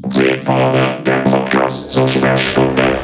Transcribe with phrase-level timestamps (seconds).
[0.00, 2.98] Vorne, der Podcast zur Sperrstunde.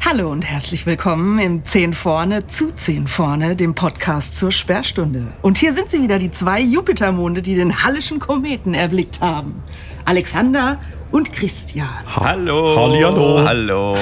[0.00, 5.26] Hallo und herzlich willkommen im 10 vorne zu 10 vorne, dem Podcast zur Sperrstunde.
[5.42, 9.62] Und hier sind sie wieder, die zwei Jupitermonde, die den Hallischen Kometen erblickt haben.
[10.04, 10.78] Alexander
[11.14, 11.88] und Christian.
[12.06, 12.74] Hallo.
[12.76, 13.44] Hallihallo.
[13.46, 13.96] Hallo.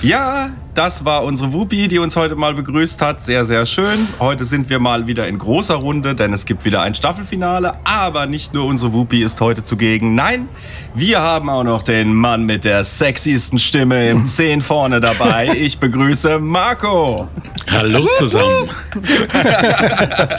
[0.00, 3.20] ja, das war unsere Wuppi, die uns heute mal begrüßt hat.
[3.20, 4.08] Sehr, sehr schön.
[4.18, 7.74] Heute sind wir mal wieder in großer Runde, denn es gibt wieder ein Staffelfinale.
[7.84, 10.14] Aber nicht nur unsere Wuppi ist heute zugegen.
[10.14, 10.48] Nein,
[10.94, 15.50] wir haben auch noch den Mann mit der sexiesten Stimme im 10 vorne dabei.
[15.54, 17.28] Ich begrüße Marco.
[17.70, 18.70] Hallo zusammen.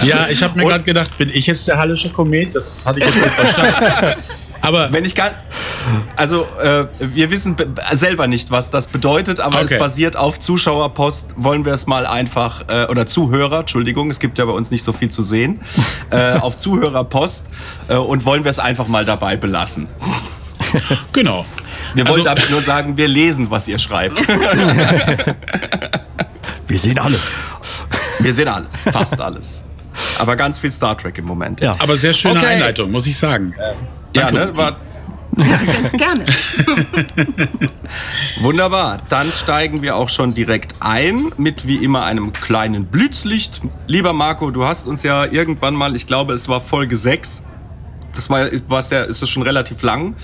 [0.04, 2.56] ja, ich habe mir gerade gedacht, bin ich jetzt der Hallische Komet?
[2.56, 4.16] Das hatte ich jetzt nicht verstanden.
[4.62, 5.32] Aber Wenn ich gar,
[6.16, 9.74] also äh, wir wissen be- selber nicht, was das bedeutet, aber Okay.
[9.76, 11.34] es basiert auf Zuschauerpost.
[11.38, 14.84] Wollen wir es mal einfach äh, oder Zuhörer, Entschuldigung, es gibt ja bei uns nicht
[14.84, 15.62] so viel zu sehen,
[16.10, 17.46] äh, auf Zuhörerpost
[17.90, 19.88] äh, und wollen wir es einfach mal dabei belassen.
[21.12, 21.46] genau.
[21.94, 24.24] Wir Also- wollen damit nur sagen, wir lesen, was ihr schreibt.
[26.68, 27.32] Wir sehen alles.
[28.20, 29.62] Wir sehen alles, fast alles,
[30.18, 31.62] aber ganz viel Star Trek im Moment.
[31.62, 31.76] Ja.
[31.80, 32.48] Aber sehr schöne Okay.
[32.56, 33.54] Einleitung, muss ich sagen.
[34.16, 34.56] Ja ne?
[34.56, 34.78] War,
[35.98, 36.26] Gerne.
[38.40, 43.62] Wunderbar, dann steigen wir auch schon direkt ein mit wie immer einem kleinen Blitzlicht.
[43.88, 47.44] Lieber Marco, du hast uns ja irgendwann mal, ich glaube, es war Folge 6.
[48.16, 50.16] Das war, war's der, ist das schon relativ lang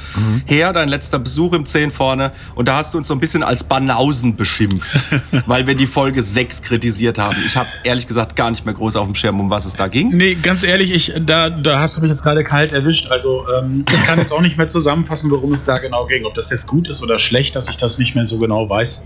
[0.46, 2.32] her, dein letzter Besuch im 10 vorne.
[2.56, 5.00] Und da hast du uns so ein bisschen als Banausen beschimpft,
[5.46, 7.38] weil wir die Folge 6 kritisiert haben.
[7.46, 9.88] Ich habe ehrlich gesagt gar nicht mehr groß auf dem Schirm, um was es da
[9.88, 10.10] ging.
[10.10, 13.12] Nee, ganz ehrlich, ich, da, da hast du mich jetzt gerade kalt erwischt.
[13.12, 16.26] Also ähm, ich kann jetzt auch nicht mehr zusammenfassen, worum es da genau ging.
[16.26, 19.06] Ob das jetzt gut ist oder schlecht, dass ich das nicht mehr so genau weiß.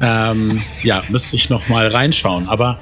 [0.00, 2.48] Ähm, ja, müsste ich noch mal reinschauen.
[2.48, 2.78] Aber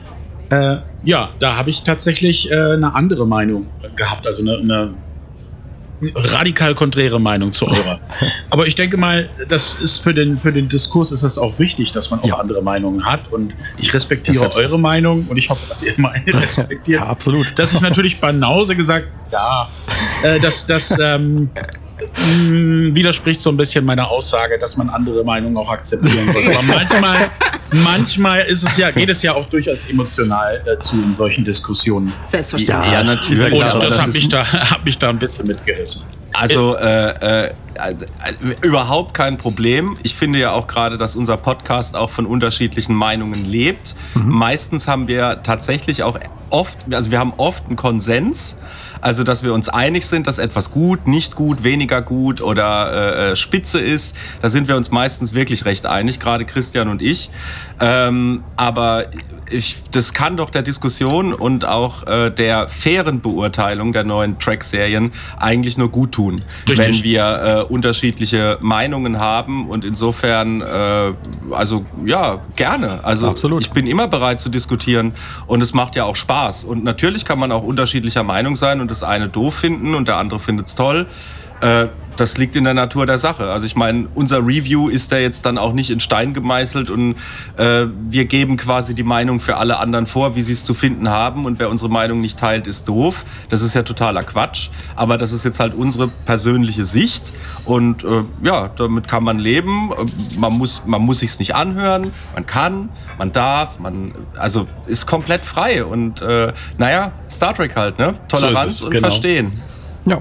[0.50, 4.26] äh, ja, da habe ich tatsächlich äh, eine andere Meinung gehabt.
[4.26, 4.94] Also eine, eine
[6.14, 8.00] radikal konträre Meinung zu eurer.
[8.50, 11.92] Aber ich denke mal, das ist für den, für den Diskurs ist es auch wichtig,
[11.92, 12.34] dass man auch Ja.
[12.36, 13.32] andere Meinungen hat.
[13.32, 17.00] Und ich respektiere Das eure Meinung und ich hoffe, dass ihr meine respektiert.
[17.00, 17.58] Ja, absolut.
[17.58, 19.68] Dass ich natürlich Banause gesagt, ja,
[20.22, 21.50] äh, das, das ähm,
[22.00, 26.50] mh, widerspricht so ein bisschen meiner Aussage, dass man andere Meinungen auch akzeptieren sollte.
[26.50, 27.30] Aber manchmal,
[27.72, 32.12] manchmal ist es ja, geht es ja auch durchaus emotional äh, zu in solchen Diskussionen.
[32.28, 32.92] Selbstverständlich.
[32.92, 33.38] Ja, natürlich.
[33.38, 36.06] Ja, Und klar, das, das hat mich da, hat mich da ein bisschen mitgerissen.
[36.32, 37.54] Also äh, äh,
[38.60, 39.96] überhaupt kein Problem.
[40.02, 43.94] Ich finde ja auch gerade, dass unser Podcast auch von unterschiedlichen Meinungen lebt.
[44.14, 46.18] Meistens haben wir tatsächlich auch
[46.54, 48.56] oft, also wir haben oft einen Konsens.
[49.00, 53.32] Also, dass wir uns einig sind, dass etwas gut, nicht gut, weniger gut oder äh,
[53.32, 54.16] äh, spitze ist.
[54.40, 57.28] Da sind wir uns meistens wirklich recht einig, gerade Christian und ich.
[57.80, 59.08] Ähm, aber
[59.50, 65.12] ich, das kann doch der Diskussion und auch äh, der fairen Beurteilung der neuen Track-Serien
[65.36, 66.36] eigentlich nur gut tun,
[66.68, 66.86] Richtig.
[66.86, 71.12] wenn wir äh, unterschiedliche Meinungen haben und insofern, äh,
[71.50, 73.00] also ja, gerne.
[73.04, 73.62] Also Absolut.
[73.62, 75.12] ich bin immer bereit zu diskutieren
[75.46, 76.64] und es macht ja auch Spaß.
[76.64, 80.16] Und natürlich kann man auch unterschiedlicher Meinung sein und das eine doof finden und der
[80.18, 81.06] andere findet es toll.
[81.64, 83.50] Äh, das liegt in der Natur der Sache.
[83.50, 87.16] Also ich meine, unser Review ist ja jetzt dann auch nicht in Stein gemeißelt und
[87.56, 91.08] äh, wir geben quasi die Meinung für alle anderen vor, wie sie es zu finden
[91.08, 93.24] haben und wer unsere Meinung nicht teilt, ist doof.
[93.48, 94.68] Das ist ja totaler Quatsch.
[94.94, 97.32] Aber das ist jetzt halt unsere persönliche Sicht
[97.64, 99.90] und äh, ja, damit kann man leben.
[99.90, 102.12] Äh, Man muss, man muss sich's nicht anhören.
[102.34, 107.98] Man kann, man darf, man also ist komplett frei und äh, naja, Star Trek halt,
[107.98, 108.14] ne?
[108.30, 109.08] So Toleranz es, und genau.
[109.08, 109.52] Verstehen.
[110.04, 110.20] Ja.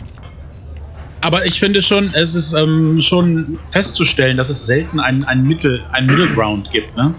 [1.23, 5.81] Aber ich finde schon, es ist ähm, schon festzustellen, dass es selten einen, einen, Mittel,
[5.91, 6.95] einen Middle Ground gibt.
[6.97, 7.13] Ne?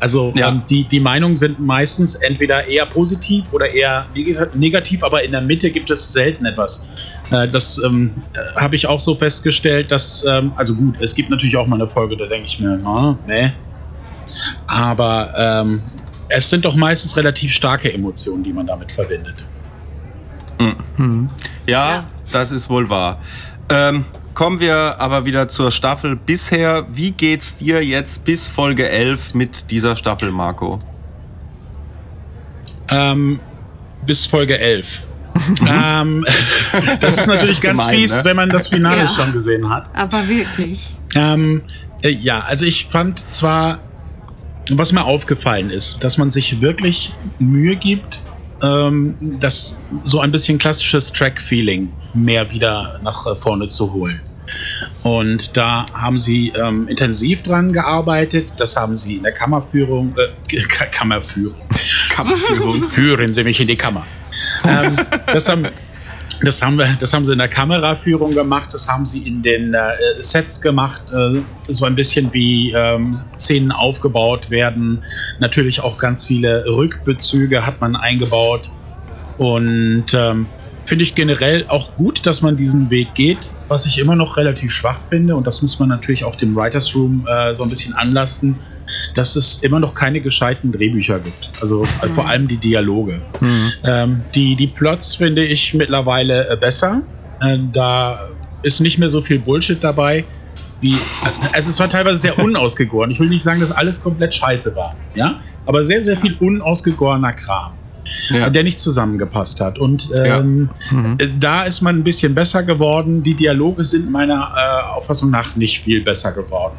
[0.00, 0.48] Also Ja.
[0.48, 5.32] ähm, die, die Meinungen sind meistens entweder eher positiv oder eher neg- negativ, aber in
[5.32, 6.88] der Mitte gibt es selten etwas.
[7.30, 11.28] Äh, das ähm, äh, habe ich auch so festgestellt, dass, ähm, also gut, es gibt
[11.30, 13.52] natürlich auch mal eine Folge, da denke ich mir, na, ne.
[14.66, 15.82] Aber ähm,
[16.28, 19.48] es sind doch meistens relativ starke Emotionen, die man damit verbindet.
[20.96, 21.30] Mhm.
[21.66, 22.04] Ja, Ja.
[22.32, 23.20] Das ist wohl wahr.
[23.68, 24.04] Ähm,
[24.34, 26.86] kommen wir aber wieder zur Staffel bisher.
[26.90, 30.78] Wie geht's dir jetzt bis Folge 11 mit dieser Staffel, Marco?
[32.90, 33.40] Ähm,
[34.06, 35.06] bis Folge 11.
[35.68, 36.24] ähm,
[37.00, 38.24] das ist natürlich ganz Gemein, fies, ne?
[38.24, 39.08] wenn man das Finale Ja.
[39.08, 39.88] schon gesehen hat.
[39.94, 40.96] Aber wirklich.
[41.14, 41.62] Ähm,
[42.02, 43.78] äh, ja, also ich fand zwar,
[44.70, 48.20] was mir aufgefallen ist, dass man sich wirklich Mühe gibt,
[48.62, 51.92] ähm, das so ein bisschen klassisches Track-Feeling
[52.24, 54.20] mehr wieder nach äh, vorne zu holen.
[55.02, 58.50] Und da haben sie ähm, intensiv dran gearbeitet.
[58.56, 60.56] Das haben sie in der Kammerführung, äh,
[60.90, 61.60] Kammerführung,
[62.10, 62.90] Kampfführung.
[62.90, 64.06] führen Sie mich in die Kammer.
[64.64, 65.68] ähm, das, haben,
[66.40, 69.74] Das haben, wir, das haben sie in der Kameraführung gemacht, das haben sie in den
[69.74, 69.80] äh,
[70.18, 75.02] Sets gemacht, äh, so ein bisschen wie ähm, Szenen aufgebaut werden.
[75.40, 78.70] Natürlich auch ganz viele Rückbezüge hat man eingebaut.
[79.38, 80.46] Und ähm,
[80.88, 84.72] finde ich generell auch gut, dass man diesen Weg geht, was ich immer noch relativ
[84.72, 85.36] schwach finde.
[85.36, 88.56] Und das muss man natürlich auch dem Writers Room äh, so ein bisschen anlasten,
[89.14, 91.52] dass es immer noch keine gescheiten Drehbücher gibt.
[91.60, 93.20] Also äh, vor allem die Dialoge.
[93.84, 97.02] Ähm, die, die Plots finde ich mittlerweile äh, besser.
[97.42, 98.30] Äh, da
[98.62, 100.24] ist nicht mehr so viel Bullshit dabei.
[100.80, 100.96] Wie,
[101.52, 103.10] also es war teilweise sehr unausgegoren.
[103.10, 104.96] Ich will nicht sagen, dass alles komplett scheiße war.
[105.14, 105.38] Ja?
[105.66, 107.72] Aber sehr, sehr viel unausgegorener Kram
[108.30, 108.50] Ja.
[108.50, 109.78] der nicht zusammengepasst hat.
[109.78, 110.70] Und ähm,
[111.18, 113.22] äh, da ist man ein bisschen besser geworden.
[113.22, 116.76] Die Dialoge sind meiner äh, Auffassung nach nicht viel besser geworden.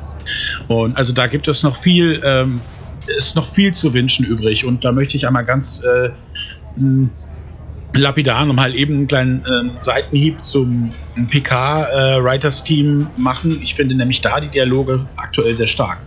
[0.68, 2.62] Und also da gibt es noch viel, ähm,
[3.18, 4.66] ist noch viel zu wünschen übrig.
[4.66, 6.10] Und da möchte ich einmal ganz äh,
[7.94, 10.92] lapidar nochmal eben einen kleinen ähm, Seitenhieb zum
[11.30, 13.60] PK-Writers-Team machen.
[13.62, 16.00] Ich finde nämlich da die Dialoge aktuell sehr stark.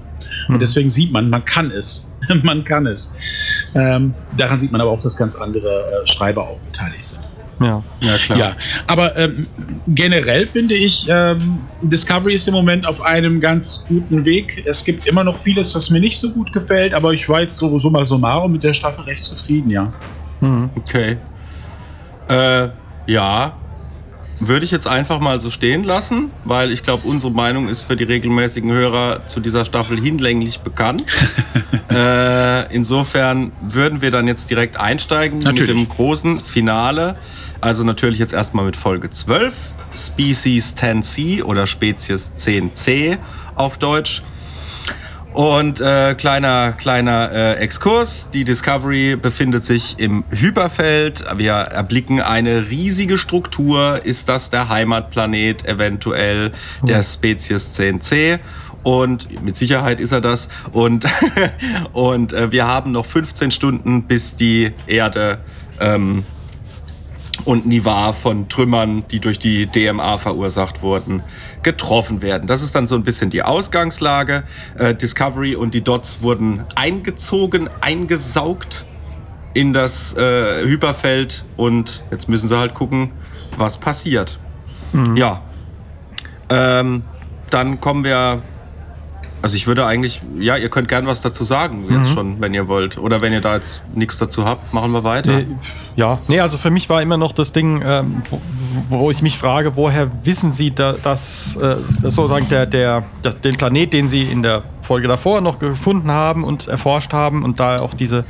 [0.48, 2.06] Und deswegen sieht man, man kann es.
[2.42, 3.14] man kann es.
[3.74, 7.22] Ähm, daran sieht man aber auch, dass ganz andere äh, Schreiber auch beteiligt sind.
[7.60, 7.82] Ja.
[8.00, 8.38] Ja, klar.
[8.38, 9.46] Ja, aber ähm,
[9.86, 14.64] generell finde ich, ähm, Discovery ist im Moment auf einem ganz guten Weg.
[14.66, 17.56] Es gibt immer noch vieles, was mir nicht so gut gefällt, aber ich war jetzt
[17.56, 19.92] so summa summarum mit der Staffel recht zufrieden, ja.
[20.76, 21.16] Okay.
[22.28, 22.68] Äh,
[23.06, 23.56] ja.
[24.44, 27.96] Würde ich jetzt einfach mal so stehen lassen, weil ich glaube, unsere Meinung ist für
[27.96, 31.04] die regelmäßigen Hörer zu dieser Staffel hinlänglich bekannt.
[31.90, 35.76] äh, insofern würden wir dann jetzt direkt einsteigen Natürlich.
[35.76, 37.14] mit dem großen Finale.
[37.60, 39.54] Also natürlich jetzt erstmal mit Folge 12,
[39.94, 43.18] Species 10C oder Spezies 10C
[43.54, 44.22] auf Deutsch.
[45.32, 48.28] Und äh, kleiner, kleiner äh, Exkurs.
[48.30, 51.24] Die Discovery befindet sich im Hyperfeld.
[51.36, 54.04] Wir erblicken eine riesige Struktur.
[54.04, 56.52] Ist das der Heimatplanet eventuell
[56.82, 58.40] der Spezies 10C?
[58.82, 60.48] Und mit Sicherheit ist er das.
[60.72, 61.06] Und,
[61.92, 65.38] und äh, wir haben noch 15 Stunden, bis die Erde
[65.80, 66.24] ähm,
[67.44, 71.22] und Nivar von Trümmern, die durch die DMA verursacht wurden,
[71.62, 72.46] getroffen werden.
[72.46, 74.44] Das ist dann so ein bisschen die Ausgangslage.
[74.78, 78.84] Äh, Discovery und die Dots wurden eingezogen, eingesaugt
[79.54, 83.10] in das äh, Hyperfeld und jetzt müssen sie halt gucken,
[83.56, 84.38] was passiert.
[85.14, 85.42] Ja.
[86.48, 87.02] Ähm,
[87.50, 88.42] dann kommen wir.
[89.42, 92.68] Also ich würde eigentlich, ja, ihr könnt gern was dazu sagen jetzt schon, wenn ihr
[92.68, 92.96] wollt.
[92.96, 95.32] Oder wenn ihr da jetzt nichts dazu habt, machen wir weiter.
[95.32, 95.46] Nee,
[95.96, 98.40] ja, nee, also für mich war immer noch das Ding, ähm, wo,
[98.88, 103.40] wo ich mich frage, woher wissen Sie, da, dass, äh, dass sozusagen der, der, das,
[103.40, 107.58] den Planet, den Sie in der Folge davor noch gefunden haben und erforscht haben und
[107.58, 108.24] da auch diese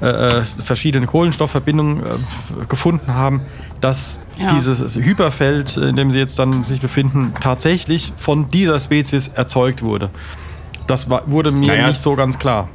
[0.00, 3.40] äh, äh, verschiedenen Kohlenstoffverbindungen äh, gefunden haben,
[3.80, 4.52] dass Ja.
[4.54, 10.10] dieses Hyperfeld, in dem Sie jetzt dann sich befinden, tatsächlich von dieser Spezies erzeugt wurde.
[10.86, 12.68] Das war, wurde mir Naja, nicht so ganz klar.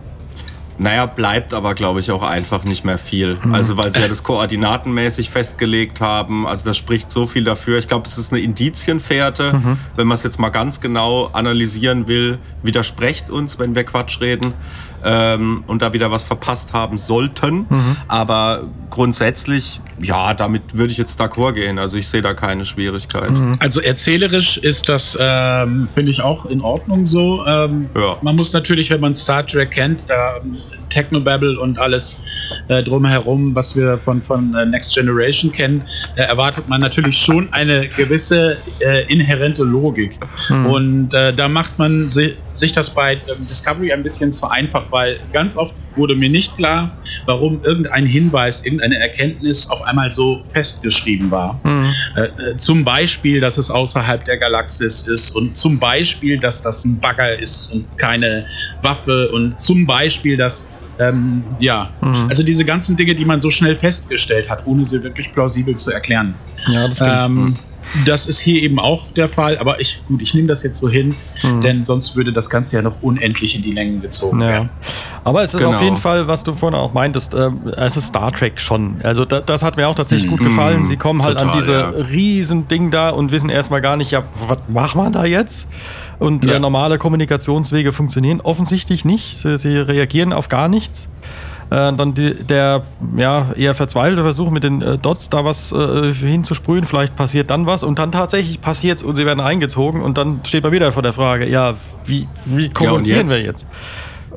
[0.80, 3.40] Naja, bleibt aber, glaube ich, auch einfach nicht mehr viel.
[3.52, 6.46] Also, weil sie ja das koordinatenmäßig festgelegt haben.
[6.46, 7.80] Also, das spricht so viel dafür.
[7.80, 9.60] Ich glaube, das ist eine Indizienfährte.
[9.96, 14.54] Wenn man es jetzt mal ganz genau analysieren will, widersprecht uns, wenn wir Quatsch reden
[15.04, 17.66] ähm, und da wieder was verpasst haben sollten.
[18.08, 21.80] Aber grundsätzlich, ja, damit würde ich jetzt d'accord gehen.
[21.80, 23.32] Also, ich sehe da keine Schwierigkeit.
[23.60, 27.46] Also erzählerisch ist das, ähm, finde ich, auch in Ordnung so.
[27.46, 28.18] Ähm, Ja.
[28.22, 30.58] Man muss natürlich, wenn man Star Trek kennt, da ähm,
[30.90, 32.20] Technobabble und alles
[32.70, 35.84] äh, drumherum, was wir von, von äh, Next Generation kennen,
[36.16, 40.18] äh, erwartet man natürlich schon eine gewisse äh, inhärente Logik.
[40.50, 44.92] Und äh, da macht man si sich das bei ähm, Discovery ein bisschen zu einfach,
[44.92, 50.44] weil ganz oft wurde mir nicht klar, warum irgendein Hinweis, irgendeine Erkenntnis auf einmal so
[50.50, 51.60] festgeschrieben war.
[52.16, 56.86] Äh, äh, zum Beispiel, dass es außerhalb der Galaxis ist und zum Beispiel, dass das
[56.86, 58.46] ein Bagger ist und keine
[58.82, 61.92] Waffe und zum Beispiel, dass ähm, ja,
[62.28, 65.92] also diese ganzen Dinge, die man so schnell festgestellt hat, ohne sie wirklich plausibel zu
[65.92, 66.36] erklären.
[66.68, 67.12] Ja, das stimmt.
[67.24, 67.60] Ähm,
[68.06, 70.90] das ist hier eben auch der Fall, aber ich, gut, ich nehme das jetzt so
[70.90, 71.16] hin,
[71.64, 74.48] denn sonst würde das Ganze ja noch unendlich in die Längen gezogen Ja.
[74.48, 74.70] werden.
[75.24, 75.74] Aber es ist Genau.
[75.76, 78.98] auf jeden Fall, was du vorhin auch meintest, äh, es ist Star Trek schon.
[79.04, 80.84] Also da, das hat mir auch tatsächlich gut gefallen.
[80.84, 81.88] Sie kommen halt an total, diese ja.
[81.90, 85.68] riesen Ding da und wissen erstmal gar nicht, ja, was machen wir da jetzt?
[86.20, 86.56] Und Ja.
[86.56, 89.38] äh, normale Kommunikationswege funktionieren offensichtlich nicht.
[89.38, 91.10] Sie, sie reagieren auf gar nichts.
[91.70, 92.84] Äh, dann die, der
[93.18, 97.66] ja, eher verzweifelte Versuch mit den äh, Dots da was äh, hinzusprühen, vielleicht passiert dann
[97.66, 101.04] was und dann tatsächlich passiert's und sie werden eingezogen und dann steht man wieder vor
[101.04, 101.74] der Frage, ja,
[102.06, 103.30] wie, wie kommunizieren jetzt?
[103.32, 103.68] wir jetzt?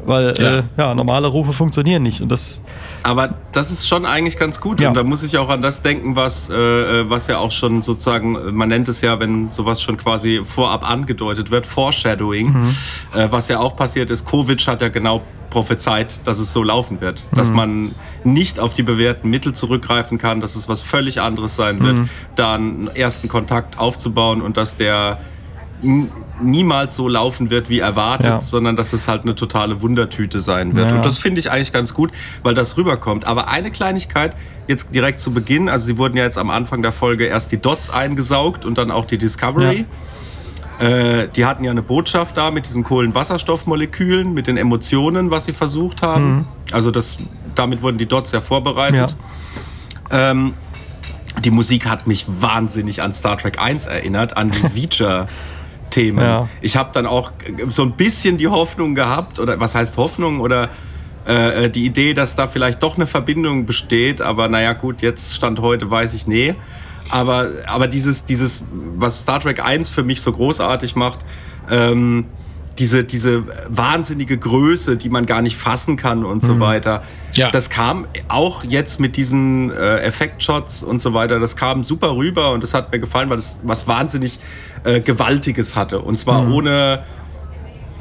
[0.04, 0.59] Weil Ja.
[0.59, 2.21] Äh, ja, normale Rufe funktionieren nicht.
[2.21, 2.62] Und das,
[3.02, 4.80] Aber das ist schon eigentlich ganz gut.
[4.80, 4.88] Ja.
[4.88, 8.54] Und da muss ich auch an das denken, was, äh, was ja auch schon sozusagen,
[8.54, 12.52] man nennt es ja, wenn sowas schon quasi vorab angedeutet wird, Foreshadowing.
[12.52, 12.76] Mhm.
[13.14, 17.00] Äh, was ja auch passiert ist, Covid hat ja genau prophezeit, dass es so laufen
[17.00, 17.25] wird.
[17.30, 17.37] Mhm.
[17.37, 21.80] Dass man nicht auf die bewährten Mittel zurückgreifen kann, dass es was völlig anderes sein
[21.80, 22.09] wird, Mhm.
[22.37, 25.19] da einen ersten Kontakt aufzubauen und dass der
[26.42, 28.40] niemals so laufen wird wie erwartet, Ja.
[28.40, 30.88] sondern dass es halt eine totale Wundertüte sein wird.
[30.88, 30.96] Ja.
[30.96, 32.10] Und das finde ich eigentlich ganz gut,
[32.42, 33.25] weil das rüberkommt.
[33.26, 34.34] Aber eine Kleinigkeit
[34.68, 37.58] jetzt direkt zu Beginn, also sie wurden ja jetzt am Anfang der Folge erst die
[37.60, 39.84] Dots eingesaugt und dann auch die Discovery.
[40.78, 45.52] Äh, die hatten ja eine Botschaft da mit diesen Kohlenwasserstoffmolekülen, mit den Emotionen, was sie
[45.52, 46.34] versucht haben.
[46.37, 46.44] Mhm.
[46.72, 47.18] Also das,
[47.54, 49.14] damit wurden die Dots ja vorbereitet.
[50.10, 50.54] Ähm,
[51.44, 54.66] die Musik hat mich wahnsinnig an Star Trek 1 erinnert, an die
[55.90, 56.25] Feature-Themen.
[56.25, 56.49] Ja.
[56.61, 57.32] Ich habe dann auch
[57.68, 60.70] so ein bisschen die Hoffnung gehabt, oder was heißt Hoffnung, oder
[61.26, 64.20] äh, die Idee, dass da vielleicht doch eine Verbindung besteht.
[64.20, 66.54] Aber naja, gut, jetzt Stand heute weiß ich, nee.
[67.11, 71.18] Aber, aber dieses, dieses, was Star Trek 1 für mich so großartig macht,
[71.68, 72.26] ähm,
[72.78, 77.02] diese, diese wahnsinnige Größe, die man gar nicht fassen kann und so weiter.
[77.35, 77.50] Ja.
[77.50, 82.52] Das kam auch jetzt mit diesen äh, Effektshots und so weiter, das kam super rüber
[82.52, 84.38] und das hat mir gefallen, weil das was wahnsinnig
[84.84, 86.00] äh, Gewaltiges hatte.
[86.00, 87.04] Und zwar ohne,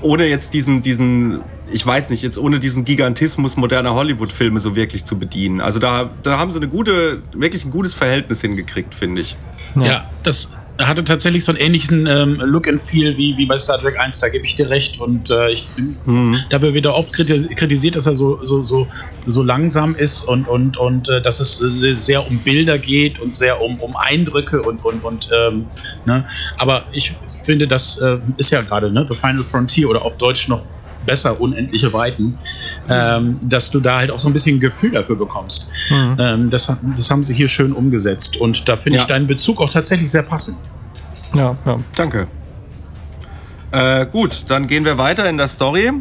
[0.01, 5.05] ohne jetzt diesen, diesen, ich weiß nicht, jetzt ohne diesen Gigantismus moderner Hollywood-Filme so wirklich
[5.05, 5.61] zu bedienen.
[5.61, 9.35] Also da, da haben sie eine gute, wirklich ein gutes Verhältnis hingekriegt, finde ich.
[9.75, 10.09] Ja.
[10.23, 10.51] das
[10.87, 14.19] hatte tatsächlich so einen ähnlichen ähm, Look and Feel wie, wie bei Star Trek 1,
[14.19, 14.99] da gebe ich dir recht.
[14.99, 16.39] Und äh, ich bin Mhm.
[16.49, 18.89] dafür wieder oft kritis- kritisiert, dass er so, so, so,
[19.25, 23.61] so langsam ist und, und, und äh, dass es sehr um Bilder geht und sehr
[23.61, 25.69] um, um Eindrücke und, und, und ähm,
[26.05, 26.25] ne?
[26.57, 29.05] aber ich finde, das äh, ist ja gerade ne?
[29.09, 30.65] The Final Frontier oder auf Deutsch noch
[31.05, 32.37] besser unendliche Weiten,
[32.89, 35.71] ähm, dass du da halt auch so ein bisschen Gefühl dafür bekommst.
[35.89, 36.15] Mhm.
[36.19, 39.01] Ähm, das, das haben sie hier schön umgesetzt und da finde Ja.
[39.03, 40.57] ich deinen Bezug auch tatsächlich sehr passend.
[41.33, 41.77] Ja, ja.
[41.95, 42.27] Danke.
[43.71, 45.91] Äh, gut, dann gehen wir weiter in der Story.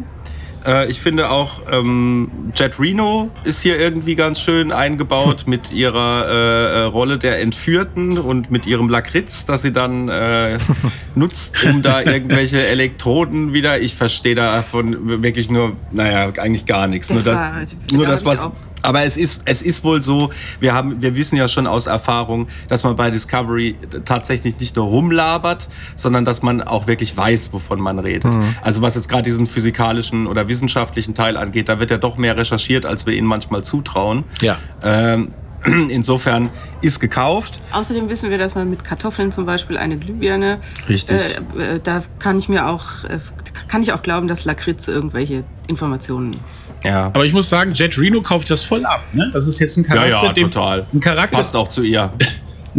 [0.65, 6.25] Äh, ich finde auch, ähm, Jet Reno ist hier irgendwie ganz schön eingebaut mit ihrer
[6.27, 10.57] äh, äh, Rolle der Entführten und mit ihrem Lakritz, das sie dann äh,
[11.15, 13.79] nutzt, um da irgendwelche Elektroden wieder.
[13.81, 17.07] Ich verstehe davon wirklich nur, naja, eigentlich gar nichts.
[17.09, 18.39] Das nur war- das, da nur das was.
[18.41, 21.85] auch- Aber es ist, es ist wohl so, wir, haben, wir wissen ja schon aus
[21.85, 27.53] Erfahrung, dass man bei Discovery tatsächlich nicht nur rumlabert, sondern dass man auch wirklich weiß,
[27.53, 28.33] wovon man redet.
[28.61, 32.37] Also was jetzt gerade diesen physikalischen oder wissenschaftlichen Teil angeht, da wird ja doch mehr
[32.37, 34.23] recherchiert, als wir ihnen manchmal zutrauen.
[34.41, 34.57] Ja.
[34.83, 35.33] Ähm,
[35.89, 36.49] insofern
[36.81, 37.59] ist gekauft.
[37.71, 40.59] Außerdem wissen wir, dass man mit Kartoffeln zum Beispiel eine Glühbirne.
[40.87, 41.19] Richtig.
[41.57, 43.19] Äh, äh, da kann ich mir auch, äh,
[43.67, 46.35] kann ich auch glauben, dass Lakritz irgendwelche Informationen.
[46.83, 47.05] Ja.
[47.07, 49.03] Aber ich muss sagen, Jet Reno kauft das voll ab.
[49.13, 49.29] Ne?
[49.33, 50.85] Das ist jetzt ein Ja, Charakter, ja, dem, total.
[50.93, 52.11] ein Charakter, Passt auch zu ihr.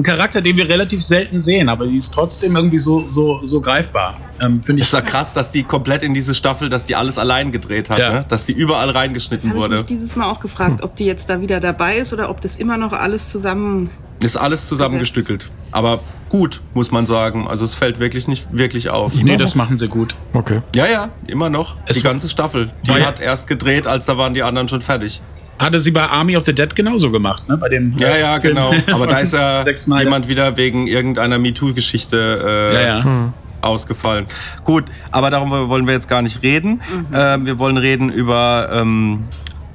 [0.00, 3.60] ein Charakter, den wir relativ selten sehen, aber die ist trotzdem irgendwie so, so, so
[3.60, 4.16] greifbar.
[4.40, 4.86] Ähm, Finde ich.
[4.86, 7.98] Ist ja krass, dass die komplett in diese Staffel, dass die alles allein gedreht hat,
[7.98, 8.10] Ja.
[8.12, 8.24] ne?
[8.28, 9.74] dass die überall Das reingeschnitten habe ich wurde.
[9.76, 12.56] mich dieses Mal auch gefragt, ob die jetzt da wieder dabei ist oder ob das
[12.56, 13.90] immer noch alles zusammen.
[14.22, 15.50] Ist alles zusammengestückelt.
[15.72, 17.48] Aber gut, muss man sagen.
[17.48, 19.14] Also es fällt wirklich nicht wirklich auf.
[19.14, 20.14] Nee, das machen sie gut.
[20.34, 20.60] Okay.
[20.74, 21.76] Ja, ja, immer noch.
[21.86, 22.70] Es die ganze Staffel.
[22.86, 25.22] Die hat erst gedreht, als da waren die anderen schon fertig.
[25.60, 27.58] Hatte sie bei Army of the Dead genauso gemacht, ne?
[27.58, 28.72] Bei dem Ja, äh, ja, Film genau.
[28.92, 29.60] Aber da ist ja
[30.00, 33.32] jemand wieder wegen irgendeiner MeToo-Geschichte äh, Ja, ja.
[33.60, 34.24] ausgefallen.
[34.64, 36.80] Gut, aber darüber wollen wir jetzt gar nicht reden.
[37.12, 39.24] Ähm, wir wollen reden über, ähm,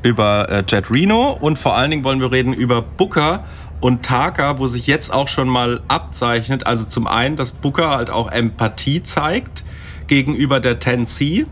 [0.02, 3.44] über äh, Jet Reno und vor allen Dingen wollen wir reden über Booker
[3.80, 6.66] und Taka, wo sich jetzt auch schon mal abzeichnet.
[6.66, 9.64] Also zum einen, dass Booker halt auch Empathie zeigt
[10.08, 11.46] gegenüber der 10C,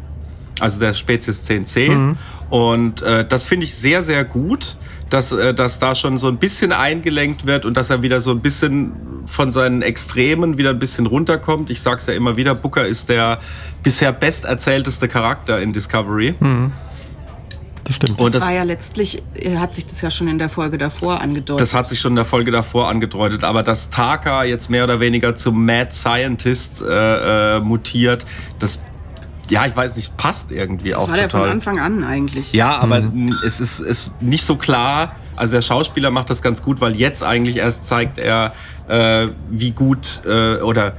[0.59, 2.15] also der Spezies 10C.
[2.49, 4.77] Und äh, das finde ich sehr, sehr gut,
[5.09, 8.31] dass, äh, dass da schon so ein bisschen eingelenkt wird und dass er wieder so
[8.31, 8.93] ein bisschen
[9.25, 11.69] von seinen Extremen wieder ein bisschen runterkommt.
[11.69, 13.39] Ich sag's ja immer wieder, Booker ist der
[13.83, 16.35] bisher besterzählteste Charakter in Discovery.
[17.83, 18.19] Das stimmt.
[18.19, 20.77] Und Das, das, war ja letztlich, äh, hat sich das ja schon in der Folge
[20.77, 21.61] davor angedeutet.
[21.61, 23.43] das hat sich schon in der Folge davor angedeutet.
[23.43, 28.25] Aber dass Taka jetzt mehr oder weniger zum Mad Scientist äh, äh, mutiert,
[28.59, 28.81] das,
[29.53, 31.41] ja, ich weiß nicht, passt irgendwie das auch war der total.
[31.47, 32.53] von Anfang an eigentlich.
[32.53, 35.15] Ja, aber n- es ist, ist nicht so klar.
[35.35, 38.53] Also der Schauspieler macht das ganz gut, weil jetzt eigentlich erst zeigt er,
[38.87, 40.93] äh, wie gut äh, oder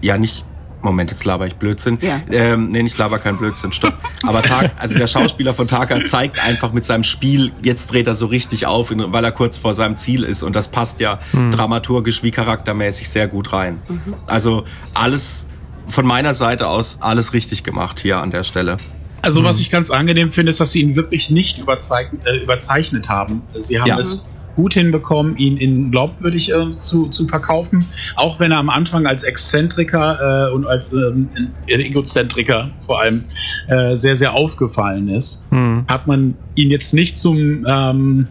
[0.00, 0.44] ja nicht.
[0.82, 1.98] Moment, jetzt laber ich Blödsinn.
[2.00, 2.20] Ja.
[2.30, 3.94] Ähm, nee, ich laber kein Blödsinn, stopp.
[4.24, 8.14] Aber Tag, also der Schauspieler von Taka zeigt einfach mit seinem Spiel, jetzt dreht er
[8.14, 10.44] so richtig auf, weil er kurz vor seinem Ziel ist.
[10.44, 11.18] Und das passt ja
[11.50, 13.80] dramaturgisch wie charaktermäßig sehr gut rein.
[14.28, 14.64] Also
[14.94, 15.45] alles
[15.88, 18.76] von meiner Seite aus alles richtig gemacht hier an der Stelle.
[19.22, 23.08] Also, was ich ganz angenehm finde, ist, dass sie ihn wirklich nicht überzeichnet, äh, überzeichnet
[23.08, 23.42] haben.
[23.58, 23.98] Sie haben Ja.
[23.98, 27.86] es gut hinbekommen, ihn in glaubwürdig äh, zu, zu verkaufen.
[28.14, 31.28] Auch wenn er am Anfang als Exzentriker äh, und als ähm,
[31.66, 33.24] Egozentriker vor allem
[33.68, 35.84] äh, sehr, sehr aufgefallen ist, Hm.
[35.88, 38.28] hat man ihn jetzt nicht zum, ähm,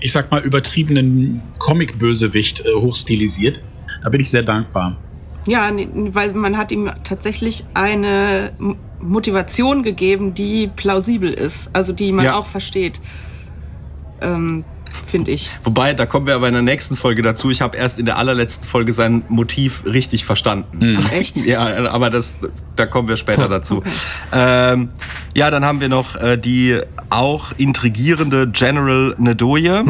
[0.00, 3.62] ich sag mal, übertriebenen Comic-Bösewicht äh, hochstilisiert.
[4.02, 4.96] Da bin ich sehr dankbar.
[5.46, 5.70] Ja,
[6.12, 8.52] weil man hat ihm tatsächlich eine
[9.00, 12.36] Motivation gegeben, die plausibel ist, also die man Ja.
[12.36, 13.00] auch versteht.
[14.20, 14.64] Ähm,
[15.06, 15.50] Finde ich.
[15.64, 17.50] Wobei, da kommen wir aber in der nächsten Folge dazu.
[17.50, 20.98] Ich habe erst in der allerletzten Folge sein Motiv richtig verstanden.
[21.02, 21.36] Ach, echt?
[21.44, 22.36] Ja, aber das,
[22.76, 23.78] da kommen wir später dazu.
[23.78, 23.90] Okay.
[24.32, 24.88] Ähm,
[25.34, 26.80] ja, dann haben wir noch äh, die
[27.10, 29.84] auch intrigierende General Nedoye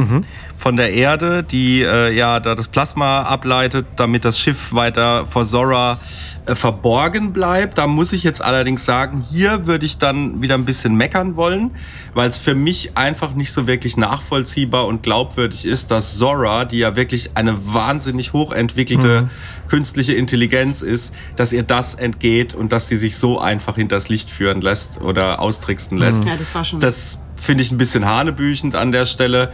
[0.58, 5.44] von der Erde, die äh, ja da das Plasma ableitet, damit das Schiff weiter vor
[5.44, 6.00] Zora
[6.46, 7.78] äh, verborgen bleibt.
[7.78, 11.72] Da muss ich jetzt allerdings sagen, hier würde ich dann wieder ein bisschen meckern wollen,
[12.14, 16.78] weil es für mich einfach nicht so wirklich nachvollziehbar und glaubwürdig ist, dass Zora, die
[16.78, 19.30] ja wirklich eine wahnsinnig hochentwickelte
[19.68, 24.30] künstliche Intelligenz ist, dass ihr das entgeht und dass sie sich so einfach hinters Licht
[24.30, 26.24] führen lässt oder austricksen lässt.
[26.24, 26.80] Ja, das war schon.
[26.80, 29.52] Das finde ich ein bisschen hanebüchend an der Stelle.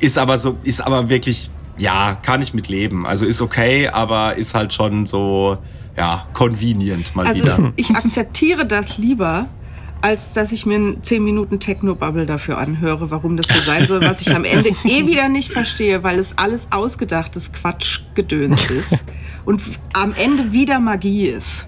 [0.00, 3.06] Ist aber so, ist aber wirklich, ja, kann ich mit leben.
[3.06, 5.58] Also ist okay, aber ist halt schon so,
[5.96, 7.72] ja, convenient mal also wieder.
[7.76, 9.48] ich akzeptiere das lieber,
[10.00, 14.00] als dass ich mir einen 10 Minuten Techno-Bubble dafür anhöre, warum das so sein soll,
[14.00, 18.96] was ich am Ende eh wieder nicht verstehe, weil es alles ausgedachtes Quatschgedöns ist
[19.44, 19.62] und
[19.92, 21.66] am Ende wieder Magie ist.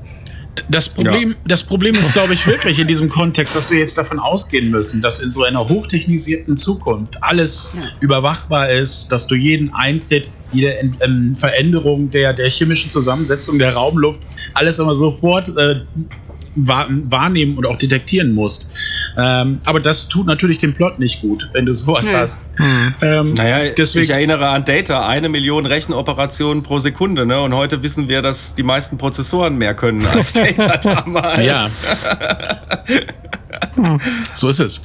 [0.69, 4.19] Das Problem, das Problem ist, glaube ich, wirklich in diesem Kontext, dass wir jetzt davon
[4.19, 7.83] ausgehen müssen, dass in so einer hochtechnisierten Zukunft alles Ja.
[8.01, 14.21] überwachbar ist, dass du jeden Eintritt, jede ähm, Veränderung der, der chemischen Zusammensetzung der Raumluft,
[14.55, 15.83] alles immer sofort äh,
[16.67, 18.71] wahrnehmen und auch detektieren musst.
[19.17, 22.17] Ähm, aber das tut natürlich dem Plot nicht gut, wenn du sowas Nee.
[22.17, 22.41] hast.
[23.03, 27.41] Ähm, Naja, deswegen, ich erinnere an Data, eine Million Rechenoperationen pro Sekunde, ne?
[27.41, 31.41] Und heute wissen wir, dass die meisten Prozessoren mehr können als Data damals.
[31.45, 31.69] Ja.
[34.35, 34.83] so ist es.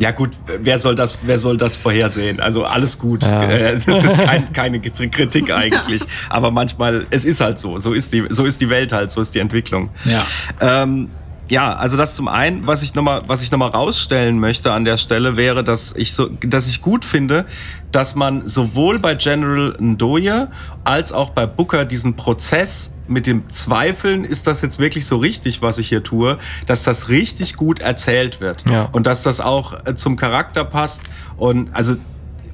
[0.00, 2.40] Ja gut, wer soll das, wer soll das vorhersehen?
[2.40, 3.22] Also alles gut.
[3.22, 3.42] Ja.
[3.44, 6.02] Äh, Das ist jetzt kein, keine Kritik eigentlich.
[6.30, 7.78] Aber manchmal, es ist halt so.
[7.78, 9.90] So ist die, so ist die Welt halt, so ist die Entwicklung.
[10.06, 10.24] Ja.
[10.60, 11.10] Ähm,
[11.50, 14.84] ja, also das zum einen, was ich nochmal, was ich noch mal rausstellen möchte an
[14.84, 17.44] der Stelle, wäre, dass ich so, dass ich gut finde,
[17.92, 20.46] dass man sowohl bei General Ndoye
[20.84, 25.60] als auch bei Booker diesen Prozess mit dem Zweifeln, ist das jetzt wirklich so richtig,
[25.60, 28.64] was ich hier tue, dass das richtig gut erzählt wird.
[28.70, 28.88] Ja.
[28.92, 31.02] und dass das auch äh, zum Charakter passt.
[31.36, 31.96] Und also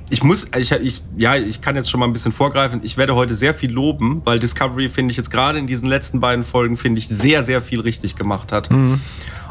[0.09, 2.81] ich muss, ich, ich, ja, ich kann jetzt schon mal ein bisschen vorgreifen.
[2.85, 6.21] Ich werde heute sehr viel loben, weil Discovery finde ich jetzt gerade in diesen letzten
[6.21, 8.71] beiden Folgen finde ich sehr, sehr viel richtig gemacht hat.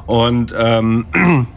[0.05, 1.05] Und ähm,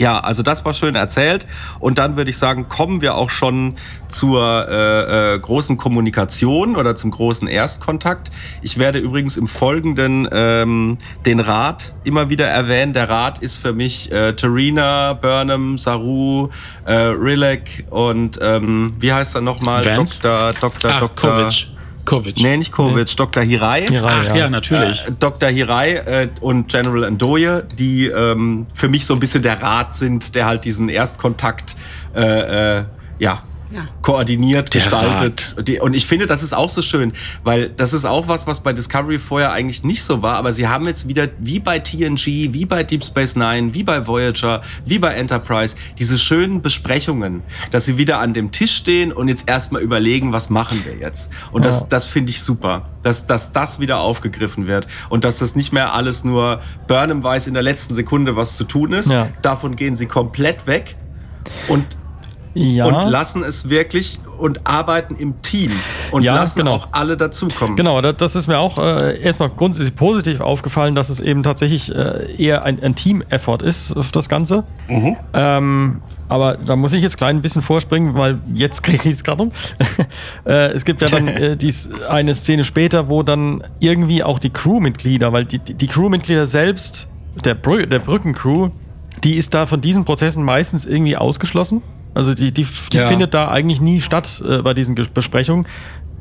[0.00, 1.46] ja, also das war schön erzählt.
[1.78, 3.76] Und dann würde ich sagen, kommen wir auch schon
[4.08, 8.30] zur äh, äh, großen Kommunikation oder zum großen Erstkontakt.
[8.62, 12.94] Ich werde übrigens im Folgenden ähm, den Rat immer wieder erwähnen.
[12.94, 16.48] Der Rat ist für mich äh, Tarina, Burnham, Saru,
[16.86, 19.84] äh, Rilek und ähm, wie heißt er nochmal?
[19.84, 20.22] Vance?
[20.22, 20.54] Dr.
[20.54, 20.90] Dr.
[20.94, 21.30] Ach, Dr.
[21.30, 21.79] Kovic.
[22.10, 22.38] Kovic.
[22.38, 23.44] Nee, nicht Kovic, Dr.
[23.44, 23.86] Hirai.
[23.86, 25.06] Hirai, Ach ja, natürlich.
[25.06, 25.48] Äh, Dr.
[25.48, 30.34] Hirai äh, und General Ndoye, die ähm, für mich so ein bisschen der Rat sind,
[30.34, 31.76] der halt diesen Erstkontakt
[32.16, 32.84] äh, äh,
[33.20, 33.88] ja, Ja.
[34.02, 35.54] koordiniert, Der gestaltet.
[35.68, 37.12] Die, und ich finde, das ist auch so schön,
[37.44, 40.66] weil das ist auch was, was bei Discovery vorher eigentlich nicht so war, aber sie
[40.68, 44.98] haben jetzt wieder, wie bei TNG, wie bei Deep Space Nine, wie bei Voyager, wie
[44.98, 49.82] bei Enterprise, diese schönen Besprechungen, dass sie wieder an dem Tisch stehen und jetzt erstmal
[49.82, 51.30] überlegen, was machen wir jetzt.
[51.52, 51.86] Und das, Ja.
[51.90, 55.94] das finde ich super, dass, dass das wieder aufgegriffen wird und dass das nicht mehr
[55.94, 59.10] alles nur Burnham weiß in der letzten Sekunde, was zu tun ist.
[59.10, 59.28] Ja.
[59.42, 60.96] Davon gehen sie komplett weg
[61.68, 61.84] und
[62.54, 62.86] Ja.
[62.86, 65.70] und lassen es wirklich und arbeiten im Team
[66.10, 66.72] und Ja, lassen genau.
[66.74, 67.76] auch alle dazukommen.
[67.76, 71.94] Genau, da- das ist mir auch äh, erstmal grundsätzlich positiv aufgefallen, dass es eben tatsächlich
[71.94, 74.64] äh, eher ein, ein Team-Effort ist, auf das Ganze.
[75.32, 79.24] Ähm, aber da muss ich jetzt klein ein bisschen vorspringen, weil jetzt kriege ich es
[79.24, 79.52] gerade um.
[80.44, 84.50] äh, es gibt ja dann äh, dies, eine Szene später, wo dann irgendwie auch die
[84.50, 87.08] Crewmitglieder, weil die, die die Crewmitglieder selbst,
[87.44, 88.70] der, Brü der Brückencrew,
[89.22, 91.82] die ist da von diesen Prozessen meistens irgendwie ausgeschlossen.
[92.14, 93.06] Also die, die, die Ja.
[93.06, 95.66] findet da eigentlich nie statt äh, bei diesen Besprechungen.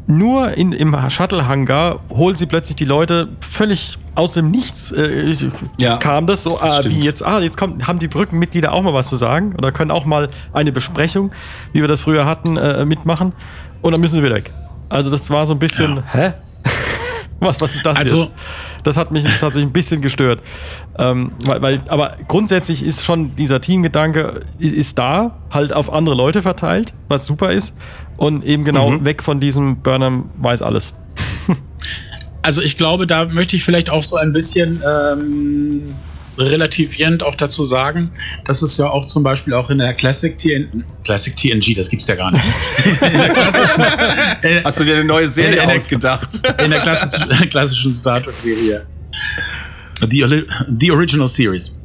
[0.08, 4.92] Nur in, im Shuttle-Hangar holt sie plötzlich die Leute völlig aus dem Nichts.
[4.92, 5.36] Äh,
[5.80, 6.96] Ja, kam das so, das ah, stimmt.
[6.96, 9.92] wie jetzt, ah, jetzt kommt, haben die Brückenmitglieder auch mal was zu sagen oder können
[9.92, 11.32] auch mal eine Besprechung,
[11.74, 13.34] wie wir das früher hatten, äh, mitmachen
[13.84, 14.52] und dann müssen sie wieder weg.
[14.90, 16.32] Also das war so ein bisschen, hä?
[17.40, 18.32] Was, was ist das Also- jetzt?
[18.84, 20.42] Das hat mich tatsächlich ein bisschen gestört.
[20.98, 26.42] Ähm, weil, weil, aber grundsätzlich ist schon dieser Teamgedanke ist da, halt auf andere Leute
[26.42, 27.76] verteilt, was super ist.
[28.18, 29.06] Und eben genau Mhm.
[29.06, 30.94] weg von diesem Burnham weiß alles.
[32.42, 35.94] Also ich glaube, da möchte ich vielleicht auch so ein bisschen ähm,
[36.40, 38.12] relativierend auch dazu sagen,
[38.46, 42.08] dass es ja auch zum Beispiel auch in der Classic, TN Classic TNG, das gibt's
[42.08, 42.44] ja gar nicht.
[43.02, 46.30] in, äh, Hast du dir eine neue Serie In- ausgedacht?
[46.64, 48.86] in der klassischen, klassischen Star Trek-Serie.
[50.08, 51.76] Die, Oli- die Original Series.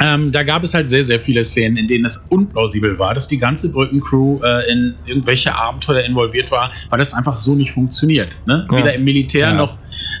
[0.00, 3.28] Ähm, da gab es halt sehr, sehr viele Szenen, in denen es unplausibel war, dass
[3.28, 8.38] die ganze Brückencrew äh, in irgendwelche Abenteuer involviert war, weil das einfach so nicht funktioniert.
[8.46, 8.66] Ne?
[8.70, 8.76] Ja.
[8.76, 9.54] Weder im Militär Ja.
[9.54, 9.78] noch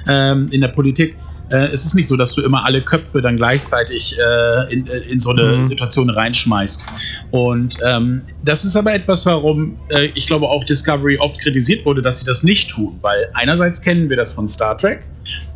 [0.08, 1.16] ähm, in der Politik.
[1.48, 4.98] Äh, es ist nicht so, dass du immer alle Köpfe dann gleichzeitig äh, in, äh,
[4.98, 5.66] in so eine Mhm.
[5.66, 6.86] Situation reinschmeißt.
[7.30, 12.00] Und ähm, das ist aber etwas, warum äh, ich glaube auch Discovery oft kritisiert wurde,
[12.02, 12.98] dass sie das nicht tun.
[13.02, 15.02] Weil einerseits kennen wir das von Star Trek.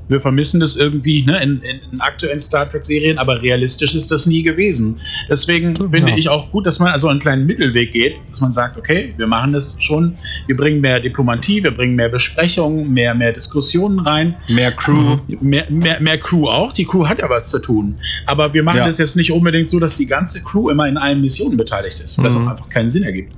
[0.09, 4.43] Wir vermissen das irgendwie ne, in, in, aktuellen Star Trek-Serien, aber realistisch ist das nie
[4.43, 4.99] gewesen.
[5.29, 5.89] Deswegen Ja.
[5.89, 9.15] finde ich auch gut, dass man also einen kleinen Mittelweg geht, dass man sagt, okay,
[9.19, 10.17] wir machen das schon,
[10.49, 14.35] wir bringen mehr Diplomatie, wir bringen mehr Besprechungen, mehr, mehr Diskussionen rein.
[14.49, 15.19] Mehr Crew.
[15.41, 16.73] Mehr, mehr, mehr Crew auch.
[16.73, 17.97] Die Crew hat ja was zu tun.
[18.27, 18.87] Aber wir machen Ja.
[18.87, 22.19] das jetzt nicht unbedingt so, dass die ganze Crew immer in allen Missionen beteiligt ist,
[22.19, 22.49] weil das Mhm.
[22.49, 23.35] auch einfach keinen Sinn ergibt.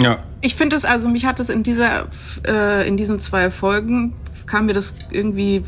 [0.00, 0.18] Ja.
[0.40, 2.08] Ich finde es, also mich hat es in dieser,
[2.46, 4.14] äh, in diesen zwei Folgen,
[4.46, 5.62] kam mir das irgendwie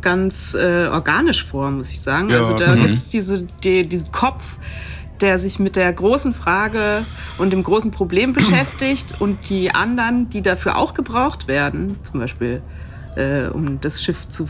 [0.00, 2.30] ganz äh, organisch vor, muss ich sagen.
[2.30, 2.82] Ja, also da mhm.
[2.82, 4.56] gibt es diese, die, diesen Kopf,
[5.20, 7.04] der sich mit der großen Frage
[7.38, 12.62] und dem großen Problem beschäftigt und die anderen, die dafür auch gebraucht werden, zum Beispiel
[13.16, 14.48] äh, um das Schiff zu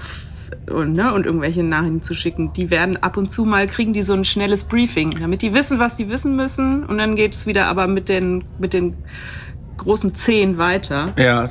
[0.70, 4.02] und, ne, und irgendwelche Nachrichten zu schicken, die werden ab und zu mal, kriegen die
[4.02, 7.46] so ein schnelles Briefing, damit die wissen, was die wissen müssen und dann geht es
[7.46, 8.94] wieder aber mit den, mit den
[9.76, 11.12] großen Zehen weiter.
[11.18, 11.50] Ja,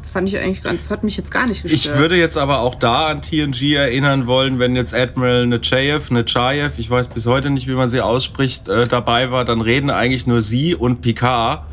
[0.00, 1.94] Das fand ich eigentlich ganz, das hat mich jetzt gar nicht gestört.
[1.94, 6.78] Ich würde jetzt aber auch da an TNG erinnern wollen, wenn jetzt Admiral Nechayev, Nechayev,
[6.78, 10.26] ich weiß bis heute nicht, wie man sie ausspricht, äh, dabei war, dann reden eigentlich
[10.26, 11.64] nur sie und Picard.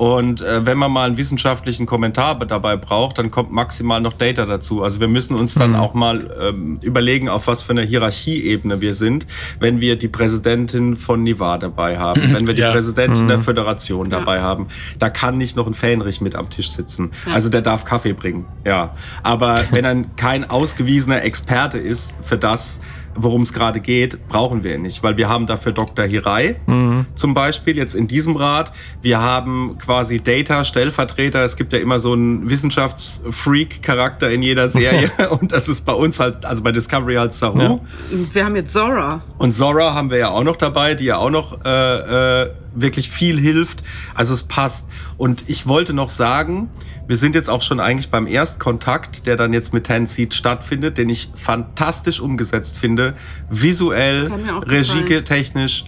[0.00, 4.46] Und äh, wenn man mal einen wissenschaftlichen Kommentar dabei braucht, dann kommt maximal noch Data
[4.46, 4.82] dazu.
[4.82, 8.94] Also wir müssen uns dann auch mal ähm, überlegen, auf was für einer Hierarchieebene wir
[8.94, 9.26] sind,
[9.58, 12.72] wenn wir die Präsidentin von Nivar dabei haben, wenn wir die Ja.
[12.72, 13.28] Präsidentin Mhm.
[13.28, 14.20] der Föderation Ja.
[14.20, 14.68] dabei haben.
[14.98, 17.10] Da kann nicht noch ein Fähnrich mit am Tisch sitzen.
[17.30, 18.94] Also der darf Kaffee bringen, ja.
[19.22, 22.80] Aber wenn er kein ausgewiesener Experte ist für das,
[23.14, 26.04] worum es gerade geht, brauchen wir nicht, weil wir haben dafür Dr.
[26.04, 27.06] Hirai Mhm.
[27.14, 28.72] zum Beispiel jetzt in diesem Rat.
[29.02, 31.44] Wir haben quasi Data, Stellvertreter.
[31.44, 36.20] Es gibt ja immer so einen Wissenschaftsfreak-Charakter in jeder Serie und das ist bei uns
[36.20, 37.60] halt, also bei Discovery halt Saru.
[37.60, 37.80] Ja.
[38.12, 39.22] Und wir haben jetzt Zora.
[39.38, 43.10] Und Zora haben wir ja auch noch dabei, die ja auch noch äh, äh, wirklich
[43.10, 43.82] viel hilft.
[44.14, 44.88] Also es passt.
[45.16, 46.68] Und ich wollte noch sagen,
[47.06, 50.96] wir sind jetzt auch schon eigentlich beim Erstkontakt, der dann jetzt mit Ten Seed stattfindet,
[50.98, 53.14] den ich fantastisch umgesetzt finde.
[53.50, 54.30] Visuell,
[54.62, 55.84] regietechnisch,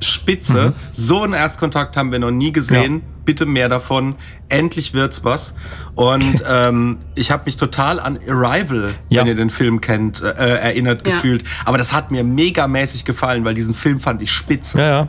[0.00, 0.74] spitze.
[0.92, 3.02] So einen Erstkontakt haben wir noch nie gesehen.
[3.24, 4.16] Bitte mehr davon.
[4.50, 5.54] Endlich wird's was.
[5.94, 9.20] Und ähm, ich habe mich total an Arrival, Ja.
[9.22, 11.14] wenn ihr den Film kennt, äh, erinnert Ja.
[11.14, 11.44] gefühlt.
[11.64, 14.78] Aber das hat mir megamäßig gefallen, weil diesen Film fand ich spitze.
[14.78, 15.08] Ja, ja.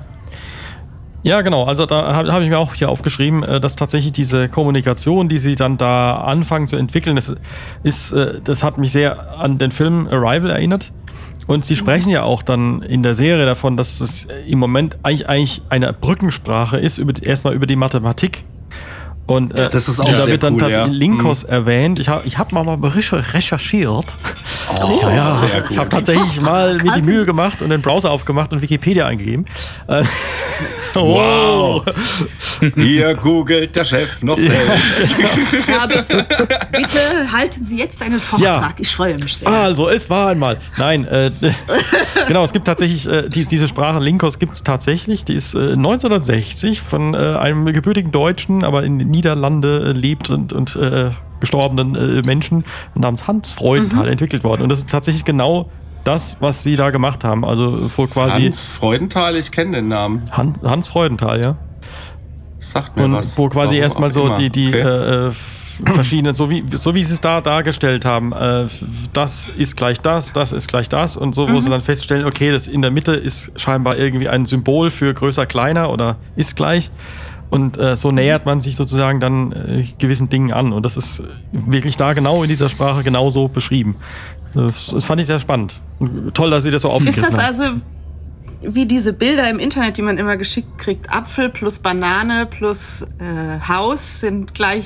[1.26, 1.64] Ja, genau.
[1.64, 5.40] Also da habe hab ich mir auch hier aufgeschrieben, äh, dass tatsächlich diese Kommunikation, die
[5.40, 7.36] sie dann da anfangen zu entwickeln, das,
[7.82, 10.92] ist, äh, das hat mich sehr an den Film Arrival erinnert.
[11.48, 15.28] Und sie sprechen ja auch dann in der Serie davon, dass es im Moment eigentlich,
[15.28, 18.44] eigentlich eine Brückensprache ist, über, erstmal über die Mathematik.
[19.28, 20.94] Und äh, Das ist auch da sehr wird dann cool, tatsächlich ja.
[20.94, 21.00] Mhm.
[21.18, 21.98] Linkos erwähnt.
[21.98, 24.06] Ich habe ich hab mal mal recher- recherchiert.
[24.80, 25.32] Oh, Ja, ja.
[25.32, 25.78] sehr Ich gut.
[25.80, 29.46] habe tatsächlich mal mir die Mühe gemacht und den Browser aufgemacht und Wikipedia eingegeben.
[29.88, 30.04] Äh,
[31.02, 31.84] Wow.
[32.76, 35.16] Hier googelt der Chef noch selbst.
[35.68, 36.26] Ja, bitte,
[36.72, 38.80] bitte halten Sie jetzt einen Vortrag.
[38.80, 39.48] Ich freue mich sehr.
[39.48, 40.60] Also, es war einmal.
[40.78, 41.32] Nein, äh,
[42.28, 45.26] genau, es gibt tatsächlich, äh, die, diese Sprache Linkos gibt es tatsächlich.
[45.26, 50.30] Die ist äh, 1960 von äh, einem gebürtigen Deutschen, aber in den Niederlande äh, lebt
[50.30, 52.64] und, und äh, gestorbenen äh, Menschen
[52.96, 54.62] namens Hans Freudenthal entwickelt worden.
[54.64, 55.70] Und das ist tatsächlich genau
[56.06, 57.44] das, was sie da gemacht haben.
[57.44, 60.24] Also, vor quasi Hans Freudenthal, ich kenne den Namen.
[60.32, 61.58] Han Hans Freudenthal, ja.
[62.60, 63.38] Sagt mir Und was.
[63.38, 64.36] wo quasi erstmal so immer.
[64.38, 64.80] die, die Okay.
[64.80, 65.32] äh, äh,
[65.94, 68.66] verschiedenen, so wie, so wie sie es da dargestellt haben, äh,
[69.14, 72.52] das ist gleich das, das ist gleich das und so, wo sie dann feststellen, okay,
[72.52, 76.92] das in der Mitte ist scheinbar irgendwie ein Symbol für größer, kleiner oder ist gleich.
[77.52, 80.74] Und äh, so nähert man sich sozusagen dann äh, gewissen Dingen an.
[80.74, 83.96] Und das ist wirklich da genau in dieser Sprache genauso beschrieben.
[84.56, 85.80] Das, das fand ich sehr spannend.
[86.00, 87.46] Und toll, dass sie das so Ist aufgegriffen das haben.
[87.62, 87.64] also
[88.74, 91.10] wie diese Bilder im Internet, die man immer geschickt kriegt?
[91.12, 94.86] Apfel plus Banane plus äh, Haus sind gleich.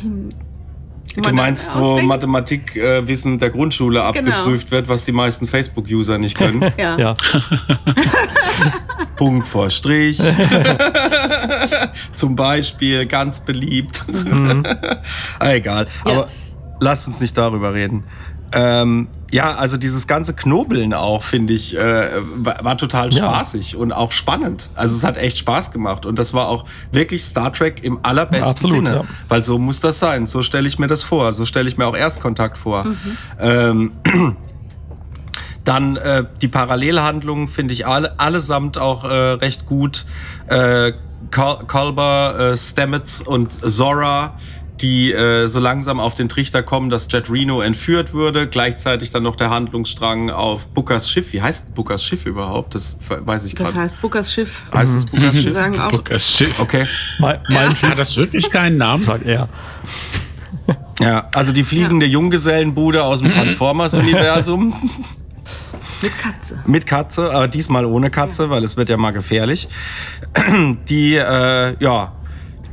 [1.15, 1.99] wo Du meinst, wo.
[2.01, 4.32] Mathematikwissen der Grundschule Genau.
[4.32, 6.73] abgeprüft wird, was die meisten Facebook-User nicht können?
[6.77, 6.97] Ja.
[6.97, 7.13] Ja.
[9.15, 10.19] Punkt vor Strich.
[12.13, 14.03] Zum Beispiel, ganz beliebt.
[15.39, 15.88] Ah, Egal.
[16.05, 16.12] Ja.
[16.12, 16.27] Aber
[16.79, 18.03] lasst uns nicht darüber reden.
[18.52, 23.26] Ähm, ja, also dieses ganze Knobeln auch, finde ich, äh, war, war total Ja.
[23.28, 24.70] spaßig und auch spannend.
[24.76, 26.06] Also es hat echt Spaß gemacht.
[26.08, 28.98] Und das war auch wirklich Star Trek im allerbesten Absolut, Sinne.
[28.98, 29.04] ja.
[29.28, 30.26] Weil so muss das sein.
[30.26, 31.32] So stelle ich mir das vor.
[31.34, 32.88] So stelle ich mir auch Erstkontakt vor.
[33.40, 33.92] Ähm,
[35.66, 40.06] dann äh, die Parallelhandlungen finde ich alle, allesamt auch äh, recht gut.
[40.48, 40.94] Äh,
[41.32, 44.36] Cul- Culber, äh, Stamets und Zora,
[44.82, 48.48] die äh, so langsam auf den Trichter kommen, dass Jet Reno entführt würde.
[48.48, 51.34] Gleichzeitig dann noch der Handlungsstrang auf Bookers Schiff.
[51.34, 52.76] Wie heißt Bookers Schiff überhaupt?
[52.76, 53.82] Das weiß ich Das gerade.
[53.84, 54.62] heißt Bookers Schiff.
[54.74, 55.54] Heißt es Bookers Die Schiff?
[55.54, 56.60] sagen auch, Bookers Schiff.
[56.60, 56.88] Okay.
[57.20, 59.04] Mein, mein Schiff Hat das wirklich keinen Namen?
[59.04, 59.50] sagt er.
[61.00, 64.74] Ja, also die fliegende Junggesellenbude aus dem Transformers-Universum.
[66.02, 66.60] mit Katze.
[66.65, 69.68] Mit Katze, aber diesmal ohne Katze, weil es wird ja mal gefährlich.
[70.89, 72.12] Die, äh, ja,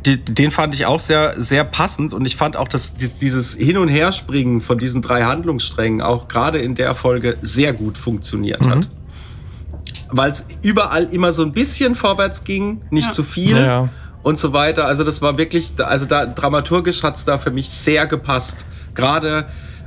[0.06, 3.76] den fand ich auch sehr, sehr passend und ich fand auch, dass dies- dieses Hin-
[3.78, 8.88] und Herspringen von diesen drei Handlungssträngen auch gerade in der Folge sehr gut funktioniert hat.
[10.10, 13.12] Weil es überall immer so ein bisschen vorwärts ging, nicht Ja.
[13.12, 13.88] zu viel Ja, ja.
[14.22, 14.86] und so weiter.
[14.86, 18.64] Also das war wirklich, also da dramaturgisch hat es da für mich sehr gepasst.
[18.94, 19.46] Gerade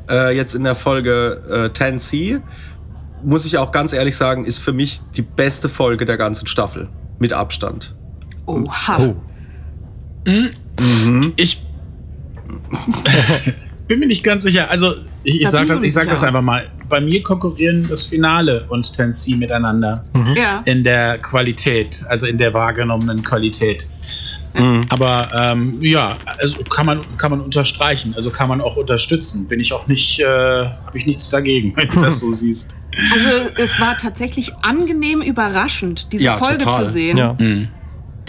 [0.10, 2.42] äh, jetzt in der Folge äh, 10C
[3.24, 6.90] muss ich auch ganz ehrlich sagen, ist für mich die beste Folge der ganzen Staffel.
[7.20, 7.94] Mit Abstand.
[8.46, 8.98] Oha.
[9.00, 9.16] Oh.
[11.36, 11.62] Ich
[13.88, 14.70] bin mir nicht ganz sicher.
[14.70, 16.70] Also, ich, ich sage das, ich sag das einfach mal.
[16.88, 20.04] Bei mir konkurrieren das Finale und Tennessee miteinander
[20.36, 20.62] Ja.
[20.66, 23.88] in der Qualität, also in der wahrgenommenen Qualität.
[24.56, 24.86] Mhm.
[24.90, 29.48] Aber ähm, ja, also kann man, kann man unterstreichen, also kann man auch unterstützen.
[29.48, 32.76] Bin ich auch nicht, äh, habe ich nichts dagegen, wenn du das so siehst.
[33.14, 36.86] Also es war tatsächlich angenehm überraschend, diese Ja, Folge total.
[36.86, 37.18] zu sehen.
[37.18, 37.38] Ja.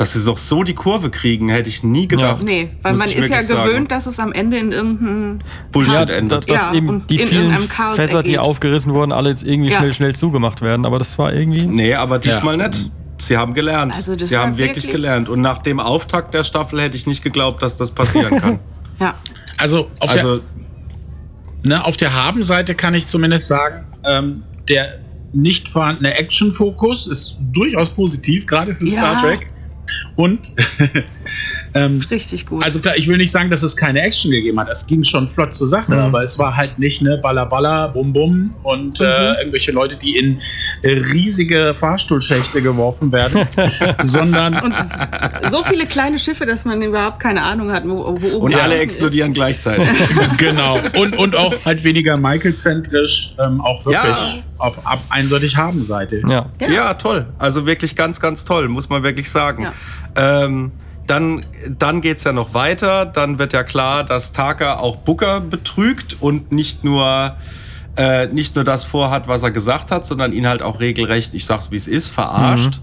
[0.01, 2.43] Dass sie doch so die Kurve kriegen, hätte ich nie gedacht.
[2.43, 3.65] Nee, weil Muss man ist ja sagen.
[3.69, 5.39] gewöhnt, dass es am Ende in irgendeinem
[5.73, 6.49] Bullshit Ja, endet.
[6.51, 7.59] da, dass Ja, eben die in vielen
[7.95, 9.79] Fässer, die aufgerissen wurden, alle jetzt irgendwie Ja.
[9.79, 10.87] schnell, schnell zugemacht werden.
[10.87, 11.67] Aber das war irgendwie.
[11.67, 12.69] Nee, aber diesmal Ja.
[12.69, 12.91] nicht.
[13.19, 13.95] Sie haben gelernt.
[13.95, 15.29] Also das Sie haben wirklich, wirklich- gelernt.
[15.29, 18.59] Und nach dem Auftakt der Staffel hätte ich nicht geglaubt, dass das passieren kann.
[19.01, 19.15] Ja.
[19.59, 20.41] Also auf der, also,
[21.63, 24.99] ne, auf der Haben-Seite kann ich zumindest sagen, ähm, der
[25.33, 28.91] nicht vorhandene Action-Fokus ist durchaus positiv, gerade für Ja.
[28.93, 29.47] Star Trek.
[30.17, 30.53] Und
[31.75, 32.65] ähm, Richtig gut.
[32.65, 34.69] also klar, ich will nicht sagen, dass es keine Action gegeben hat.
[34.71, 35.99] Es ging schon flott zur Sache, Mhm.
[35.99, 39.07] aber es war halt nicht ne Baller Baller, Bum Bum und Mhm.
[39.07, 40.41] äh, irgendwelche Leute, die in
[40.83, 43.47] äh, riesige Fahrstuhlschächte geworfen werden,
[44.01, 44.75] sondern und
[45.51, 48.79] so viele kleine Schiffe, dass man überhaupt keine Ahnung hat, wo, wo oben und alle
[48.79, 49.89] explodieren gleichzeitig.
[50.39, 54.03] genau und und auch halt weniger Michael-zentrisch, ähm, auch wirklich
[54.37, 54.43] Ja.
[54.59, 56.23] auf ab, eindeutig Haben-Seite.
[56.29, 56.47] Ja.
[56.61, 56.69] Ja.
[56.71, 56.95] Ja.
[56.95, 57.27] toll.
[57.39, 59.69] Also wirklich ganz, ganz toll, muss man wirklich sagen.
[60.17, 60.45] Ja.
[60.45, 60.73] Ähm,
[61.11, 61.41] dann
[61.79, 63.05] dann geht es ja noch weiter.
[63.07, 67.37] Dann wird ja klar, dass Taka auch Booker betrügt und nicht nur,
[67.97, 71.45] äh, nicht nur das vorhat, was er gesagt hat, sondern ihn halt auch regelrecht, ich
[71.45, 72.81] sag's wie es ist, verarscht.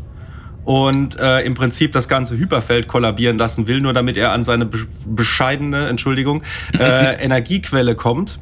[0.65, 4.65] Und äh, im Prinzip das ganze Hyperfeld kollabieren lassen will, nur damit er an seine
[4.65, 6.43] be bescheidene, Entschuldigung,
[6.77, 8.37] äh, Energiequelle kommt.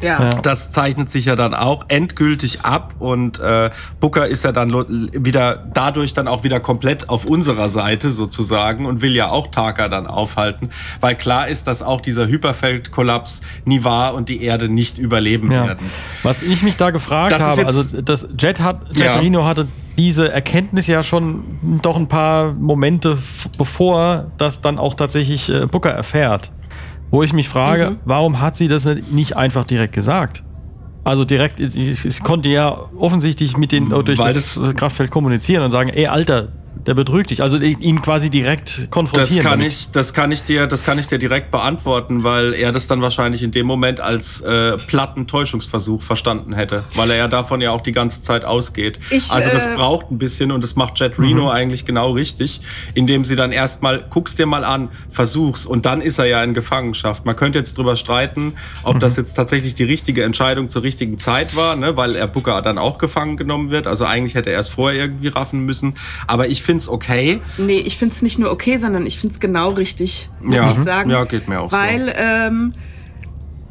[0.00, 0.30] Ja.
[0.42, 4.70] Das zeichnet sich ja dann auch endgültig ab und äh, Booker ist ja dann
[5.12, 9.88] wieder dadurch dann auch wieder komplett auf unserer Seite sozusagen und will ja auch Taka
[9.88, 14.98] dann aufhalten, weil klar ist, dass auch dieser Hyperfeldkollaps nie war und die Erde nicht
[14.98, 15.66] überleben Ja.
[15.66, 15.90] werden.
[16.22, 19.18] Was ich mich da gefragt Das habe, also das Jet hat, Jet Ja.
[19.18, 23.18] Reno hatte diese Erkenntnis ja schon doch ein paar Momente
[23.58, 26.52] bevor das dann auch tatsächlich äh, Booker erfährt.
[27.10, 27.96] Wo ich mich frage, Mhm.
[28.04, 30.42] warum hat sie das nicht einfach direkt gesagt?
[31.04, 31.74] Also direkt, es,
[32.22, 36.48] konnte ja offensichtlich mit den durch Weil das, das- Kraftfeld kommunizieren und sagen, ey Alter,
[36.88, 37.42] der betrügt dich.
[37.42, 39.42] Also ihn quasi direkt Das konfrontieren.
[39.42, 39.66] kann, damit.
[39.72, 43.02] ich, das, kann ich dir, das kann ich dir direkt beantworten, weil er das dann
[43.02, 47.72] wahrscheinlich in dem Moment als äh, platten Täuschungsversuch verstanden hätte, weil er ja davon ja
[47.72, 48.98] auch die ganze Zeit ausgeht.
[49.10, 52.62] Ich, also das äh, braucht ein bisschen und das macht Jet Reno eigentlich genau richtig,
[52.94, 56.54] indem sie dann erstmal, guck's dir mal an, versuch's und dann ist er ja in
[56.54, 57.26] Gefangenschaft.
[57.26, 61.54] Man könnte jetzt drüber streiten, ob das jetzt tatsächlich die richtige Entscheidung zur richtigen Zeit
[61.54, 63.86] war, ne, weil er Booker dann auch gefangen genommen wird.
[63.86, 65.92] Also eigentlich hätte er es vorher irgendwie raffen müssen.
[66.26, 67.40] Aber ich find's okay.
[67.58, 70.70] Nee, ich finde es nicht nur okay, sondern ich finde es genau richtig, muss Ja.
[70.70, 71.10] ich sagen.
[71.10, 71.76] Ja, geht mir auch so.
[71.76, 72.72] Weil ähm,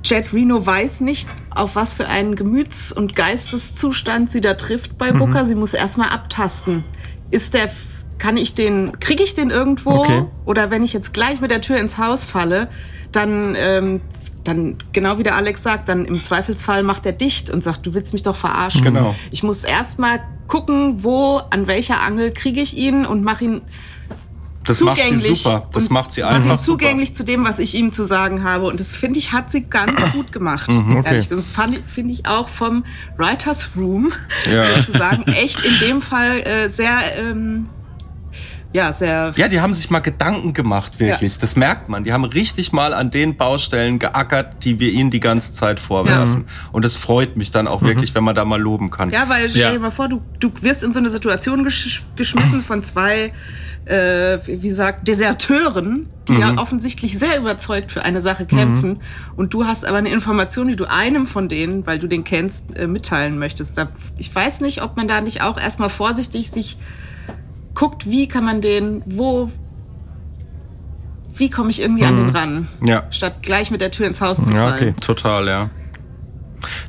[0.03, 5.11] Jet Reno weiß nicht, auf was für einen Gemüts- und Geisteszustand sie da trifft bei
[5.11, 5.45] Booker.
[5.45, 6.83] Sie muss erstmal abtasten.
[7.31, 7.71] Ist der,
[8.17, 9.91] kann ich den, kriege ich den irgendwo?
[10.01, 10.23] Okay.
[10.45, 12.69] Oder wenn ich jetzt gleich mit der Tür ins Haus falle,
[13.11, 14.01] dann ähm,
[14.47, 17.93] dann, genau wie der Alex sagt, dann im Zweifelsfall macht er dicht und sagt, du
[17.93, 18.81] willst mich doch verarschen.
[18.81, 19.15] Genau.
[19.31, 23.61] Ich muss erst mal gucken, wo, an welcher Angel kriege ich ihn und mache ihn
[24.65, 25.41] Das macht sie zugänglich.
[25.43, 25.67] super.
[25.73, 28.65] Das macht sie einfach zugänglich zu dem, was ich ihm zu sagen habe.
[28.67, 30.71] Und das finde ich, hat sie ganz gut gemacht.
[30.71, 31.07] Mhm, okay.
[31.09, 31.29] ehrlich.
[31.29, 32.85] Das finde ich auch vom
[33.17, 34.11] Writers Room
[34.49, 34.65] Ja.
[34.81, 37.67] sozusagen echt in dem Fall äh, sehr, ähm,
[38.73, 39.33] ja, sehr.
[39.37, 41.37] Ja, die haben sich mal Gedanken gemacht, wirklich.
[41.37, 42.03] Das merkt man.
[42.03, 46.45] Die haben richtig mal an den Baustellen geackert, die wir ihnen die ganze Zeit vorwerfen.
[46.71, 49.09] Und das freut mich dann auch wirklich, wenn man da mal loben kann.
[49.09, 49.71] Ja, weil stell Ja.
[49.71, 53.31] dir mal vor, du, du wirst in so eine Situation gesch geschmissen von zwei,
[53.85, 59.01] äh, wie sagt, Deserteuren, die ja offensichtlich sehr überzeugt für eine Sache kämpfen.
[59.37, 62.77] Und du hast aber eine Information, die du einem von denen, weil du den kennst,
[62.77, 63.77] äh, mitteilen möchtest.
[63.77, 66.77] Da, ich weiß nicht, ob man da nicht auch erstmal vorsichtig sich
[67.77, 69.51] guckt, wie kann man den, wo,
[71.35, 73.03] wie komme ich irgendwie an den ran, Ja.
[73.11, 74.73] statt gleich mit der Tür ins Haus zu Ja, fallen.
[74.73, 74.93] okay.
[74.99, 75.69] Total, ja.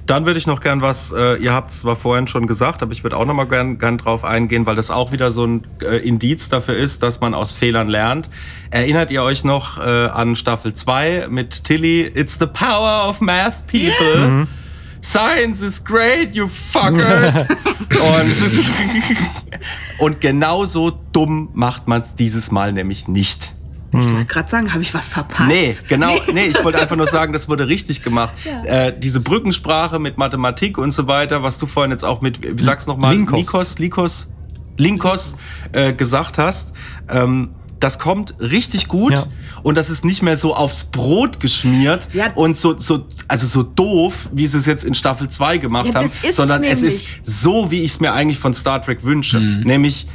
[0.07, 2.92] Dann würde ich noch gern was, äh, ihr habt es zwar vorhin schon gesagt, aber
[2.92, 5.66] ich würde auch noch mal gern, gern drauf eingehen, weil das auch wieder so ein
[5.83, 8.31] äh, Indiz dafür ist, dass man aus Fehlern lernt.
[8.70, 12.01] Erinnert ihr euch noch äh, an Staffel 2 mit Tilly?
[12.14, 14.46] It's the power of math, people.
[15.02, 17.48] Science is great, you fuckers.
[17.50, 18.34] und,
[19.98, 23.54] und genauso dumm macht man es dieses Mal nämlich nicht.
[23.90, 25.48] Ich wollte gerade sagen, habe ich was verpasst?
[25.48, 26.18] Nee, genau.
[26.32, 28.34] Nee, ich wollte einfach nur sagen, das wurde richtig gemacht.
[28.64, 32.62] Äh, diese Brückensprache mit Mathematik und so weiter, was du vorhin jetzt auch mit, wie
[32.62, 33.78] sagst du nochmal, Linkos.
[33.78, 34.28] Likos,
[34.76, 35.37] Linkos
[35.72, 36.74] äh, gesagt hast,
[37.08, 39.26] ähm, das kommt richtig gut Ja.
[39.62, 42.32] und das ist nicht mehr so aufs Brot geschmiert Ja.
[42.34, 45.94] und so, so, also so doof, wie sie es jetzt in Staffel 2 gemacht Ja,
[45.94, 49.38] haben, es sondern es ist so, wie ich es mir eigentlich von Star Trek wünsche.
[49.40, 50.06] Nämlich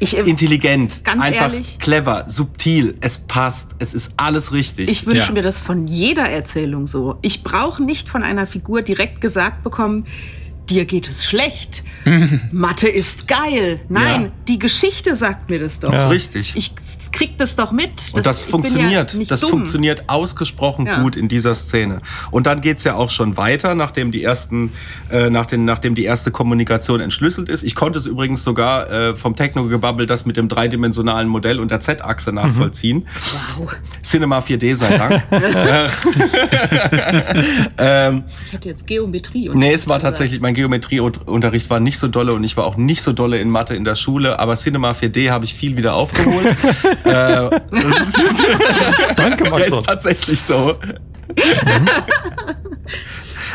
[0.00, 1.76] Ich, äh, intelligent, Ganz einfach ehrlich?
[1.80, 4.88] clever, subtil, es passt, es ist alles richtig.
[4.88, 5.32] Ich wünsche Ja.
[5.32, 7.16] mir das von jeder Erzählung so.
[7.20, 10.04] Ich brauche nicht von einer Figur direkt gesagt bekommen,
[10.70, 11.82] dir geht es schlecht.
[12.52, 13.80] Mathe ist geil.
[13.88, 14.32] Nein, Ja.
[14.48, 15.92] die Geschichte sagt mir das doch.
[15.92, 16.08] Ja.
[16.08, 16.52] Richtig.
[16.56, 16.72] Ich
[17.12, 17.90] krieg das doch mit.
[18.12, 19.14] Und das ich bin funktioniert.
[19.14, 19.50] Ja das dumm.
[19.50, 21.02] funktioniert ausgesprochen Ja.
[21.02, 22.00] gut in dieser Szene.
[22.30, 24.72] Und dann geht's ja auch schon weiter, nachdem die ersten,
[25.10, 27.64] äh, nach den, nachdem die erste Kommunikation entschlüsselt ist.
[27.64, 31.80] Ich konnte es übrigens sogar äh, vom Techno-Gebabbel das mit dem dreidimensionalen Modell und der
[31.80, 33.06] Z-Achse nachvollziehen.
[33.56, 33.70] Wow.
[34.02, 35.22] Cinema 4D sei Dank.
[37.78, 39.50] ähm, Ich hatte jetzt Geometrie.
[39.52, 43.02] Nee, es war tatsächlich, mein Geometrieunterricht war nicht so dolle und ich war auch nicht
[43.02, 46.56] so dolle in Mathe in der Schule, aber Cinema 4D habe ich viel wieder aufgeholt.
[47.04, 47.50] äh,
[49.16, 49.78] Danke, ja, Maxon.
[49.78, 50.76] ist tatsächlich so.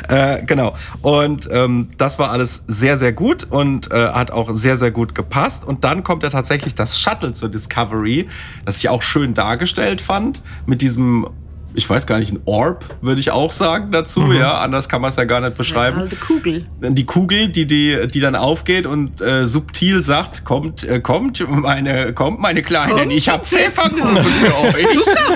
[0.08, 0.75] äh, genau.
[1.01, 5.15] Und ähm, das war alles sehr, sehr gut und äh, hat auch sehr, sehr gut
[5.15, 5.65] gepasst.
[5.65, 8.27] Und dann kommt ja tatsächlich das Shuttle zur Discovery,
[8.65, 11.27] das ich auch schön dargestellt fand, mit diesem.
[11.76, 14.60] Ich weiß gar nicht, ein Orb, würde ich auch sagen dazu, ja.
[14.60, 16.66] Anders kann man es ja gar nicht beschreiben Eine alte Kugel.
[16.82, 22.14] die Kugel, die, die, die dann aufgeht und äh, subtil sagt, kommt, äh, kommt, meine,
[22.14, 24.88] kommt, meine Kleinen, Kommt, ich habe Pfefferkuchen für euch.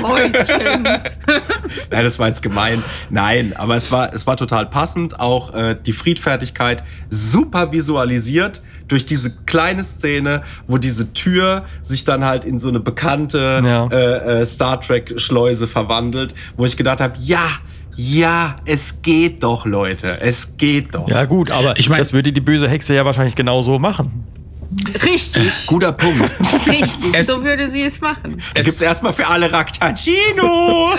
[0.81, 1.03] Nein,
[1.89, 2.83] das war jetzt gemein.
[3.09, 5.19] Nein, aber es war, es war total passend.
[5.19, 12.23] Auch äh, die Friedfertigkeit super visualisiert durch diese kleine Szene, wo diese Tür sich dann
[12.25, 13.87] halt in so eine bekannte Ja.
[13.87, 17.47] äh, äh, Star Trek-Schleuse verwandelt, wo ich gedacht habe, ja,
[17.95, 21.09] ja, es geht doch, Leute, es geht doch.
[21.09, 24.23] Ja, gut, aber Ich mein- das würde die böse Hexe ja wahrscheinlich genauso machen.
[25.03, 25.51] Richtig.
[25.65, 26.29] Guter Punkt.
[26.67, 26.89] Richtig.
[27.13, 28.41] Es- so würde sie es machen.
[28.53, 30.91] Da gibt's erstmal für alle Raktacino.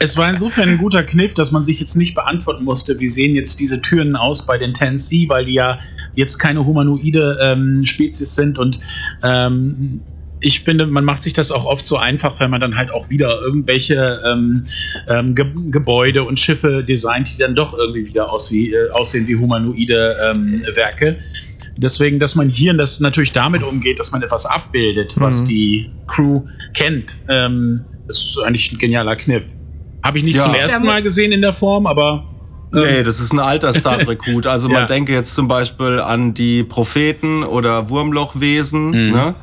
[0.00, 3.34] Es war insofern ein guter Kniff, dass man sich jetzt nicht beantworten musste, wie sehen
[3.34, 5.80] jetzt diese Türen aus bei den 10C, weil die ja
[6.14, 8.78] jetzt keine humanoide ähm, Spezies sind und
[9.24, 10.00] ähm,
[10.40, 13.10] ich finde, man macht sich das auch oft so einfach, wenn man dann halt auch
[13.10, 14.66] wieder irgendwelche ähm,
[15.08, 19.26] ähm, Ge Gebäude und Schiffe designt, die dann doch irgendwie wieder aus wie, äh, aussehen
[19.26, 21.18] wie humanoide ähm, Werke.
[21.76, 25.46] Deswegen, dass man hier das natürlich damit umgeht, dass man etwas abbildet, was Mhm.
[25.46, 26.42] die Crew
[26.74, 29.44] kennt, ähm, ist eigentlich ein genialer Kniff.
[30.04, 30.42] Habe ich nicht Ja.
[30.44, 32.24] zum ersten Mal gesehen in der Form, aber
[32.74, 34.46] ähm, Nee, das ist ein alter Star Trek-Hut.
[34.46, 34.86] Also man Ja.
[34.86, 39.12] denke jetzt zum Beispiel an die Propheten oder Wurmlochwesen, Mhm.
[39.12, 39.34] ne?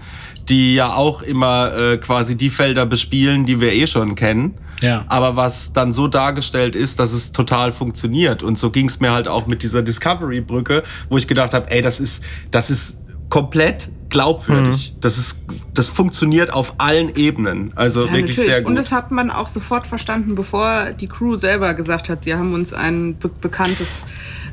[0.49, 4.55] Die ja auch immer äh, quasi die Felder bespielen, die wir eh schon kennen.
[4.81, 5.03] ja.
[5.07, 8.43] Aber was dann so dargestellt ist, dass es total funktioniert.
[8.43, 11.81] Und so ging es mir halt auch mit dieser Discovery-Brücke, wo ich gedacht habe, ey,
[11.81, 12.97] das ist, das ist
[13.29, 14.93] komplett glaubwürdig.
[14.95, 15.01] Mhm.
[15.01, 15.39] Das ist,
[15.73, 17.71] das funktioniert auf allen Ebenen.
[17.75, 18.45] Also Ja, wirklich natürlich.
[18.45, 18.69] sehr gut.
[18.69, 22.53] Und das hat man auch sofort verstanden, bevor die Crew selber gesagt hat, sie haben
[22.53, 24.05] uns ein be bekanntes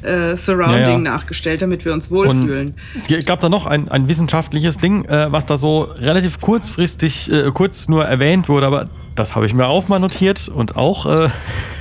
[0.03, 0.99] äh, Surrounding Ja, ja.
[0.99, 2.75] nachgestellt, damit wir uns Und wohlfühlen.
[2.95, 7.51] es gab da noch ein, ein wissenschaftliches Ding, äh, was da so relativ kurzfristig, äh,
[7.53, 11.29] kurz nur erwähnt wurde, aber das habe ich mir auch mal notiert und auch äh,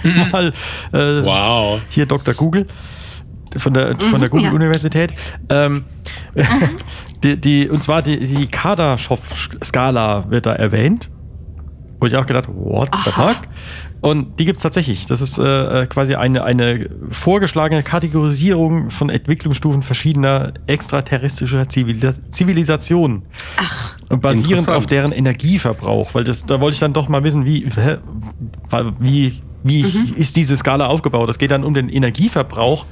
[0.32, 0.50] mal
[0.94, 1.80] äh, Wow.
[1.90, 2.34] hier Dr.
[2.34, 2.68] Google
[3.58, 4.28] von der, von der Mhm, ja.
[4.30, 5.14] Google-Universität.
[5.50, 5.84] Ähm,
[7.24, 11.10] die, die, und zwar die, die Kardaschow-Skala wird da erwähnt.
[12.00, 13.28] Wo ich auch gedacht, what the Aha.
[13.34, 13.42] fuck?
[14.02, 15.06] Und die gibt es tatsächlich.
[15.06, 23.22] Das ist äh, äh, quasi eine, eine vorgeschlagene Kategorisierung von Entwicklungsstufen verschiedener extraterrestrischer Zivil Zivilisationen.
[23.58, 26.16] Ach, basierend auf deren Energieverbrauch.
[26.16, 27.98] Weil das, da wollte ich dann doch mal wissen, wie, hä,
[29.00, 31.30] wie, wie ist diese Skala aufgebaut?
[31.30, 32.88] Es geht dann um den Energieverbrauch.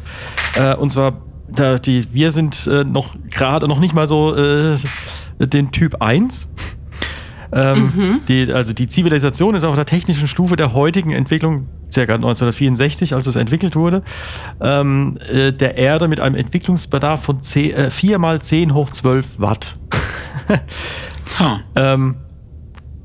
[0.56, 4.78] Äh, und zwar, da, die, wir sind äh, noch gerade noch nicht mal so äh,
[5.40, 6.50] den Typ 1.
[7.52, 13.16] Ähm, die, also die Zivilisation ist auf der technischen Stufe der heutigen Entwicklung, circa 1964,
[13.16, 14.04] als es entwickelt wurde,
[14.62, 19.40] ähm, äh, der Erde mit einem Entwicklungsbedarf von 10, äh, 4 mal 10 hoch 12
[19.40, 19.76] Watt.
[21.40, 21.60] Huh.
[21.76, 22.16] ähm,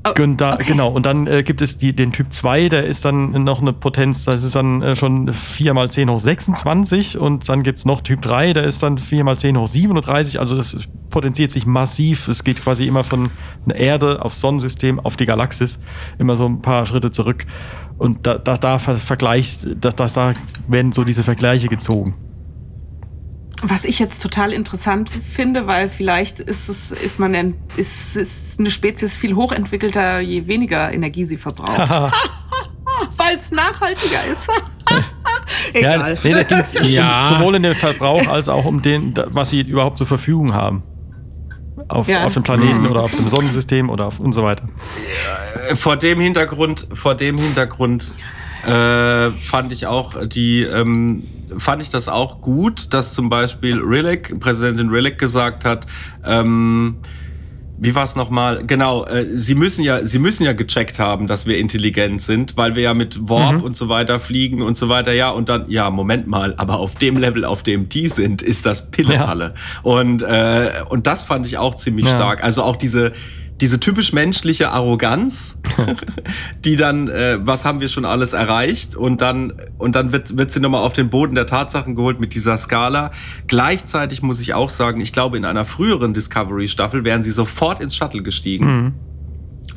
[0.07, 0.65] Oh, da, okay.
[0.67, 3.73] Genau, und dann äh, gibt es die, den Typ 2, der ist dann noch eine
[3.73, 7.85] Potenz, das ist dann äh, schon 4 mal 10 hoch 26 und dann gibt es
[7.85, 10.77] noch Typ 3, der ist dann 4 mal 10 hoch 37, also das
[11.09, 12.27] potenziert sich massiv.
[12.27, 13.31] Es geht quasi immer von
[13.65, 15.79] der Erde aufs Sonnensystem auf die Galaxis,
[16.19, 17.45] immer so ein paar Schritte zurück.
[17.97, 20.33] Und da, da, da ver vergleicht, das, das, da
[20.67, 22.13] werden so diese Vergleiche gezogen.
[23.63, 28.59] Was ich jetzt total interessant finde, weil vielleicht ist es, ist man ein, ist, ist
[28.59, 31.77] eine Spezies viel hochentwickelter, je weniger Energie sie verbraucht.
[33.17, 34.47] weil es nachhaltiger ist.
[35.73, 35.99] Egal.
[35.99, 37.25] Ja, nee, da ging es Ja.
[37.27, 40.83] sowohl in den Verbrauch als auch um den, was sie überhaupt zur Verfügung haben.
[41.87, 42.25] Auf, Ja.
[42.25, 42.91] auf dem Planeten Mhm.
[42.91, 44.67] oder auf dem Sonnensystem oder auf und so weiter.
[45.75, 48.11] vor dem Hintergrund, vor dem Hintergrund
[48.65, 51.23] äh, fand ich auch die, ähm,
[51.57, 55.85] fand ich das auch gut, dass zum Beispiel Rillick, Präsidentin Rillick gesagt hat,
[56.23, 56.97] ähm,
[57.77, 58.65] wie war es nochmal?
[58.65, 62.75] Genau, äh, sie müssen ja, sie müssen ja gecheckt haben, dass wir intelligent sind, weil
[62.75, 63.61] wir ja mit Warp Mhm.
[63.63, 65.11] und so weiter fliegen und so weiter.
[65.11, 68.65] Ja, und dann, ja, Moment mal, aber auf dem Level, auf dem die sind, ist
[68.65, 69.55] das Pillepalle.
[69.83, 72.15] Und, äh, und das fand ich auch ziemlich Ja.
[72.15, 72.43] stark.
[72.45, 73.11] Also auch diese,
[73.61, 75.57] diese typisch menschliche Arroganz,
[76.65, 78.95] die dann, äh, was haben wir schon alles erreicht?
[78.95, 82.33] Und dann, und dann wird, wird sie nochmal auf den Boden der Tatsachen geholt mit
[82.33, 83.11] dieser Skala.
[83.47, 87.95] Gleichzeitig muss ich auch sagen, ich glaube, in einer früheren Discovery-Staffel wären sie sofort ins
[87.95, 88.93] Shuttle gestiegen Mhm.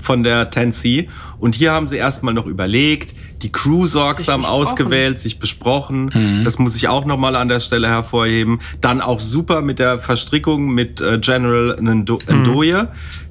[0.01, 1.09] von der Tennessee.
[1.39, 4.61] Und hier haben sie erstmal noch überlegt, die Crew sorgsam besprochen.
[4.61, 6.43] ausgewählt, sich besprochen.
[6.45, 8.59] Das muss ich auch nochmal an der Stelle hervorheben.
[8.81, 12.87] Dann auch super mit der Verstrickung mit äh, General Ndo Ndoye,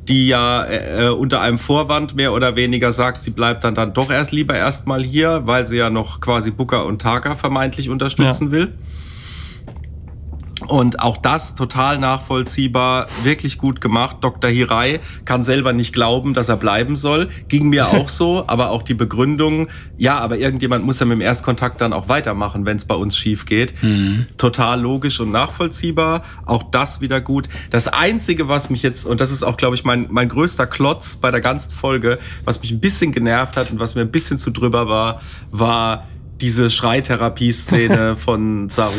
[0.08, 4.10] die ja äh, unter einem Vorwand mehr oder weniger sagt, sie bleibt dann, dann doch
[4.10, 8.74] erst lieber erstmal hier, weil sie ja noch quasi Booker und Taka vermeintlich unterstützen will.
[10.68, 14.18] Und auch das total nachvollziehbar, wirklich gut gemacht.
[14.22, 14.49] Dr.
[14.49, 17.30] Hirai kann selber nicht glauben, dass er bleiben soll.
[17.47, 21.22] Ging mir auch so, aber auch die Begründung, ja, aber irgendjemand muss ja mit dem
[21.22, 23.74] Erstkontakt dann auch weitermachen, wenn es bei uns schief geht.
[24.38, 26.24] Total logisch und nachvollziehbar.
[26.45, 27.47] Auch das wieder gut.
[27.70, 31.18] Das Einzige, was mich jetzt, und das ist auch, glaube ich, mein, mein größter Klotz
[31.18, 34.38] bei der ganzen Folge, was mich ein bisschen genervt hat und was mir ein bisschen
[34.38, 36.05] zu drüber war, war
[36.41, 38.93] diese Schreitherapie-Szene von Saru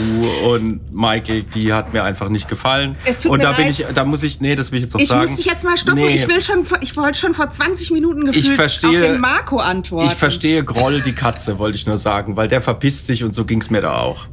[0.53, 2.97] und Michael, die hat mir einfach nicht gefallen.
[3.05, 3.78] Es tut und mir da bin leid.
[3.78, 5.28] ich, da muss ich, nee, das will ich jetzt auch Ich sagen.
[5.30, 6.01] muss dich jetzt mal stoppen.
[6.01, 6.14] Nee.
[6.14, 10.07] Ich will schon, ich wollte schon vor 20 Minuten gefühlt verstehe- auf den Marco antworten.
[10.09, 13.45] Ich verstehe Groll die Katze, wollte ich nur sagen, weil der verpisst sich und so
[13.45, 14.26] ging's mir da auch.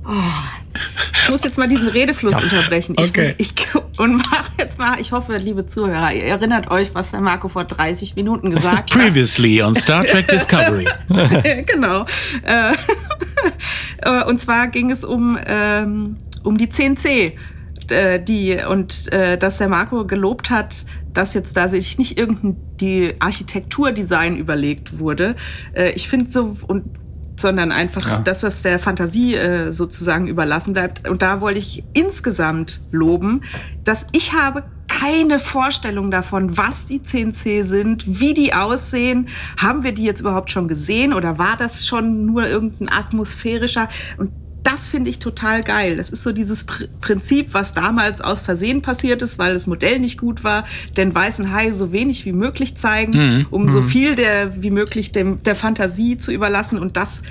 [1.24, 2.96] Ich muss jetzt mal diesen Redefluss unterbrechen.
[3.00, 3.34] Ich, Okay.
[3.38, 3.54] ich,
[3.98, 7.64] und mache jetzt mal, ich hoffe, liebe Zuhörer, ihr erinnert euch, was der Marco vor
[7.64, 9.00] 30 Minuten gesagt hat.
[9.02, 10.86] Previously on Star Trek Discovery.
[11.66, 12.02] genau.
[12.44, 12.74] Äh,
[14.28, 17.34] und zwar ging es um, ähm, um die 10C.
[17.90, 22.58] Äh, die und äh, dass der Marco gelobt hat, dass jetzt da sich nicht irgendein
[22.80, 25.36] die Architekturdesign überlegt wurde.
[25.74, 26.86] Äh, ich finde so und
[27.38, 28.18] sondern einfach Ja.
[28.20, 31.08] das, was der Fantasie äh, sozusagen überlassen bleibt.
[31.08, 33.42] Und da wollte ich insgesamt loben,
[33.84, 34.64] dass ich habe
[35.00, 39.30] keine Vorstellung davon, was die 10C sind, wie die aussehen.
[39.58, 43.90] Haben wir die jetzt überhaupt schon gesehen oder war das schon nur irgendein atmosphärischer?
[44.18, 44.32] Und
[44.64, 45.98] das finde ich total geil.
[45.98, 50.00] Das ist so dieses Pr Prinzip, was damals aus Versehen passiert ist, weil das Modell
[50.00, 50.64] nicht gut war,
[50.98, 53.46] den weißen Hai so wenig wie möglich zeigen, Mhm.
[53.52, 56.80] um so viel der wie möglich dem, der Fantasie zu überlassen.
[56.80, 57.22] Und das,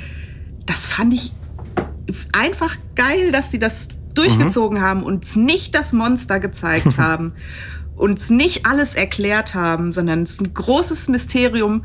[0.66, 1.32] das fand ich
[2.32, 7.32] einfach geil, dass sie das durchgezogen haben, uns nicht das Monster gezeigt haben,
[7.96, 11.82] uns nicht alles erklärt haben, sondern es ein großes Mysterium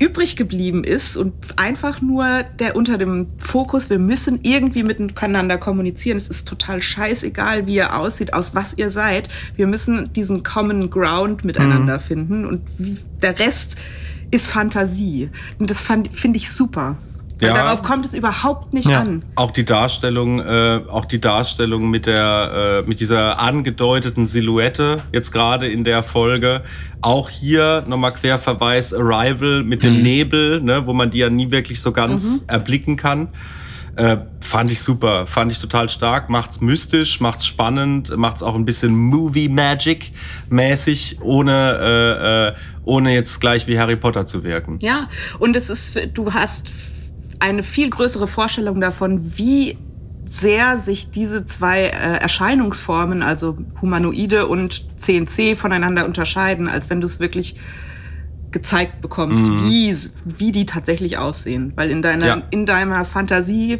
[0.00, 6.16] übrig geblieben ist und einfach nur der unter dem Fokus, wir müssen irgendwie miteinander kommunizieren.
[6.16, 9.28] Es ist total scheißegal, wie ihr aussieht, aus was ihr seid.
[9.54, 12.00] Wir müssen diesen Common Ground miteinander Mhm.
[12.00, 12.62] finden und
[13.22, 13.76] der Rest
[14.32, 15.30] ist Fantasie.
[15.60, 16.96] Und das finde ich super.
[17.48, 17.54] Ja.
[17.54, 19.00] darauf kommt es überhaupt nicht Ja.
[19.00, 19.24] an.
[19.36, 25.30] Auch die Darstellung, äh, auch die Darstellung mit der, äh, mit dieser angedeuteten Silhouette jetzt
[25.32, 26.62] gerade in der Folge.
[27.00, 30.02] Auch hier nochmal Querverweis Arrival mit dem Mhm.
[30.02, 32.48] Nebel, ne, wo man die ja nie wirklich so ganz Mhm.
[32.48, 33.28] erblicken kann.
[33.94, 36.30] Äh, fand ich super, fand ich total stark.
[36.30, 40.12] Macht's mystisch, macht's spannend, macht's auch ein bisschen Movie Magic
[40.48, 42.52] mäßig, ohne, äh, äh,
[42.84, 44.78] ohne jetzt gleich wie Harry Potter zu wirken.
[44.80, 46.68] Ja, und es ist, du hast
[47.42, 49.76] eine viel größere Vorstellung davon, wie
[50.24, 57.06] sehr sich diese zwei äh, Erscheinungsformen, also Humanoide und CNC, voneinander unterscheiden, als wenn du
[57.06, 57.56] es wirklich
[58.52, 59.66] gezeigt bekommst, Mhm.
[59.68, 61.72] wie, wie die tatsächlich aussehen.
[61.74, 62.42] Weil in deiner, Ja.
[62.50, 63.78] in deiner Fantasie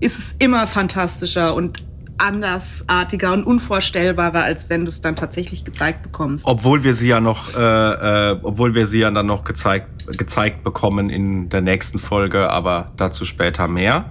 [0.00, 1.84] ist es immer fantastischer und
[2.20, 6.46] andersartiger und unvorstellbarer, als wenn du es dann tatsächlich gezeigt bekommst.
[6.46, 10.62] Obwohl wir sie ja noch, äh, äh, obwohl wir sie ja dann noch gezeigt, gezeigt
[10.64, 14.06] bekommen in der nächsten Folge, aber dazu später mehr.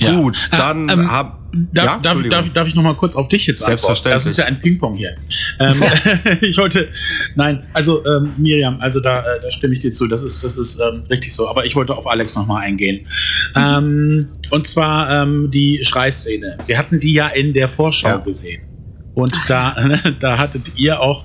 [0.00, 0.14] Ja.
[0.14, 1.40] Gut, dann Ah, ähm, hab,
[1.72, 3.78] Darf, ja, darf, darf, darf ich noch mal kurz auf dich jetzt antworten?
[3.80, 4.14] Selbstverständlich.
[4.14, 5.16] Das ist ja ein Ping-Pong hier.
[5.58, 5.82] Ähm,
[6.42, 6.88] ich wollte,
[7.34, 10.56] nein, also ähm, Miriam, also da, äh, da stimme ich dir zu, das ist, das
[10.56, 11.48] ist ähm, richtig so.
[11.48, 13.04] Aber ich wollte auf Alex noch mal eingehen.
[13.56, 16.56] Ähm, und zwar ähm, die Schreiszene.
[16.66, 18.16] Wir hatten die ja in der Vorschau Ja.
[18.18, 18.62] gesehen.
[19.14, 19.74] Und da,
[20.20, 21.24] da hattet ihr auch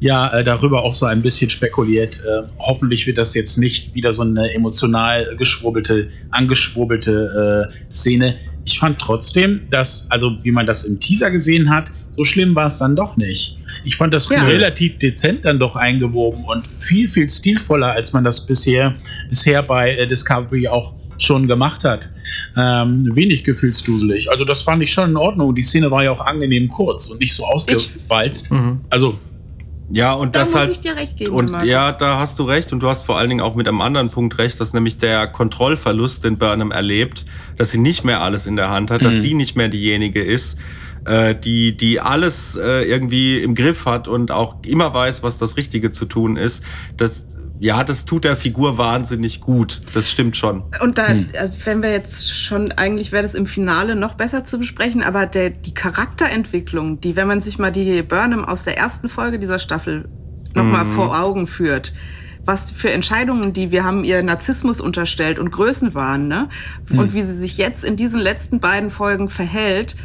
[0.00, 2.20] ja äh, darüber auch so ein bisschen spekuliert.
[2.24, 8.36] Äh, hoffentlich wird das jetzt nicht wieder so eine emotional geschwurbelte, angeschwurbelte äh, Szene.
[8.64, 12.66] Ich fand trotzdem, dass, also wie man das im Teaser gesehen hat, so schlimm war
[12.66, 13.58] es dann doch nicht.
[13.84, 14.42] Ich fand das Ja.
[14.44, 18.94] relativ dezent dann doch eingewoben und viel, viel stilvoller, als man das bisher,
[19.28, 22.10] bisher bei äh, Discovery auch schon gemacht hat.
[22.56, 24.30] Ähm, wenig gefühlsduselig.
[24.30, 25.54] Also das fand ich schon in Ordnung.
[25.54, 28.50] Die Szene war ja auch angenehm kurz und nicht so ausgewalzt.
[28.50, 28.80] Mhm.
[28.90, 29.18] Also
[29.90, 30.70] ja, und da das muss halt.
[30.70, 31.32] ich dir recht geben.
[31.32, 31.66] Und Marco.
[31.66, 32.72] ja, da hast du recht.
[32.72, 35.26] Und du hast vor allen Dingen auch mit einem anderen Punkt recht, dass nämlich der
[35.28, 37.24] Kontrollverlust, den Burnham erlebt,
[37.56, 39.20] dass sie nicht mehr alles in der Hand hat, dass Mhm.
[39.20, 40.58] sie nicht mehr diejenige ist,
[41.04, 45.56] äh, die, die alles äh, irgendwie im Griff hat und auch immer weiß, was das
[45.56, 46.64] Richtige zu tun ist.
[46.96, 47.24] Das,
[47.58, 49.80] ja, das tut der Figur wahnsinnig gut.
[49.94, 50.62] Das stimmt schon.
[50.82, 51.28] Und da, Hm.
[51.38, 55.26] also wenn wir jetzt schon, eigentlich wäre das im Finale noch besser zu besprechen, aber
[55.26, 59.58] der, die Charakterentwicklung, die, wenn man sich mal die Burnham aus der ersten Folge dieser
[59.58, 60.08] Staffel
[60.54, 60.92] nochmal Mhm.
[60.92, 61.92] vor Augen führt,
[62.44, 66.48] was für Entscheidungen, die wir haben ihr Narzissmus unterstellt und Größenwahn, ne?
[66.92, 69.96] Und wie sie sich jetzt in diesen letzten beiden Folgen verhält,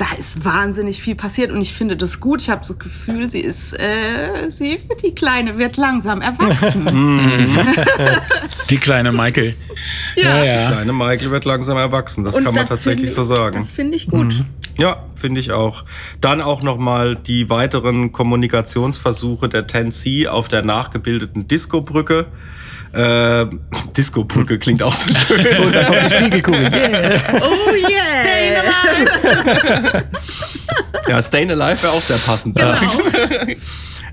[0.00, 2.40] da ist wahnsinnig viel passiert und ich finde das gut.
[2.40, 6.86] Ich habe das Gefühl, sie ist, äh, sie, die Kleine wird langsam erwachsen.
[8.70, 9.54] die kleine Michael.
[10.16, 10.42] Ja.
[10.42, 10.70] ja.
[10.70, 12.24] Kleine Michael wird langsam erwachsen.
[12.24, 13.56] Das Und kann man das tatsächlich finde so ich- sagen.
[13.58, 14.44] Das finde ich gut.
[14.78, 15.84] Ja, finde ich auch.
[16.22, 22.26] Dann auch nochmal die weiteren Kommunikationsversuche der 10C auf der nachgebildeten Disco-Brücke.
[22.92, 23.46] Äh,
[23.96, 25.46] Disco-Brücke klingt auch so schön.
[25.64, 26.70] Und da kommt die Spiegelkugel.
[26.80, 27.20] Yeah.
[27.42, 30.02] Oh yeah!
[31.08, 32.56] Ja, Stayin' Alive wäre auch sehr passend.
[32.56, 32.74] Genau.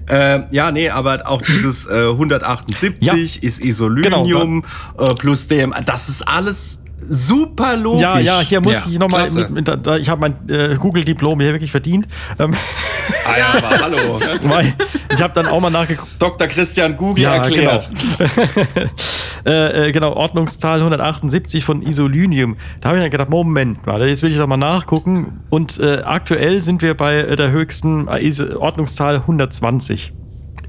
[0.09, 4.63] Äh, ja, nee, aber auch dieses äh, 178 ist Isolynium
[4.97, 8.01] äh, plus dem, das ist alles super logisch.
[8.01, 9.27] Ja, ja, hier muss Ja, ich nochmal,
[9.99, 12.07] ich habe mein äh, Google-Diplom hier wirklich verdient.
[12.39, 12.55] Ähm,
[13.25, 14.19] Ah, ja, aber hallo.
[14.43, 14.73] weil
[15.13, 16.11] ich habe dann auch mal nachgeguckt.
[16.19, 16.47] Dr.
[16.47, 17.89] Christian Google Ja, erklärt.
[19.45, 22.57] äh, äh, genau, Ordnungszahl 178 von Isolynium.
[22.81, 25.41] Da habe ich dann gedacht, Moment mal, jetzt will ich doch mal nachgucken.
[25.49, 30.13] Und äh, aktuell sind wir bei äh, der höchsten Ordnungszahl 120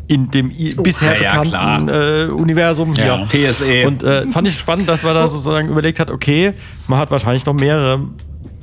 [0.09, 2.95] in dem I bisher ja, ja, bekannten äh, Universum.
[2.95, 3.05] Ja.
[3.05, 3.27] Ja.
[3.27, 3.87] PSE.
[3.87, 6.55] Und äh, fand ich spannend, dass man da sozusagen überlegt hat, okay,
[6.89, 8.01] man hat wahrscheinlich noch mehrere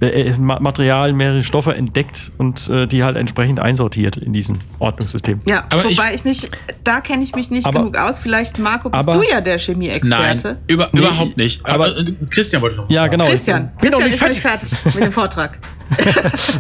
[0.02, 5.40] äh, Ma- Materialien, mehrere Stoffe entdeckt und äh, die halt entsprechend einsortiert in diesem Ordnungssystem.
[5.48, 6.50] Ja, Aber wobei ich, mich,
[6.84, 8.20] da kenne ich mich nicht Aber- genug aus.
[8.20, 10.58] Vielleicht, Marco, bist aber- du ja der Nein, Chemie-Experte.
[10.68, 11.66] über, Nee, überhaupt nicht.
[11.66, 13.12] aber- Aber, äh, Christian wollte noch was Ja, sagen.
[13.12, 13.26] genau.
[13.28, 15.60] Christian, Ich bin Christian nicht nicht fertig mit dem Vortrag.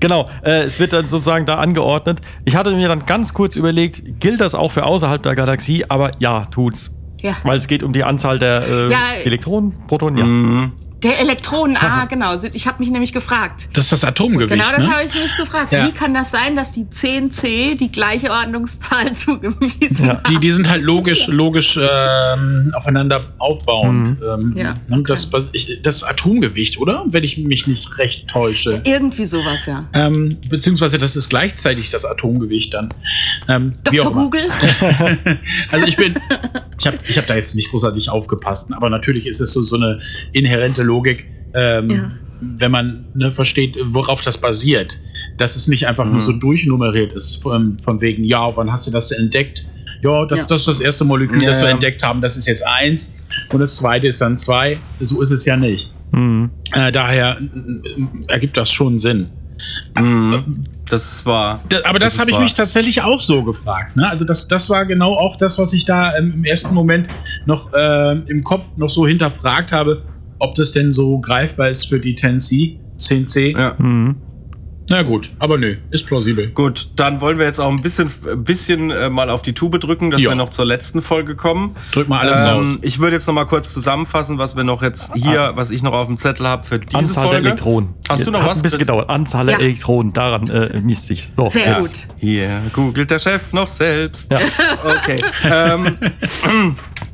[0.00, 2.20] Genau, äh, es wird dann sozusagen da angeordnet.
[2.44, 5.84] Ich hatte mir dann ganz kurz überlegt, gilt das auch für außerhalb der Galaxie?
[5.88, 6.94] Aber ja, tut's.
[7.20, 7.36] Ja.
[7.42, 8.98] Weil es geht um die Anzahl der äh, Ja.
[9.24, 10.24] Elektronen, Protonen, ja.
[10.24, 10.72] Mhm.
[11.04, 12.34] Der Elektronen, ah, genau.
[12.54, 13.68] Ich habe mich nämlich gefragt.
[13.74, 14.90] Das ist das Atomgewicht, Genau das ne?
[14.90, 15.70] habe ich mich gefragt.
[15.70, 15.86] Ja.
[15.86, 20.14] Wie kann das sein, dass die 10c die gleiche Ordnungszahl zugewiesen Ja.
[20.30, 24.16] Die, die sind halt logisch, logisch ähm, aufeinander aufbauend.
[24.26, 25.28] Ähm, Ja, ne, das,
[25.82, 27.04] das Atomgewicht, oder?
[27.08, 28.80] Wenn ich mich nicht recht täusche.
[28.84, 29.84] Irgendwie sowas, ja.
[29.92, 32.88] Ähm, beziehungsweise das ist gleichzeitig das Atomgewicht dann.
[33.48, 34.22] Ähm, wie auch Dr.
[34.22, 34.44] Google?
[35.70, 36.14] Also ich bin,
[36.78, 39.76] ich habe ich hab da jetzt nicht großartig aufgepasst, aber natürlich ist es so, so
[39.76, 40.00] eine
[40.32, 42.10] inhärente Logik, ähm, Ja.
[42.40, 44.98] wenn man ne, versteht, worauf das basiert,
[45.38, 48.90] dass es nicht einfach nur so durchnummeriert ist, von, von wegen, ja, wann hast du
[48.90, 49.64] das denn entdeckt?
[50.02, 50.46] Ja, das, Ja.
[50.48, 51.72] das ist das erste Molekül, Ja, das wir ja.
[51.74, 53.16] entdeckt haben, das ist jetzt eins
[53.50, 54.78] und das zweite ist dann zwei.
[55.00, 55.94] So ist es ja nicht.
[56.12, 56.50] Mhm.
[56.72, 59.30] Äh, daher äh, ergibt das schon Sinn.
[59.98, 60.64] Mhm.
[60.90, 61.62] Das war.
[61.70, 62.42] Da, aber das, ist habe ich wahr.
[62.42, 63.96] mich tatsächlich auch so gefragt.
[63.96, 64.06] Ne?
[64.06, 67.08] Also das, das war genau auch das, was ich da ähm, im ersten Moment
[67.46, 70.02] noch ähm, im Kopf noch so hinterfragt habe,
[70.38, 73.58] ob das denn so greifbar ist für die 10C, 10C.
[73.58, 73.74] Ja.
[73.78, 74.16] Mhm.
[74.90, 76.48] Na gut, aber nö, ist plausibel.
[76.48, 78.10] Gut, dann wollen wir jetzt auch ein bisschen,
[78.44, 80.28] bisschen äh, mal auf die Tube drücken, dass Ja.
[80.28, 81.74] wir noch zur letzten Folge kommen.
[81.92, 82.72] Drück mal alles raus.
[82.74, 85.82] Ähm, ich würde jetzt noch mal kurz zusammenfassen, was wir noch jetzt hier, was ich
[85.82, 87.40] noch auf dem Zettel habe für diese Anzahl Folge.
[87.44, 87.94] der Elektronen.
[88.10, 88.58] Hast du noch Hat was?
[88.58, 89.08] ein bisschen gedauert.
[89.08, 89.56] Anzahl Ja.
[89.56, 91.30] der Elektronen, daran äh, misst sich.
[91.34, 91.78] So, Sehr ja.
[91.78, 92.06] gut.
[92.18, 94.30] Hier googelt der Chef noch selbst.
[94.30, 94.38] Ja.
[94.84, 95.16] Okay.
[95.44, 95.96] ähm,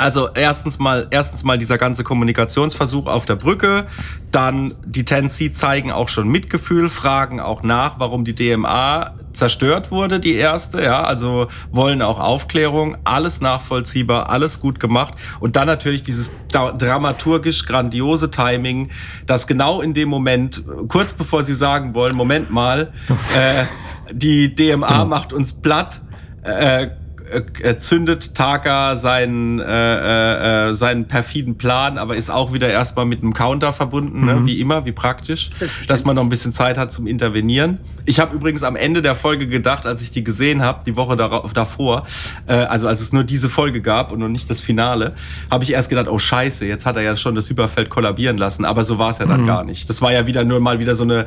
[0.00, 3.86] also erstens mal, erstens mal dieser ganze Kommunikationsversuch auf der Brücke,
[4.30, 10.18] dann die 10C zeigen auch schon Mitgefühl, fragen auch nach, warum die DMA zerstört wurde,
[10.18, 15.14] die erste, ja, also wollen auch Aufklärung, alles nachvollziehbar, alles gut gemacht.
[15.38, 18.90] Und dann natürlich dieses dramaturgisch grandiose Timing,
[19.26, 22.92] dass genau in dem Moment, kurz bevor sie sagen wollen, Moment mal,
[23.36, 23.64] äh,
[24.12, 26.00] die DMA macht uns platt,
[26.42, 26.88] äh,
[27.30, 33.22] äh, zündet Taka seinen, äh, äh, seinen perfiden Plan, aber ist auch wieder erstmal mit
[33.22, 34.40] einem Counter verbunden, ne?
[34.44, 35.50] wie immer, wie praktisch,
[35.86, 37.78] dass man noch ein bisschen Zeit hat zum Intervenieren.
[38.04, 41.16] Ich habe übrigens am Ende der Folge gedacht, als ich die gesehen habe, die Woche
[41.16, 42.06] darauf, davor,
[42.46, 45.14] äh, also als es nur diese Folge gab und noch nicht das Finale,
[45.50, 48.64] habe ich erst gedacht, oh scheiße, jetzt hat er ja schon das Überfeld kollabieren lassen,
[48.64, 49.88] aber so war es ja dann gar nicht.
[49.88, 51.26] Das war ja wieder nur mal wieder so eine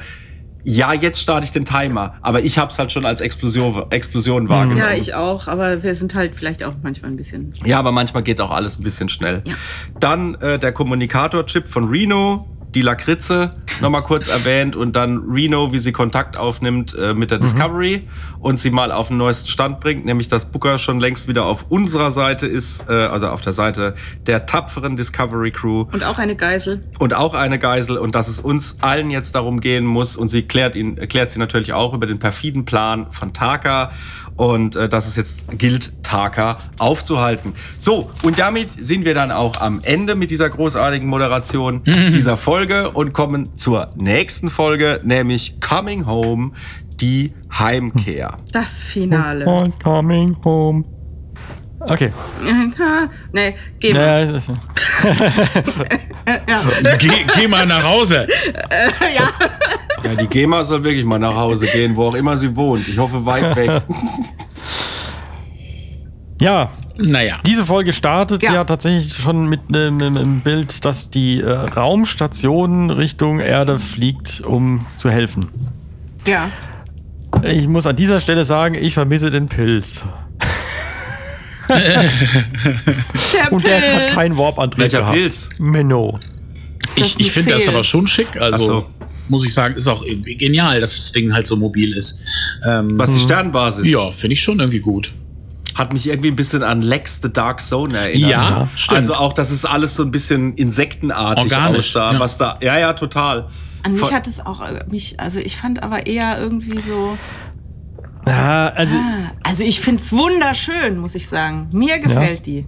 [0.64, 4.47] ja, jetzt starte ich den Timer, aber ich habe es halt schon als Explosion, Explosion
[4.49, 4.80] wahrgenommen.
[4.80, 7.51] Ja, ich auch, aber wir sind halt vielleicht auch manchmal ein bisschen.
[7.66, 9.43] Ja, aber manchmal geht auch alles ein bisschen schnell.
[9.45, 9.53] Ja.
[9.99, 15.78] Dann äh, der Kommunikator-Chip von Reno, die Lakritze nochmal kurz erwähnt und dann Reno, wie
[15.78, 18.07] sie Kontakt aufnimmt äh, mit der Discovery
[18.39, 21.65] und sie mal auf den neuesten Stand bringt, nämlich dass Booker schon längst wieder auf
[21.69, 23.95] unserer Seite ist, äh, also auf der Seite
[24.26, 26.82] der tapferen Discovery Crew Und auch eine Geisel.
[26.99, 30.43] und auch eine Geisel und dass es uns allen jetzt darum gehen muss und sie
[30.43, 33.91] klärt ihn erklärt sie natürlich auch über den perfiden Plan von Taka
[34.36, 37.54] und äh, dass es jetzt gilt Taka aufzuhalten.
[37.80, 42.92] So und damit sind wir dann auch am Ende mit dieser großartigen Moderation dieser Folge
[42.92, 46.52] und kommen zur nächsten Folge, nämlich Coming Home,
[47.00, 48.38] die Heimkehr.
[48.52, 49.46] Das Finale.
[49.46, 50.86] All coming home.
[51.86, 52.14] Okay.
[53.34, 54.26] nee, geh mal.
[54.26, 54.58] Ja, das ist,
[57.00, 58.28] Geh, geh mal nach Hause.
[60.04, 62.88] Ja, die GEMA soll wirklich mal nach Hause gehen, wo auch immer sie wohnt.
[62.88, 63.82] Ich hoffe weit weg.
[66.42, 67.40] ja, Naja.
[67.46, 68.64] Diese Folge startet ja, Ja.
[68.66, 75.10] tatsächlich schon mit einem, einem Bild, dass die äh, Raumstation Richtung Erde fliegt, um zu
[75.10, 75.50] helfen.
[76.28, 76.50] Ja.
[77.44, 80.06] Ich muss an dieser Stelle sagen, ich vermisse den Pilz.
[83.34, 84.13] Der Und der hat Pilz.
[84.13, 85.13] keinen Warp-Antrieb Welcher gehabt.
[85.15, 85.49] Pilz?
[85.59, 86.19] Menno.
[86.95, 88.39] Ich, ich finde das aber schon schick.
[88.39, 88.86] Also so.
[89.30, 92.21] muss ich sagen, ist auch irgendwie genial, dass das Ding halt so mobil ist.
[92.65, 93.88] Ähm, Was die Sternbasis?
[93.89, 95.11] ja, finde ich schon irgendwie gut.
[95.76, 98.30] Hat mich irgendwie ein bisschen an Lex the Dark Zone erinnert.
[98.32, 98.97] Ja, stimmt.
[98.97, 102.19] Also auch, dass es alles so ein bisschen insektenartig Organisch, aussah, ja.
[102.19, 102.59] was da.
[102.61, 103.47] Ja, ja, total.
[103.82, 107.17] An mich Von- hat es auch äh, mich, also ich fand aber eher irgendwie so.
[108.28, 111.69] Ja, also Ah, also ich finde es wunderschön, muss ich sagen.
[111.71, 112.65] Mir gefällt die.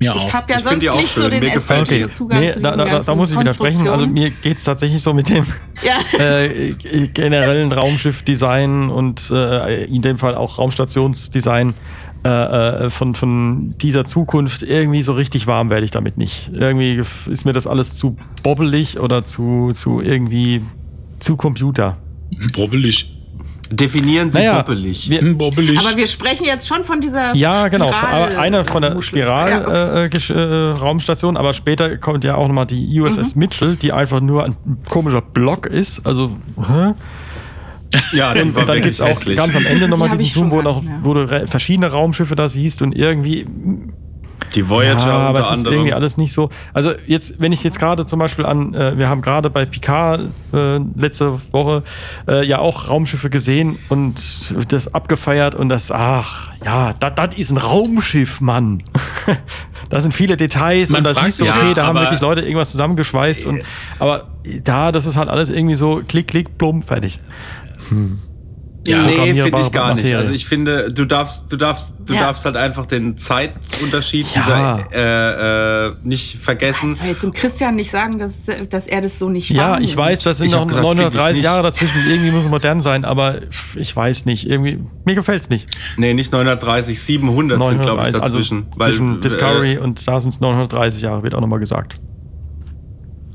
[0.00, 1.30] Ja, Ich habe ja Ich sonst nicht so schön.
[1.30, 2.14] den Mir gefällt ästhetischen die.
[2.14, 3.88] Zugang nee, zu da, diesen da, da, muss ich widersprechen.
[3.88, 5.46] Also mir geht es tatsächlich so mit dem
[5.82, 5.98] ja.
[6.18, 6.74] äh,
[7.08, 11.74] generellen Raumschiffdesign und äh, in dem Fall auch Raumstationsdesign
[12.24, 16.50] äh, äh, von, von dieser Zukunft irgendwie so richtig warm werde ich damit nicht.
[16.52, 20.62] Irgendwie ist mir das alles zu bobbelig oder zu, zu irgendwie
[21.20, 21.96] zu Computer.
[22.52, 23.15] Bobbelig.
[23.70, 25.10] Definieren Sie Naja, bobbelig.
[25.10, 25.78] wir, Bobbelig.
[25.78, 27.92] Aber wir sprechen jetzt schon von dieser ja, genau.
[27.92, 29.18] Spiral- einer von der Muschel.
[29.18, 29.60] Ja,
[30.04, 30.20] okay.
[30.20, 30.36] Spiral-Raumstation,
[30.76, 33.40] äh, Raumstation, aber später kommt ja auch nochmal die USS Mhm.
[33.40, 34.56] Mitchell, die einfach nur ein
[34.88, 36.06] komischer Block ist.
[36.06, 36.92] Also, hä?
[38.12, 39.36] ja, Und, dann gibt wirklich es auch hässlich.
[39.36, 42.92] ganz am Ende nochmal diesen Zoom, wo, noch, wo du verschiedene Raumschiffe da siehst und
[42.96, 43.46] irgendwie.
[44.54, 45.74] Die Voyager ja, aber es ist anderem.
[45.74, 46.50] irgendwie alles nicht so.
[46.72, 50.20] Also jetzt, wenn ich jetzt gerade zum Beispiel an, äh, wir haben gerade bei Picard
[50.52, 51.82] äh, letzte Woche
[52.28, 57.58] äh, ja auch Raumschiffe gesehen und das abgefeiert und das, ach ja, das ist ein
[57.58, 58.82] Raumschiff, Mann.
[59.90, 62.42] da sind viele Details Man und da siehst du, okay, ja, da haben wirklich Leute
[62.42, 63.62] irgendwas zusammengeschweißt und
[63.98, 64.28] aber
[64.64, 67.20] da, das ist halt alles irgendwie so klick, klick, plump, fertig.
[68.86, 70.04] Ja, nee, finde ich gar nicht.
[70.04, 70.18] Materie.
[70.18, 72.20] Also ich finde, du darfst, du darfst, du Ja.
[72.20, 74.78] darfst halt einfach den Zeitunterschied Ja.
[74.90, 76.94] dieser äh, äh, nicht vergessen.
[76.94, 80.22] Soll jetzt dem Christian nicht sagen, dass, dass er das so nicht Ja, ich weiß,
[80.22, 81.44] das sind Ich noch gesagt, find ich 930 nicht.
[81.44, 82.00] Jahre dazwischen.
[82.08, 83.40] Irgendwie muss es modern sein, aber
[83.74, 84.48] ich weiß nicht.
[84.48, 85.68] Irgendwie, mir gefällt es nicht.
[85.96, 88.66] Nee, nicht 930, 700 sind, glaube ich, 930, dazwischen.
[88.78, 92.00] Also zwischen Discovery Äh, und da sind es 930 Jahre, wird auch nochmal gesagt.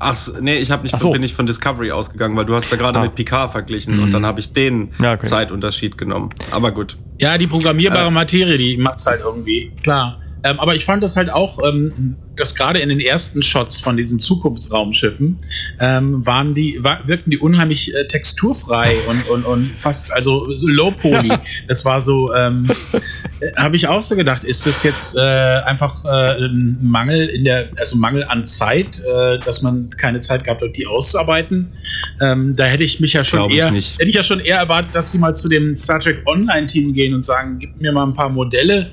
[0.02, 1.10] Ach, nee, ich hab nicht, so.
[1.12, 3.02] bin nicht von Discovery ausgegangen, weil du hast ja gerade Ah.
[3.02, 5.26] mit Picard verglichen und dann habe ich den Ja, okay.
[5.26, 6.30] Zeitunterschied genommen.
[6.50, 6.96] Aber gut.
[7.20, 8.10] Ja, die programmierbare Äh.
[8.10, 10.18] Materie, die macht's halt irgendwie, klar.
[10.44, 13.96] Ähm, aber ich fand das halt auch, ähm, dass gerade in den ersten Shots von
[13.96, 15.38] diesen Zukunftsraumschiffen
[15.78, 20.66] ähm, waren die, war, wirkten die unheimlich äh, texturfrei und, und, und fast, also so
[20.68, 21.32] low-poly.
[21.68, 22.68] Das war so, ähm,
[23.40, 27.44] äh, habe ich auch so gedacht, ist das jetzt äh, einfach äh, ein Mangel in
[27.44, 31.72] der, also Mangel an Zeit, äh, dass man keine Zeit gehabt hat, die auszuarbeiten?
[32.20, 35.12] Ähm, da hätte ich mich ja schon eher, hätte ich ja schon eher erwartet, dass
[35.12, 38.28] sie mal zu dem Star Trek Online-Team gehen und sagen, gib mir mal ein paar
[38.28, 38.90] Modelle.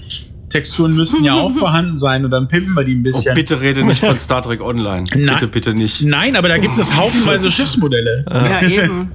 [0.49, 3.35] Texturen müssen ja auch vorhanden sein und dann pimpen wir die ein Oh, bisschen.
[3.35, 5.03] bitte rede nicht von Star Trek Online.
[5.15, 6.01] Na- Bitte, bitte nicht.
[6.03, 8.25] Nein, aber da gibt es haufenweise Schiffsmodelle.
[8.29, 9.11] Ja, eben.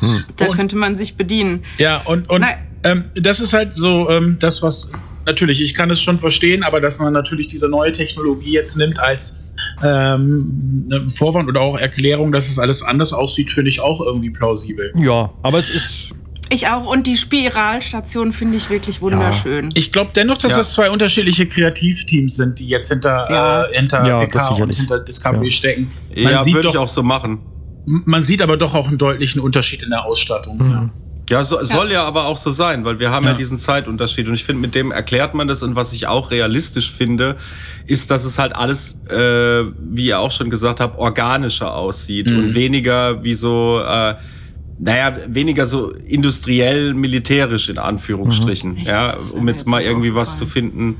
[0.00, 0.24] Hm.
[0.36, 1.64] Da Und- könnte man sich bedienen.
[1.78, 2.58] Ja, und, und Nein.
[2.84, 4.92] ähm, das ist halt so ähm, das, was
[5.26, 8.98] natürlich, ich kann es schon verstehen, aber dass man natürlich diese neue Technologie jetzt nimmt
[8.98, 9.40] als
[9.82, 14.30] ähm, ne, Vorwand oder auch Erklärung, dass es alles anders aussieht, finde ich auch irgendwie
[14.30, 14.92] plausibel.
[14.96, 16.10] Ja, aber es ist.
[16.52, 16.84] Ich auch.
[16.86, 19.68] Und die Spiralstation finde ich wirklich wunderschön.
[19.74, 20.58] Ich glaube dennoch, dass Ja.
[20.58, 23.64] das zwei unterschiedliche Kreativteams sind, die jetzt hinter, Ja.
[23.66, 25.50] äh, hinter Ja, PK und hinter Discovery Ja.
[25.52, 25.92] stecken.
[26.14, 27.38] Man, Ja, sieht würde ich doch, auch so machen.
[27.86, 30.58] man sieht aber doch auch einen deutlichen Unterschied in der Ausstattung.
[30.58, 30.90] Mhm.
[31.30, 33.36] Ja, so, soll ja aber auch so sein, weil wir haben ja, Ja.
[33.36, 36.90] diesen Zeitunterschied und ich finde, mit dem erklärt man das und was ich auch realistisch
[36.90, 37.36] finde,
[37.86, 42.38] ist, dass es halt alles, äh, wie ihr auch schon gesagt habt, organischer aussieht Mhm.
[42.38, 44.14] und weniger wie so, äh,
[44.82, 48.78] naja, weniger so industriell militärisch in Anführungsstrichen, Mhm.
[48.86, 50.96] ja, um jetzt jetzt mal irgendwie was zu finden,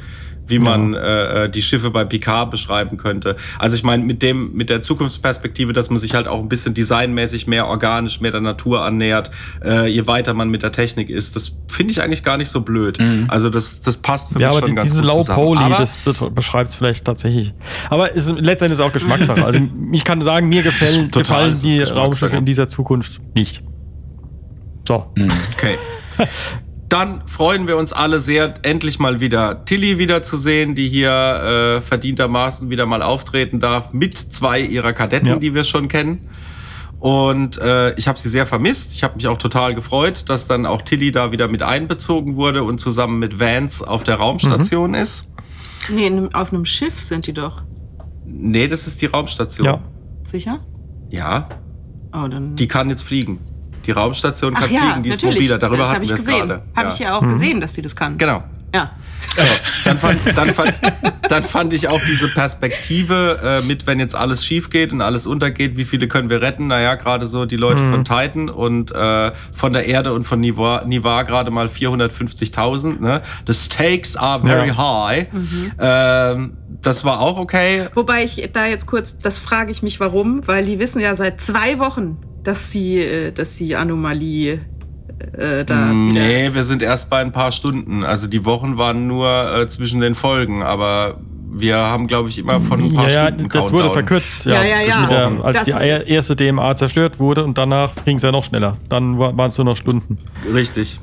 [0.46, 3.36] wie man äh, äh, die Schiffe bei Picard beschreiben könnte.
[3.60, 6.74] Also ich meine, mit dem, mit der Zukunftsperspektive, dass man sich halt auch ein bisschen
[6.74, 9.30] designmäßig mehr organisch, mehr der Natur annähert,
[9.64, 12.62] äh, je weiter man mit der Technik ist, das finde ich eigentlich gar nicht so
[12.62, 12.98] blöd.
[13.28, 15.36] Also das, das passt für Ja, mich aber schon die, ganz diese gut Low zusammen.
[15.36, 15.98] Poly, Aber- das
[16.34, 17.54] beschreibt es vielleicht tatsächlich.
[17.88, 19.44] Aber es ist letztendlich auch Geschmackssache.
[19.44, 19.60] Also
[19.92, 21.82] ich kann sagen, mir gefällen, Total gefallen ist es die.
[21.94, 23.62] Raumschiffe in dieser Zukunft nicht.
[24.86, 25.12] So.
[25.54, 25.76] Okay.
[26.88, 32.68] Dann freuen wir uns alle sehr, endlich mal wieder Tilly wiederzusehen, die hier äh, verdientermaßen
[32.68, 35.36] wieder mal auftreten darf mit zwei ihrer Kadetten, Ja.
[35.36, 36.28] die wir schon kennen.
[36.98, 38.92] Und äh, ich habe sie sehr vermisst.
[38.92, 42.64] Ich habe mich auch total gefreut, dass dann auch Tilly da wieder mit einbezogen wurde
[42.64, 45.26] und zusammen mit Vance auf der Raumstation ist.
[45.90, 47.62] Nee, auf einem Schiff sind die doch.
[48.26, 49.64] Nee, das ist die Raumstation.
[49.66, 49.80] Ja.
[50.24, 50.60] Sicher?
[51.08, 51.48] Ja,
[52.12, 52.56] Oh, dann.
[52.56, 53.38] die kann jetzt fliegen.
[53.86, 55.36] Die Raumstation kann Ach ja, fliegen, die ist natürlich.
[55.42, 55.58] mobiler.
[55.58, 56.48] Darüber das hatten habe ich wir es gesehen.
[56.48, 56.62] gerade.
[56.76, 58.18] Habe ich ja auch gesehen, dass die das kann.
[58.18, 58.42] Genau.
[58.74, 58.90] Ja.
[59.36, 59.44] So,
[59.84, 60.74] dann fand, dann, fand,
[61.28, 65.26] dann fand ich auch diese Perspektive äh, mit, wenn jetzt alles schief geht und alles
[65.26, 66.66] untergeht, wie viele können wir retten?
[66.68, 70.84] Naja, gerade so die Leute von Titan und äh, von der Erde und von Nivar,
[70.84, 73.00] Nivar gerade mal 450.000.
[73.00, 73.22] Ne?
[73.46, 74.76] The stakes are very Ja.
[74.76, 75.26] high.
[75.78, 77.86] Ähm, das war auch okay.
[77.94, 81.40] Wobei ich da jetzt kurz, das frage ich mich warum, weil die wissen ja seit
[81.40, 84.60] zwei Wochen, dass die, äh, dass die Anomalie
[85.36, 86.20] äh, da wieder.
[86.20, 88.04] Nee, wir sind erst bei ein paar Stunden.
[88.04, 91.18] Also die Wochen waren nur äh, zwischen den Folgen, aber
[91.52, 93.92] wir haben, glaube ich, immer von ein paar Ja, ja, Stunden das wurde Countdown.
[94.06, 94.44] verkürzt.
[94.46, 95.06] Ja, ja, ja.
[95.06, 98.76] Der, als Das die erste DMA zerstört wurde und danach ging es ja noch schneller.
[98.88, 100.18] Dann wa- waren es nur noch Stunden.
[100.52, 101.00] Richtig.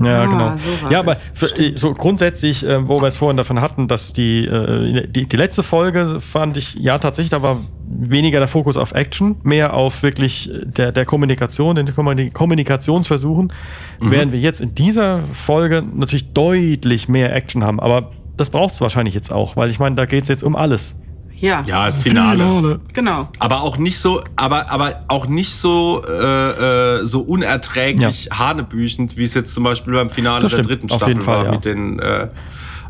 [0.00, 0.52] Ja, Ah, genau.
[0.56, 4.12] so war ja, aber für, so grundsätzlich, äh, wo wir es vorhin davon hatten, dass
[4.12, 8.76] die, äh, die, die letzte Folge fand ich, ja, tatsächlich, da war weniger der Fokus
[8.76, 13.52] auf Action, mehr auf wirklich äh, der, der Kommunikation, den Kommuni- Kommunikationsversuchen,
[14.00, 14.10] Mhm.
[14.12, 17.80] während wir jetzt in dieser Folge natürlich deutlich mehr Action haben.
[17.80, 20.54] Aber das braucht es wahrscheinlich jetzt auch, weil ich meine, da geht es jetzt um
[20.54, 20.96] alles.
[21.40, 22.80] Ja, Ja, Finale.
[22.92, 23.28] genau.
[23.38, 29.24] Aber auch nicht so, aber, aber auch nicht so, äh, äh, so unerträglich hanebüchend, wie
[29.24, 31.44] es jetzt zum Beispiel beim Finale Das der stimmt, dritten auf Staffel jeden Fall, war
[31.46, 31.50] ja.
[31.52, 31.98] mit den.
[32.00, 32.28] Äh,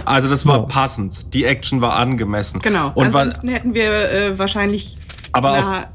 [0.05, 0.63] also das war Ja.
[0.63, 1.35] passend.
[1.35, 2.61] Die Action war angemessen.
[2.61, 2.93] Genau.
[2.95, 4.97] Und weil, Ansonsten hätten wir äh, wahrscheinlich.
[5.33, 5.87] Aber auf-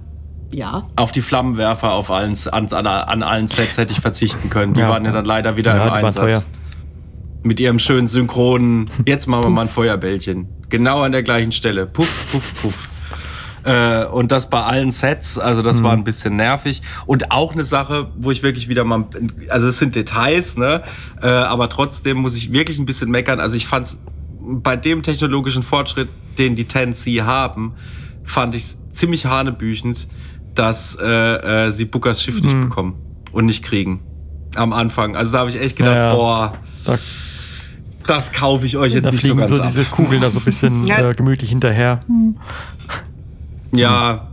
[0.51, 0.84] ja.
[0.95, 4.74] auf die Flammenwerfer auf allen, an, an, an allen Sets hätte ich verzichten können.
[4.76, 4.89] Die Ja.
[4.89, 6.45] waren ja dann leider wieder Ja, im die waren Einsatz.
[7.44, 10.48] Mit ihrem schönen synchronen, jetzt machen wir mal ein Feuerbällchen.
[10.70, 11.86] Genau an der gleichen Stelle.
[11.86, 12.89] Puff, puff, puff.
[13.66, 15.84] Äh, und das bei allen Sets, also das Mhm.
[15.84, 16.82] war ein bisschen nervig.
[17.06, 19.06] Und auch eine Sache, wo ich wirklich wieder mal,
[19.50, 20.84] also es sind Details, ne?
[21.22, 23.39] Äh, aber trotzdem muss ich wirklich ein bisschen meckern.
[23.39, 23.98] Also ich fand
[24.39, 27.74] bei dem technologischen Fortschritt, den die 10C haben,
[28.24, 30.08] fand ich ziemlich hanebüchend,
[30.56, 32.62] dass äh, äh, sie Bookers Schiff nicht Mhm.
[32.62, 32.96] bekommen
[33.32, 34.02] und nicht kriegen.
[34.56, 35.16] Am Anfang.
[35.16, 36.14] Also da habe ich echt gedacht, Ja, ja.
[36.14, 36.54] boah,
[36.86, 37.00] Da,
[38.08, 39.64] das kaufe ich euch jetzt da nicht so fliegen ganz so ab.
[39.68, 41.10] diese Kugeln da so ein bisschen Ja.
[41.10, 42.01] äh, gemütlich hinterher.
[43.72, 44.28] Ja,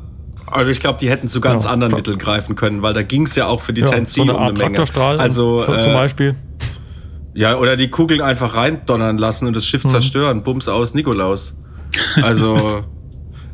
[0.47, 1.71] also ich glaube, die hätten zu ganz Ja.
[1.71, 4.23] anderen Mitteln greifen können, weil da ging es ja auch für die Ja, 10C so
[4.23, 5.18] eine um eine Art Menge.
[5.21, 6.35] Also zum zum äh, Beispiel.
[7.35, 9.89] ja, oder die Kugeln einfach reindonnern lassen und das Schiff Mhm.
[9.89, 10.43] zerstören.
[10.43, 11.57] Bums aus, Nikolaus.
[12.23, 12.85] Also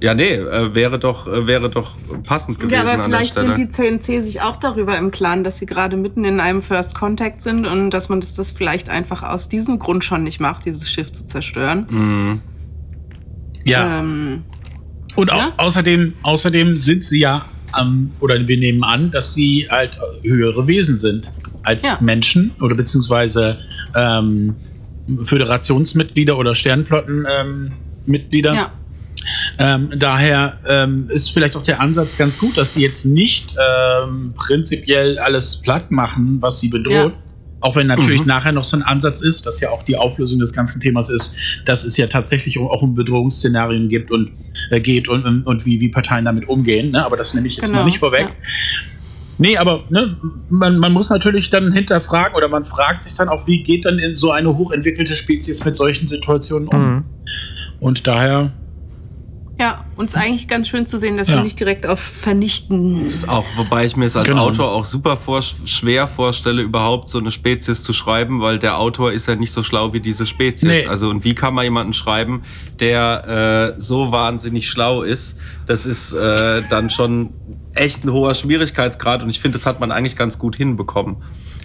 [0.01, 1.93] ja, nee, äh, wäre doch äh, wäre doch
[2.25, 3.57] passend gewesen Ja, aber an der vielleicht Stelle.
[3.57, 6.95] sind die CNC sich auch darüber im Klaren, dass sie gerade mitten in einem First
[6.95, 10.65] Contact sind und dass man das, das vielleicht einfach aus diesem Grund schon nicht macht,
[10.67, 11.87] dieses Schiff zu zerstören.
[11.89, 12.41] Mhm.
[13.65, 14.01] Ja.
[14.01, 14.45] Ähm,
[15.17, 15.53] Und au Ja?
[15.57, 17.47] außerdem, außerdem sind sie ja,
[17.81, 21.33] ähm, oder wir nehmen an, dass sie halt höhere Wesen sind
[21.63, 21.99] als Ja.
[22.01, 23.59] Menschen oder beziehungsweise
[23.95, 24.57] ähm,
[25.23, 28.51] Föderationsmitglieder oder Sternflottenmitglieder.
[28.51, 28.73] Ähm, ja.
[29.59, 34.35] Ähm, daher ähm, ist vielleicht auch der Ansatz ganz gut, dass sie jetzt nicht ähm,
[34.37, 37.12] prinzipiell alles platt machen, was sie bedroht.
[37.12, 37.22] Ja.
[37.61, 38.27] Auch wenn natürlich Mhm.
[38.29, 41.35] nachher noch so ein Ansatz ist, dass ja auch die Auflösung des ganzen Themas ist,
[41.64, 44.31] dass es ja tatsächlich auch um Bedrohungsszenarien gibt und
[44.70, 46.91] äh, geht und, und, und wie, wie Parteien damit umgehen.
[46.93, 47.05] Ne?
[47.05, 48.29] Aber das nehme ich jetzt Genau, mal nicht vorweg.
[48.29, 48.35] ja.
[49.39, 50.16] Nee, aber ne,
[50.49, 53.99] man, man muss natürlich dann hinterfragen oder man fragt sich dann auch, wie geht dann
[53.99, 56.81] in so eine hochentwickelte Spezies mit solchen Situationen um?
[56.95, 57.05] Mhm.
[57.79, 58.53] Und daher
[59.59, 61.39] Ja, und es ist eigentlich ganz schön zu sehen, dass Ja.
[61.39, 63.09] sie nicht direkt auf Vernichten.
[63.09, 64.49] Ist auch, wobei ich mir es als Genau.
[64.49, 69.13] Autor auch super vor, schwer vorstelle, überhaupt so eine Spezies zu schreiben, weil der Autor
[69.13, 70.71] ist ja nicht so schlau wie diese Spezies.
[70.71, 70.87] Nee.
[70.87, 72.43] Also und wie kann man jemanden schreiben,
[72.81, 75.39] der äh, so wahnsinnig schlau ist?
[75.67, 77.31] Das ist äh, dann schon
[77.75, 81.17] echt ein hoher Schwierigkeitsgrad und ich finde, das hat man eigentlich ganz gut hinbekommen.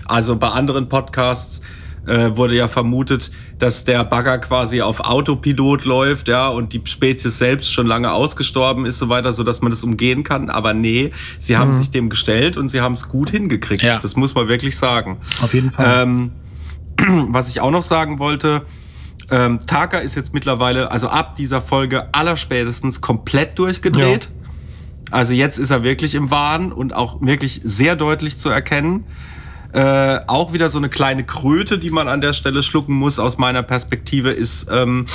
[0.06, 1.62] Also bei anderen Podcasts
[2.06, 7.38] äh, wurde ja vermutet, dass der Bagger quasi auf Autopilot läuft, ja, und die Spezies
[7.38, 10.50] selbst schon lange ausgestorben ist, so weiter, so dass man das umgehen kann.
[10.50, 13.84] Aber nee, sie haben sich dem gestellt und sie haben es gut hingekriegt.
[13.84, 14.00] Ja.
[14.00, 15.18] Das muss man wirklich sagen.
[15.42, 16.04] auf jeden Fall.
[16.04, 16.32] Ähm,
[17.30, 18.64] was ich auch noch sagen wollte,
[19.30, 24.30] ähm, Taka ist jetzt mittlerweile, also ab dieser Folge allerspätestens komplett durchgedreht.
[25.12, 29.06] Also jetzt ist er wirklich im Wahn und auch wirklich sehr deutlich zu erkennen.
[29.74, 33.38] Äh, auch wieder so eine kleine Kröte, die man an der Stelle schlucken muss, aus
[33.38, 35.06] meiner Perspektive, ist, ähm,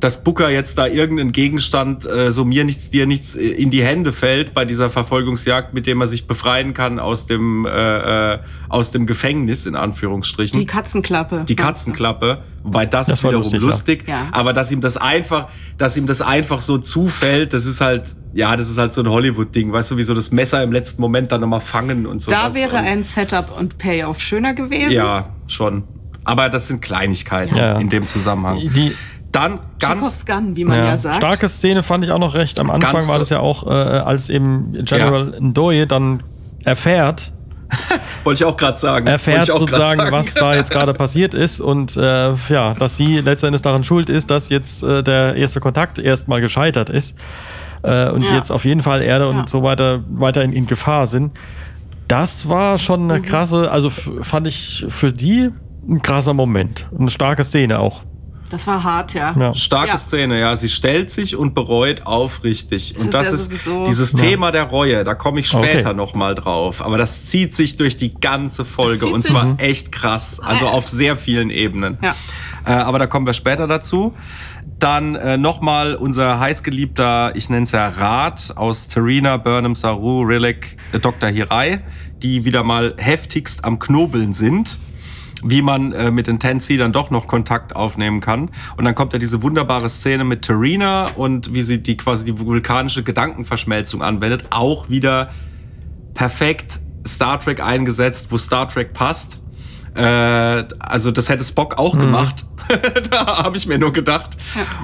[0.00, 3.82] dass Booker jetzt da irgendein Gegenstand, äh, so mir nichts, dir nichts, äh, in die
[3.82, 8.38] Hände fällt bei dieser Verfolgungsjagd, mit dem er sich befreien kann aus dem, äh, äh,
[8.68, 10.60] aus dem Gefängnis, in Anführungsstrichen.
[10.60, 11.44] Die Katzenklappe.
[11.48, 14.04] Die Katzenklappe, wobei das, Das ist wiederum lustig, lustig.
[14.06, 14.28] Ja.
[14.32, 18.54] aber dass ihm das einfach, dass ihm das einfach so zufällt, das ist halt, ja,
[18.56, 21.32] das ist halt so ein Hollywood-Ding, weißt du, wie so das Messer im letzten Moment
[21.32, 22.30] dann nochmal fangen und so.
[22.30, 24.90] Da wäre ein Setup und Payoff schöner gewesen.
[24.92, 25.84] Ja, schon.
[26.24, 27.78] Aber das sind Kleinigkeiten Ja.
[27.78, 28.58] in dem Zusammenhang.
[28.58, 28.92] Die
[29.36, 31.16] Dann ganz, Gun, wie man ja, sagt.
[31.16, 32.58] starke Szene fand ich auch noch recht.
[32.58, 36.22] Am Anfang Ganz war das ja auch, äh, als eben General Ndoye dann
[36.64, 37.32] erfährt,
[38.24, 39.06] wollte ich auch gerade sagen.
[39.06, 40.12] erfährt sozusagen, sagen.
[40.12, 44.30] was da jetzt gerade passiert ist und äh, ja, dass sie letztendlich daran schuld ist,
[44.30, 47.16] dass jetzt äh, der erste Kontakt erstmal gescheitert ist
[47.82, 48.34] äh, und Ja.
[48.36, 49.44] jetzt auf jeden Fall Erde und Ja.
[49.48, 51.32] so weiter weiter in, in Gefahr sind.
[52.08, 53.10] Das war schon Mhm.
[53.10, 55.50] eine krasse, also fand ich für die
[55.88, 56.88] ein krasser Moment.
[56.96, 58.02] Eine starke Szene auch.
[58.50, 59.34] Das war hart, ja.
[59.38, 59.54] Ja.
[59.54, 59.96] Starke Ja.
[59.96, 60.54] Szene, ja.
[60.56, 62.92] Sie stellt sich und bereut aufrichtig.
[62.94, 64.18] Das und ist das ja ist dieses Ja.
[64.20, 65.02] Thema der Reue.
[65.04, 65.94] Da komme ich später Okay.
[65.96, 66.80] noch mal drauf.
[66.84, 69.06] Aber das zieht sich durch die ganze Folge.
[69.06, 69.58] Und zwar Mhm.
[69.58, 70.38] echt krass.
[70.40, 71.98] Also Ah, auf sehr vielen Ebenen.
[72.02, 72.14] Ja.
[72.64, 74.14] Äh, aber da kommen wir später dazu.
[74.78, 80.76] Dann äh, nochmal unser heißgeliebter, ich nenne es ja Rat aus Terina, Burnham, Saru, Rilek,
[80.92, 81.30] äh, Dr.
[81.30, 81.80] Hirai,
[82.22, 84.78] die wieder mal heftigst am Knobeln sind
[85.42, 88.50] wie man äh, mit den dann doch noch Kontakt aufnehmen kann.
[88.76, 92.38] Und dann kommt ja diese wunderbare Szene mit Terina und wie sie die quasi die
[92.38, 94.46] vulkanische Gedankenverschmelzung anwendet.
[94.50, 95.30] Auch wieder
[96.14, 99.40] perfekt Star Trek eingesetzt, wo Star Trek passt.
[99.96, 102.46] Äh, also das hätte Spock auch gemacht.
[103.10, 104.36] da habe ich mir nur gedacht.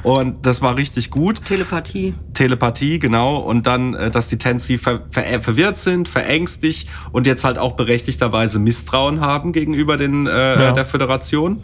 [0.02, 1.44] Und das war richtig gut.
[1.44, 2.14] Telepathie.
[2.32, 3.36] Telepathie, genau.
[3.36, 7.72] Und dann, äh, dass die Tensi ver ver verwirrt sind, verängstigt und jetzt halt auch
[7.72, 10.72] berechtigterweise Misstrauen haben gegenüber den, äh, Ja.
[10.72, 11.62] der Föderation.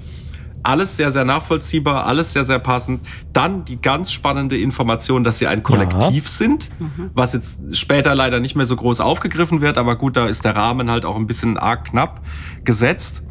[0.64, 3.00] Alles sehr, sehr nachvollziehbar, alles sehr, sehr passend.
[3.32, 6.70] Dann die ganz spannende Information, dass sie ein Kollektiv sind,
[7.14, 10.56] was jetzt später leider nicht mehr so groß aufgegriffen wird, aber gut, da ist der
[10.56, 12.22] Rahmen halt auch ein bisschen arg knapp
[12.64, 13.22] gesetzt.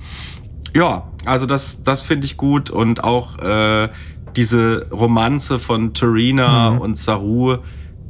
[0.75, 3.89] Ja, also das, das finde ich gut und auch äh,
[4.35, 6.79] diese Romanze von Tarina Mhm.
[6.81, 7.57] und Saru,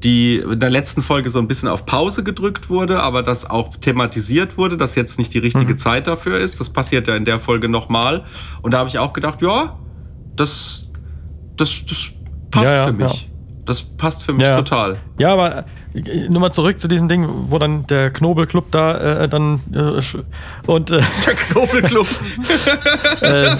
[0.03, 3.75] die in der letzten Folge so ein bisschen auf Pause gedrückt wurde, aber das auch
[3.77, 5.77] thematisiert wurde, dass jetzt nicht die richtige Mhm.
[5.77, 6.59] Zeit dafür ist.
[6.59, 8.23] Das passiert ja in der Folge nochmal.
[8.61, 9.77] Und da habe ich auch gedacht, ja,
[10.35, 10.89] das,
[11.55, 12.11] das, das
[12.51, 13.21] passt Ja, ja, für mich.
[13.23, 13.36] ja.
[13.67, 14.55] Das passt für mich Ja.
[14.55, 14.97] total.
[15.19, 19.27] Ja, aber äh, nur mal zurück zu diesem Ding, wo dann der Knobelclub da äh,
[19.29, 20.01] dann äh,
[20.71, 22.07] und äh, Der Knobelclub.
[23.21, 23.55] äh,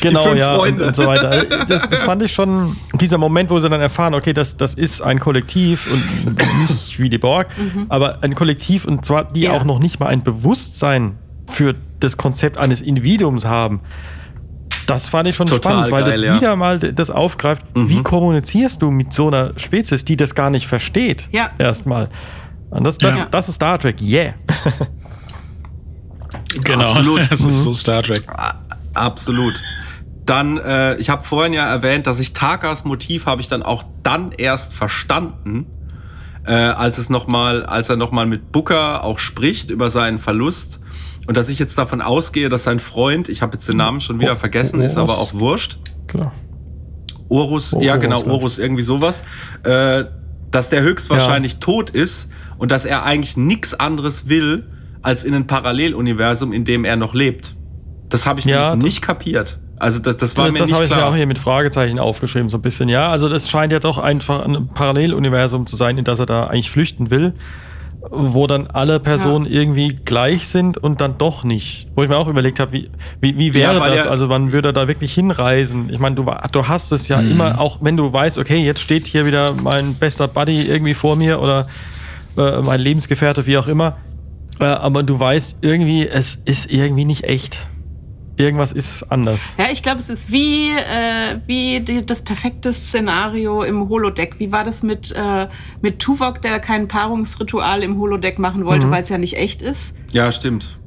[0.00, 0.86] genau ja und, Freunde.
[0.86, 1.44] und so weiter.
[1.66, 5.00] Das, das fand ich schon dieser Moment, wo sie dann erfahren, okay, das, das ist
[5.00, 6.36] ein Kollektiv und
[6.70, 7.48] nicht wie die Borg,
[7.88, 9.52] aber ein Kollektiv und zwar die Ja.
[9.52, 11.18] auch noch nicht mal ein Bewusstsein
[11.48, 13.80] für das Konzept eines Individuums haben.
[14.86, 16.36] Das fand ich schon Total spannend, weil das geil, ja.
[16.36, 17.64] wieder mal das aufgreift.
[17.74, 21.28] Wie kommunizierst du mit so einer Spezies, die das gar nicht versteht?
[21.32, 21.50] Ja.
[21.58, 22.08] Erstmal.
[22.70, 23.26] Und das, das, Ja.
[23.30, 24.34] das ist Star Trek, yeah.
[26.64, 27.20] Genau, Absolut.
[27.30, 27.48] das Mhm.
[27.48, 28.24] ist so Star Trek.
[28.94, 29.60] Absolut.
[30.26, 33.84] Dann, äh, ich habe vorhin ja erwähnt, dass ich Takas Motiv habe ich dann auch
[34.02, 35.66] dann erst verstanden,
[36.46, 40.80] äh, als es noch mal, als er nochmal mit Booker auch spricht über seinen Verlust
[41.26, 44.20] und dass ich jetzt davon ausgehe, dass sein Freund, ich habe jetzt den Namen schon
[44.20, 45.78] wieder vergessen, oh, ist aber auch wurscht.
[46.06, 46.32] Klar.
[47.28, 48.30] Orus, Oh, ja Orus, genau, ja.
[48.30, 49.24] Orus, irgendwie sowas,
[49.64, 50.04] äh,
[50.50, 54.66] dass der höchstwahrscheinlich tot ist und dass er eigentlich nichts anderes will,
[55.02, 57.54] als in ein Paralleluniversum, in dem er noch lebt.
[58.08, 59.58] Das habe ich Ja, nämlich das- nicht kapiert.
[59.76, 61.08] Also das, das war das mir das nicht habe ich mir klar.
[61.10, 62.88] auch hier mit Fragezeichen aufgeschrieben, so ein bisschen.
[62.88, 66.46] Ja, also das scheint ja doch einfach ein Paralleluniversum zu sein, in das er da
[66.46, 67.34] eigentlich flüchten will,
[68.10, 71.88] wo dann alle Personen irgendwie gleich sind und dann doch nicht.
[71.94, 72.90] Wo ich mir auch überlegt habe, wie,
[73.20, 74.06] wie, wie wäre Ja, das?
[74.06, 75.88] Also wann würde er da wirklich hinreisen?
[75.90, 79.06] Ich meine, du, du hast es ja immer, auch wenn du weißt, okay, jetzt steht
[79.06, 81.68] hier wieder mein bester Buddy irgendwie vor mir oder
[82.36, 83.96] äh, mein Lebensgefährte, wie auch immer.
[84.60, 87.66] Äh, aber du weißt irgendwie, es ist irgendwie nicht echt.
[88.36, 89.54] Irgendwas ist anders.
[89.58, 94.40] Ja, ich glaube, es ist wie, äh, wie die, das perfekte Szenario im Holodeck.
[94.40, 95.46] Wie war das mit, äh,
[95.82, 98.90] mit Tuvok, der kein Paarungsritual im Holodeck machen wollte, Mhm.
[98.90, 99.94] weil es ja nicht echt ist?
[100.10, 100.78] Ja, stimmt.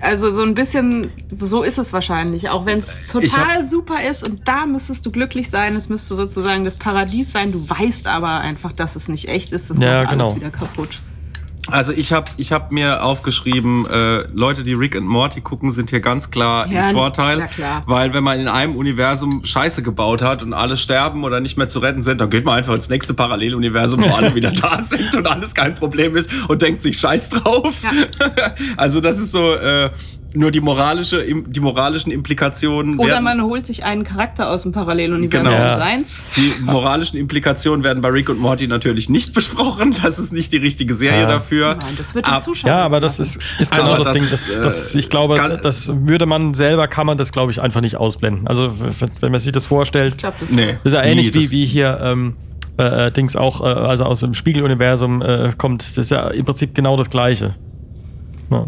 [0.00, 2.48] Also so ein bisschen, so ist es wahrscheinlich.
[2.48, 6.14] Auch wenn es Ich total super ist und da müsstest du glücklich sein, es müsste
[6.14, 7.52] sozusagen das Paradies sein.
[7.52, 9.68] Du weißt aber einfach, dass es nicht echt ist.
[9.70, 10.24] Das Ja, macht genau.
[10.24, 11.00] alles wieder kaputt.
[11.70, 15.90] Also ich habe ich hab mir aufgeschrieben, äh, Leute, die Rick and Morty gucken, sind
[15.90, 17.46] hier ganz klar Ja, im Vorteil.
[17.48, 17.82] klar.
[17.86, 21.68] Weil wenn man in einem Universum Scheiße gebaut hat und alle sterben oder nicht mehr
[21.68, 25.14] zu retten sind, dann geht man einfach ins nächste Paralleluniversum, wo alle wieder da sind
[25.14, 27.74] und alles kein Problem ist und denkt sich Scheiß drauf.
[28.76, 29.90] also das ist so äh,
[30.34, 32.98] nur die moralische, die moralischen Implikationen.
[32.98, 35.72] Oder werden- man holt sich einen Charakter aus dem Paralleluniversum Genau.
[35.72, 36.22] und seins.
[36.36, 39.96] Die moralischen Implikationen werden bei Rick und Morty natürlich nicht besprochen.
[40.02, 41.26] Das ist nicht die richtige Serie Ja.
[41.26, 41.76] dafür.
[41.80, 44.14] Nein, das wird den Ab- Zuschauer Ja, aber das ist, ist Also genau das, das
[44.16, 44.24] Ding.
[44.24, 47.50] ist, Das, das, äh, ich glaube, kann- das würde man selber, kann man das, glaube
[47.50, 48.46] ich, einfach nicht ausblenden.
[48.46, 48.72] Also,
[49.20, 50.76] wenn man sich das vorstellt, Ich glaube, das Nee.
[50.84, 52.34] das ist ja Nie, ähnlich das- wie, wie hier ähm,
[52.78, 55.82] äh, äh, Dings auch, äh, also aus dem Spiegeluniversum äh, kommt.
[55.82, 57.54] Das ist ja im Prinzip genau das Gleiche.
[58.50, 58.66] Ja.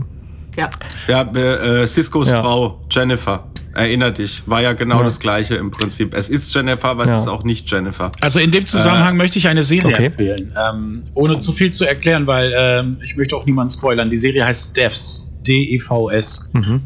[0.56, 0.70] Ja.
[1.08, 2.40] Ja, äh, Ciscos Ja.
[2.42, 3.46] Frau, Jennifer.
[3.72, 5.04] Erinner dich, war ja genau Ja.
[5.04, 6.12] das gleiche im Prinzip.
[6.12, 7.18] Es ist Jennifer, aber es Ja.
[7.18, 8.10] ist auch nicht Jennifer.
[8.20, 10.06] Also in dem Zusammenhang möchte ich eine Serie okay.
[10.06, 10.52] empfehlen.
[10.58, 14.10] Ähm, ohne zu viel zu erklären, weil ähm, ich möchte auch niemanden spoilern.
[14.10, 15.28] Die Serie heißt Devs.
[15.46, 16.50] D-E-V-S.
[16.52, 16.80] Mhm.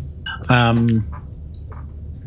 [0.50, 1.04] Ähm,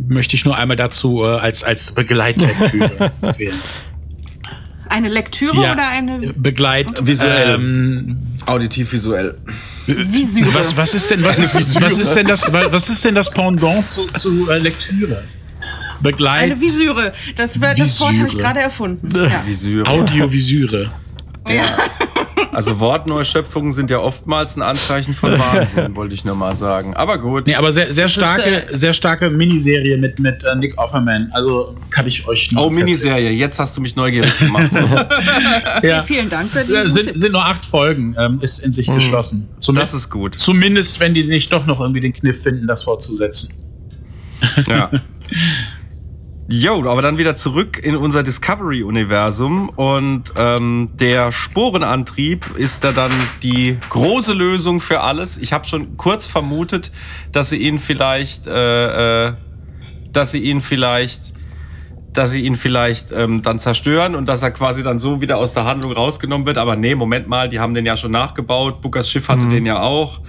[0.07, 3.55] möchte ich nur einmal dazu äh, als, als Begleitlektüre empfehlen.
[4.89, 5.73] Eine Lektüre Ja.
[5.73, 7.05] oder eine Begleit.
[7.05, 7.55] Visuell.
[7.55, 9.37] Ähm, Auditiv visuell.
[9.87, 10.53] Visüre?
[10.53, 13.89] was, was ist denn was ist, was ist denn das was ist denn das Pendant
[13.89, 15.23] zu, zu äh, Lektüre?
[16.01, 17.13] Begleit Eine Visüre.
[17.35, 19.09] Das, wär- das Wort habe ich gerade erfunden.
[19.15, 19.43] Ja.
[19.45, 19.89] Visüre.
[19.89, 20.91] Audiovisure.
[22.57, 26.95] Also Wortneuschöpfungen sind ja oftmals ein Anzeichen von Wahnsinn, wollte ich nur mal sagen.
[26.95, 27.45] Aber gut.
[27.45, 31.29] Nee, aber sehr, sehr ist, starke, äh, sehr starke Miniserie mit, mit äh, Nick Offerman.
[31.33, 34.71] Also kann ich euch nur Oh, Miniserie, jetzt hast du mich neugierig gemacht.
[35.83, 36.01] Ja.
[36.01, 39.47] Vielen Dank für die Äh, sind, sind nur acht Folgen, ähm, ist in sich geschlossen.
[39.57, 40.39] das Zumindest, ist gut.
[40.39, 43.53] zumindest, wenn die nicht doch noch irgendwie den Kniff finden, das fortzusetzen.
[44.67, 44.89] Ja.
[46.49, 53.11] Jo, aber dann wieder zurück in unser Discovery-Universum und ähm, der Sporenantrieb ist da dann
[53.43, 55.37] die große Lösung für alles.
[55.37, 56.93] Ich habe schon kurz vermutet,
[57.33, 59.33] dass sie ihn vielleicht, äh, äh,
[60.13, 61.33] dass sie ihn vielleicht,
[62.13, 65.53] dass sie ihn vielleicht ähm, dann zerstören und dass er quasi dann so wieder aus
[65.53, 66.57] der Handlung rausgenommen wird.
[66.57, 68.81] Aber nee, Moment mal, die haben den ja schon nachgebaut.
[68.81, 70.21] Bookers Schiff hatte den ja auch.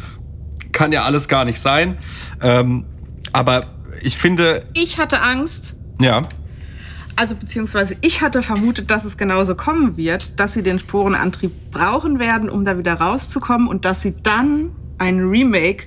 [0.72, 1.98] Kann ja alles gar nicht sein.
[2.42, 2.86] Ähm,
[3.32, 3.60] aber
[4.02, 6.22] ich finde, Ich hatte Angst, ja.
[7.16, 12.18] also beziehungsweise ich hatte vermutet, dass es genauso kommen wird, dass sie den Sporenantrieb brauchen
[12.18, 15.84] werden, um da wieder rauszukommen und dass sie dann ein Remake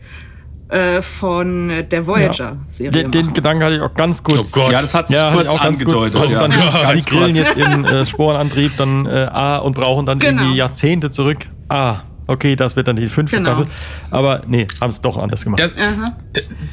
[0.70, 3.34] äh, von der Voyager-Serie Den, den.
[3.34, 4.56] Gedanken hatte ich auch ganz kurz.
[4.56, 4.72] Oh Gott.
[4.72, 6.14] Ja, das hat sich Ja, kurz auch ganz angedeutet.
[6.14, 6.32] kurz.
[6.32, 6.48] Also ja.
[6.48, 6.52] dann,
[6.84, 10.42] Ja, Ganz grillen jetzt ihren äh, Sporenantrieb dann äh, A und brauchen dann Genau.
[10.44, 11.40] irgendwie Jahrzehnte zurück.
[11.68, 11.98] Ah,
[12.32, 13.52] okay, das wird dann die fünfte Genau.
[13.52, 13.68] Staffel.
[14.10, 15.62] Aber nee, haben es doch anders gemacht.
[15.62, 15.74] Das,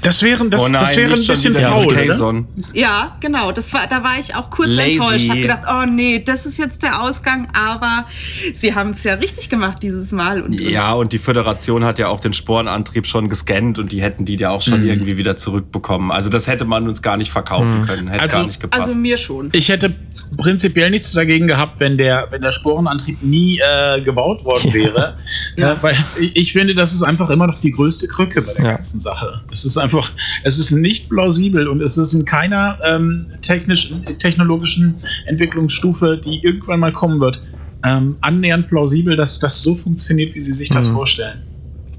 [0.03, 2.45] das wäre das, Oh nein, das wäre ein bisschen faul, oder?
[2.75, 3.53] Ja, genau.
[3.53, 4.93] Das war, da war ich auch kurz Lazy.
[4.95, 5.29] enttäuscht.
[5.31, 7.49] Hab gedacht, oh nee, das ist jetzt der Ausgang.
[7.55, 8.07] Aber
[8.55, 10.41] sie haben es ja richtig gemacht dieses Mal.
[10.43, 14.25] Und Ja, und die Föderation hat ja auch den Sporenantrieb schon gescannt und die hätten
[14.25, 14.89] die ja auch schon Mhm.
[14.89, 16.11] irgendwie wieder zurückbekommen.
[16.13, 18.83] Also das hätte man uns gar nicht verkaufen können, hätte Also- gar nicht gepasst.
[18.83, 19.51] also mir schon.
[19.53, 19.95] Ich hätte
[20.37, 25.17] prinzipiell nichts dagegen gehabt, wenn der, wenn der Sporenantrieb nie äh, gebaut worden wäre.
[25.57, 25.75] Ja.
[25.75, 28.65] Äh, weil ich, ich finde, das ist einfach immer noch die größte Krücke bei der
[28.65, 28.73] Ja.
[28.73, 29.43] ganzen Sache.
[29.51, 30.11] Es ist einfach,
[30.45, 36.81] es ist nicht plausibel und es ist in keiner ähm, technischen, technologischen Entwicklungsstufe, die irgendwann
[36.81, 37.45] mal kommen wird,
[37.85, 40.93] ähm, annähernd plausibel, dass das so funktioniert, wie sie sich das Mhm.
[40.95, 41.48] vorstellen.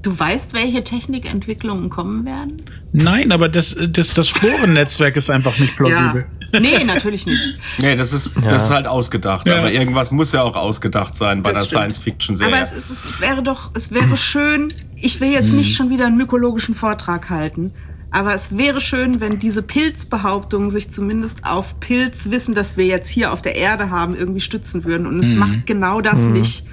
[0.02, 2.56] Du weißt, welche Technikentwicklungen kommen werden?
[2.92, 6.24] Nein, aber das, das, das Sporennetzwerk ist einfach nicht plausibel.
[6.52, 6.60] Ja.
[6.60, 7.58] Nee, natürlich nicht.
[7.78, 8.48] nee, das ist, Ja.
[8.50, 9.46] das ist halt ausgedacht.
[9.46, 9.58] Ja.
[9.58, 11.82] Aber irgendwas muss ja auch ausgedacht sein bei Das einer.
[11.82, 12.52] Science-Fiction-Serie.
[12.52, 16.06] Aber es, ist, es wäre doch, es wäre schön, ich will jetzt nicht schon wieder
[16.06, 17.72] einen mykologischen Vortrag halten,
[18.10, 23.32] aber es wäre schön, wenn diese Pilzbehauptungen sich zumindest auf Pilzwissen, das wir jetzt hier
[23.32, 25.06] auf der Erde haben, irgendwie stützen würden.
[25.06, 26.64] Und es macht genau das nicht.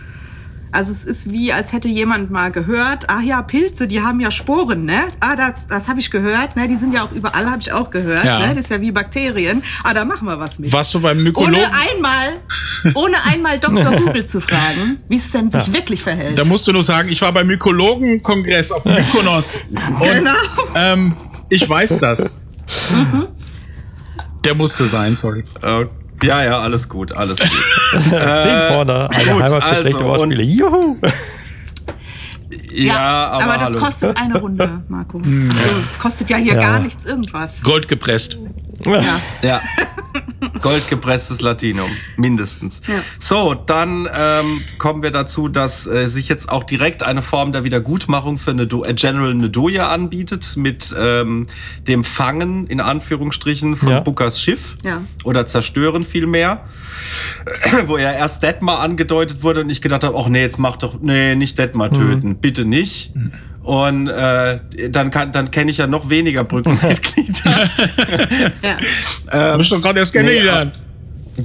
[0.71, 4.31] Also es ist wie, als hätte jemand mal gehört, ach ja, Pilze, die haben ja
[4.31, 5.03] Sporen, ne?
[5.21, 6.67] Ah, das, das habe ich gehört, ne?
[6.67, 8.39] Die sind ja auch überall, habe ich auch gehört, Ja.
[8.39, 8.49] ne?
[8.49, 9.63] Das ist ja wie Bakterien.
[9.83, 10.71] Ah, da machen wir was mit.
[10.73, 11.65] Warst du beim Ohne Mykologen?
[11.95, 12.37] einmal,
[12.95, 13.91] ohne einmal Dr.
[13.97, 16.37] Google zu fragen, wie es denn sich wirklich verhält.
[16.37, 19.57] Da musst du nur sagen, ich war beim Mykologenkongress auf Mykonos.
[19.99, 20.31] Und, Genau.
[20.75, 21.13] Ähm,
[21.49, 22.41] ich weiß das.
[24.43, 25.43] Der musste sein, sorry.
[25.61, 25.85] Äh,
[26.23, 27.49] ja, ja, alles gut, alles gut.
[27.91, 30.43] Zehn vorne, eine gut, Heimat für also, schlechte und- Wortspiele.
[30.43, 30.97] Juhu!
[32.71, 33.79] Ja, aber, das hallo.
[33.79, 35.17] kostet eine Runde, Marco.
[35.19, 36.59] Also, es kostet ja hier Ja.
[36.61, 37.61] gar nichts irgendwas.
[37.61, 38.39] Gold gepresst.
[38.85, 39.19] Ja.
[39.41, 39.61] Ja.
[40.61, 42.81] Goldgepresstes Latinum, mindestens.
[42.87, 42.95] Ja.
[43.19, 47.63] So, dann ähm, kommen wir dazu, dass äh, sich jetzt auch direkt eine Form der
[47.63, 51.47] Wiedergutmachung für Nedo äh, General Nedoya anbietet mit ähm,
[51.87, 53.99] dem Fangen in Anführungsstrichen von Ja.
[53.99, 55.01] Bookers Schiff Ja.
[55.23, 56.65] oder Zerstören vielmehr,
[57.87, 60.99] wo ja erst Detmar angedeutet wurde und ich gedacht habe, ach nee, jetzt mach doch,
[61.01, 63.13] nee, nicht Detmar töten, bitte nicht.
[63.63, 64.59] Und äh,
[64.89, 67.33] dann, kann- dann kenne ich ja noch weniger Brückenmitglieder.
[68.63, 68.77] Ja.
[69.53, 70.79] Hab ich doch gerade erst kennengelernt.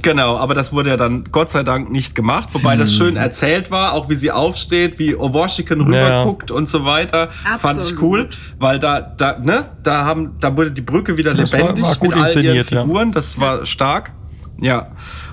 [0.01, 3.69] Genau, aber das wurde ja dann Gott sei Dank nicht gemacht, wobei das schön erzählt
[3.69, 7.29] war, auch wie sie aufsteht, wie Washington rüberguckt und so weiter.
[7.59, 8.01] Fand ich Absolut.
[8.01, 11.83] cool, weil da, da, ne, da haben, da wurde die Brücke wieder Das war- lebendig
[11.85, 12.81] war gut mit all ihren inszeniert, ja.
[12.81, 13.11] Figuren.
[13.11, 14.13] Das war stark.
[14.59, 14.87] Ja.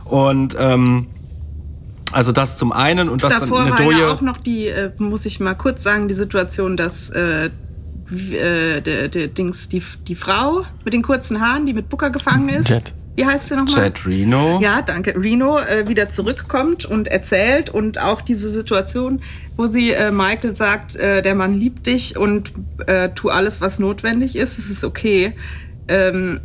[0.04, 1.06] Und ähm,
[2.12, 4.10] also das zum einen und das Davor dann war eine ja Doje.
[4.10, 9.08] auch noch die, äh, muss ich mal kurz sagen, die Situation, dass äh, äh, der,
[9.08, 12.68] der Dings, die, die Frau mit den kurzen Haaren, die mit Booker gefangen ist.
[12.68, 12.92] Jet.
[13.16, 13.92] Wie heißt sie nochmal?
[13.92, 14.60] Chad Reno.
[14.62, 15.14] Ja, danke.
[15.14, 19.20] Reno äh, wieder zurückkommt und erzählt und auch diese Situation,
[19.56, 22.52] wo sie äh, Michael sagt, äh, der Mann liebt dich und
[22.86, 25.34] äh, tu alles, was notwendig ist, es ist okay.
[25.88, 26.40] Ähm,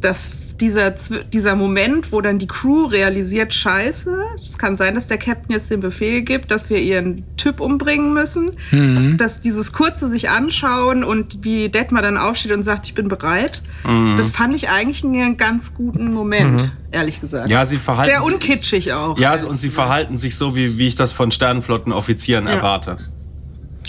[0.00, 0.30] dass
[0.60, 0.90] dieser,
[1.32, 5.70] dieser Moment, wo dann die Crew realisiert, scheiße, es kann sein, dass der Captain jetzt
[5.70, 9.16] den Befehl gibt, dass wir ihren Typ umbringen müssen, Mhm.
[9.16, 13.62] dass dieses kurze sich anschauen und wie Detmar dann aufsteht und sagt, ich bin bereit,
[13.84, 14.16] Mhm.
[14.16, 17.48] das fand ich eigentlich einen ganz guten Moment, ehrlich gesagt.
[17.48, 19.18] Ja, sie verhalten Sehr unkitschig auch.
[19.18, 19.74] Ja, und sie gesagt.
[19.74, 22.52] verhalten sich so, wie, wie ich das von Sternenflottenoffizieren Ja.
[22.54, 22.96] erwarte.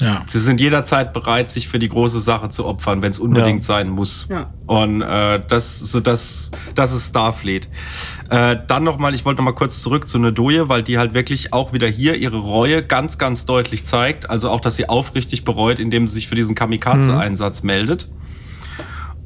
[0.01, 0.23] Ja.
[0.27, 3.89] Sie sind jederzeit bereit, sich für die große Sache zu opfern, wenn es unbedingt sein
[3.89, 4.27] muss.
[4.29, 4.53] Ja.
[4.65, 7.69] Und äh, das, so das, das ist Starfleet.
[8.29, 11.53] Äh, dann nochmal, ich wollte noch mal kurz zurück zu Nedoye, weil die halt wirklich
[11.53, 14.29] auch wieder hier ihre Reue ganz, ganz deutlich zeigt.
[14.29, 18.09] Also auch, dass sie aufrichtig bereut, indem sie sich für diesen Kamikaze-Einsatz meldet.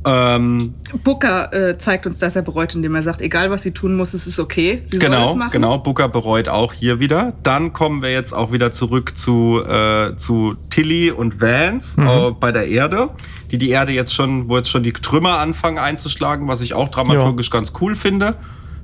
[0.05, 3.95] Ähm, Booker äh, zeigt uns, dass er bereut, indem er sagt, egal was sie tun
[3.97, 4.81] muss, es ist okay.
[4.85, 5.51] Sie soll genau, es machen.
[5.51, 5.77] genau.
[5.79, 7.33] Booker bereut auch hier wieder.
[7.43, 12.51] Dann kommen wir jetzt auch wieder zurück zu, äh, zu Tilly und Vance äh, bei
[12.53, 13.09] der Erde,
[13.51, 16.87] die die Erde jetzt schon, wo jetzt schon die Trümmer anfangen einzuschlagen, was ich auch
[16.89, 18.35] dramaturgisch ganz cool finde.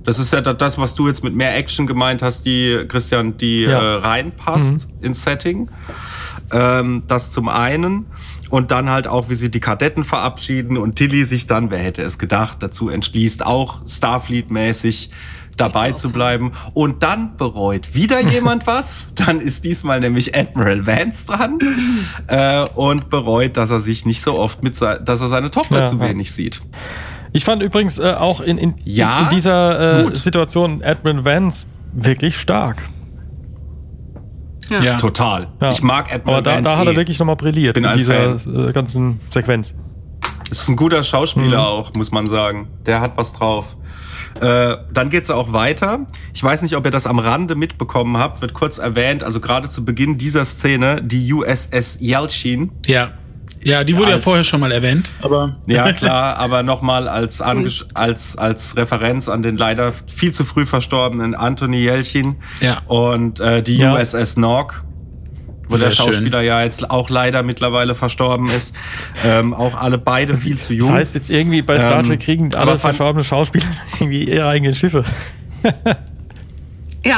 [0.03, 3.37] Das ist ja da- das, was du jetzt mit mehr Action gemeint hast, die, Christian,
[3.37, 3.79] die Ja.
[3.81, 5.69] äh, reinpasst ins Setting.
[6.51, 8.05] Ähm, das zum einen.
[8.55, 12.03] Und dann halt auch, wie sie die Kadetten verabschieden und Tilly sich dann, wer hätte
[12.03, 15.09] es gedacht, dazu entschließt, auch Starfleet-mäßig
[15.57, 16.53] dabei zu bleiben.
[16.73, 19.07] Und dann bereut wieder jemand was.
[19.13, 21.59] Dann ist diesmal nämlich Admiral Vance dran
[22.27, 25.83] äh, und bereut, dass er sich nicht so oft mit, dass er seine Tochter Ja,
[25.83, 26.07] zu ja.
[26.07, 26.61] wenig sieht.
[27.33, 30.15] Ich fand übrigens äh, auch in, in, Ja, in dieser äh.
[30.15, 32.81] Situation Admiral Vance wirklich stark.
[34.69, 34.97] Ja.
[34.97, 35.47] Total.
[35.61, 35.71] Ja.
[35.71, 36.95] Ich mag Admiral Aber da, Vance da hat er eh.
[36.97, 39.75] wirklich nochmal brilliert Bin in dieser äh, ganzen Sequenz.
[40.49, 41.65] Ist ein guter Schauspieler Mhm.
[41.65, 42.67] auch, muss man sagen.
[42.85, 43.75] Der hat was drauf.
[44.41, 46.05] Äh, dann geht's auch weiter.
[46.33, 49.69] Ich weiß nicht, ob ihr das am Rande mitbekommen habt, wird kurz erwähnt, also gerade
[49.69, 52.71] zu Beginn dieser Szene, die USS Yelchin.
[52.85, 53.11] Ja.
[53.65, 55.55] Ja, die wurde ja Als- vorher schon mal erwähnt, aber.
[55.65, 61.33] Ja, klar, aber nochmal als, als, als Referenz an den leider viel zu früh verstorbenen
[61.33, 62.81] Anthony Yelchin Ja.
[62.87, 63.95] und äh, die Ja.
[63.95, 64.83] USS Nork,
[65.67, 68.75] wo Sehr der Schauspieler ja jetzt auch leider mittlerweile verstorben ist.
[69.25, 70.89] Ähm, auch alle beide viel zu jung.
[70.89, 73.65] Das heißt jetzt irgendwie bei Star Ähm, Trek kriegen aber alle verstorbenen Schauspieler
[73.99, 75.03] irgendwie ihre eigenen Schiffe.
[77.03, 77.17] Ja,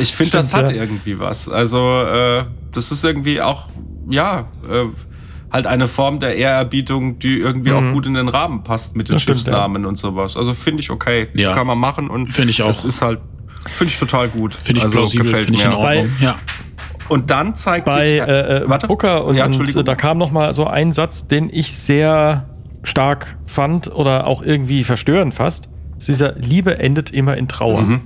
[0.00, 0.76] Ich finde, das hat ja.
[0.76, 1.48] irgendwie was.
[1.50, 3.64] Also, äh, das ist irgendwie auch,
[4.08, 4.84] ja, äh,
[5.52, 7.76] halt eine Form der Ehrerbietung, die irgendwie Mhm.
[7.76, 10.36] auch gut in den Rahmen passt mit den Das stimmt, Schiffsnamen und sowas.
[10.36, 11.28] Also finde ich okay.
[11.36, 11.54] Ja.
[11.54, 12.68] Kann man machen und Finde ich auch.
[12.68, 13.20] Es ist halt,
[13.74, 14.54] finde ich total gut.
[14.54, 15.78] Finde ich also, plausibel, gefällt finde ich in mir.
[15.78, 16.08] Ordnung.
[16.20, 16.34] Ja.
[17.08, 18.20] Und dann zeigt Bei sich.
[18.20, 18.88] äh, äh, warte.
[18.88, 22.48] Booker und, ja, und äh, da kam noch mal so ein Satz, den ich sehr
[22.82, 25.68] stark fand oder auch irgendwie verstörend fast.
[26.06, 27.82] Dieser Liebe endet immer in Trauer.
[27.82, 28.00] Mhm.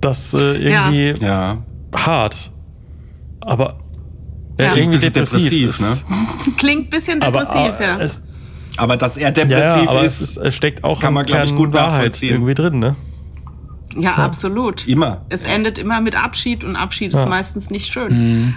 [0.00, 1.58] Das äh, irgendwie Ja.
[1.96, 2.52] hart,
[3.40, 3.78] aber
[4.58, 4.66] Ja.
[4.66, 4.72] ja.
[4.72, 5.50] Klingt irgendwie ein bisschen depressiv.
[5.50, 7.98] depressiv, Es- klingt ein bisschen Aber, depressiv, äh, ja.
[7.98, 8.22] es,
[8.76, 11.24] Aber dass er ja, depressiv ja, aber ist, es, ist, es steckt auch kann man,
[11.24, 12.30] ein glaub ich, gut Wahrheit nachvollziehen.
[12.34, 12.96] irgendwie drin, ne?
[13.96, 14.86] Ja, absolut.
[14.88, 15.24] immer.
[15.28, 17.22] Es endet immer mit Abschied und Abschied Ja.
[17.22, 18.12] ist meistens nicht schön.
[18.12, 18.54] Mhm.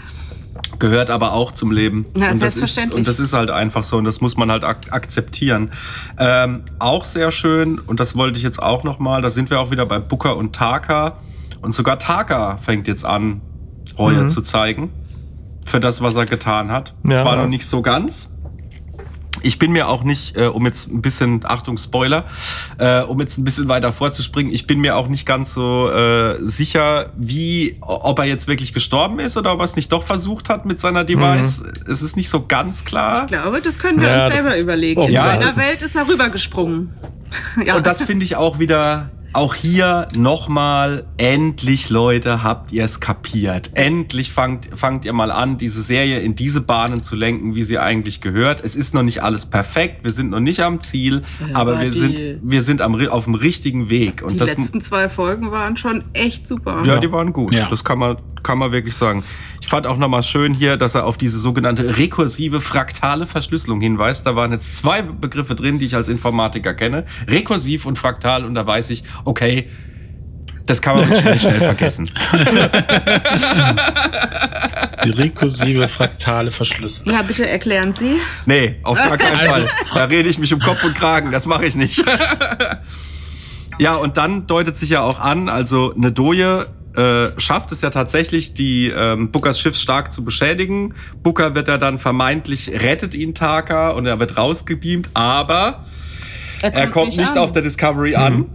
[0.80, 2.06] gehört aber auch zum Leben.
[2.16, 2.98] Ja, und, das ist, selbstverständlich.
[2.98, 5.70] und das ist halt einfach so und das muss man halt ak akzeptieren.
[6.18, 9.70] Ähm, auch sehr schön, und das wollte ich jetzt auch nochmal, da sind wir auch
[9.72, 11.18] wieder bei Booker und Taka.
[11.62, 13.42] Und sogar Taka fängt jetzt an,
[14.00, 14.30] Reue Mhm.
[14.30, 14.90] zu zeigen
[15.68, 16.94] für das, was er getan hat.
[17.08, 18.34] Ja, Zwar noch nicht so ganz.
[19.44, 22.26] Ich bin mir auch nicht, äh, um jetzt ein bisschen, Achtung, Spoiler,
[22.80, 26.38] äh, um jetzt ein bisschen weiter vorzuspringen, ich bin mir auch nicht ganz so äh,
[26.42, 30.50] sicher, wie, ob er jetzt wirklich gestorben ist oder ob er es nicht doch versucht
[30.50, 31.64] hat mit seiner Device.
[31.88, 33.22] Es ist nicht so ganz klar.
[33.22, 35.04] Ich glaube, das können wir Ja, uns selber überlegen.
[35.04, 36.94] In ja, meiner Welt ist er rübergesprungen.
[37.66, 37.76] ja.
[37.78, 43.70] Und das finde ich auch wieder, auch hier nochmal, endlich Leute, habt ihr es kapiert.
[43.76, 47.78] Endlich fangt, fangt ihr mal an, diese Serie in diese Bahnen zu lenken, wie sie
[47.78, 48.64] eigentlich gehört.
[48.64, 51.92] Es ist noch nicht alles perfekt, wir sind noch nicht am Ziel, Ja, aber wir
[51.92, 54.24] die- sind, wir sind am, auf dem richtigen Weg.
[54.24, 56.82] Und die das, letzten zwei Folgen waren schon echt super.
[56.86, 57.52] ja, die waren gut.
[57.52, 57.68] Ja.
[57.70, 59.24] Das kann man, kann man wirklich sagen.
[59.62, 64.26] Ich fand auch nochmal schön hier, dass er auf diese sogenannte rekursive fraktale Verschlüsselung hinweist.
[64.26, 67.06] Da waren jetzt zwei Begriffe drin, die ich als Informatiker kenne.
[67.28, 68.46] Rekursiv und fraktal.
[68.46, 69.68] Und da weiß ich, okay,
[70.66, 72.10] das kann man schnell, schnell vergessen.
[75.06, 77.14] Die rekursive fraktale Verschlüsselung.
[77.14, 78.18] Ja, bitte erklären Sie.
[78.46, 79.70] Nee, auf gar keinen Also, Fall.
[79.94, 81.32] Da rede ich mich um Kopf und Kragen.
[81.32, 82.04] Das mache ich nicht.
[83.80, 86.68] ja, und dann deutet sich ja auch an, also eine Doje
[86.98, 90.96] äh, schafft es ja tatsächlich, die ähm, Bookers Schiff stark zu beschädigen.
[91.22, 95.86] Booker wird ja dann vermeintlich, rettet ihn Taka und er wird rausgebeamt, aber
[96.64, 97.38] er kommt nicht an.
[97.38, 98.48] auf der Discovery an.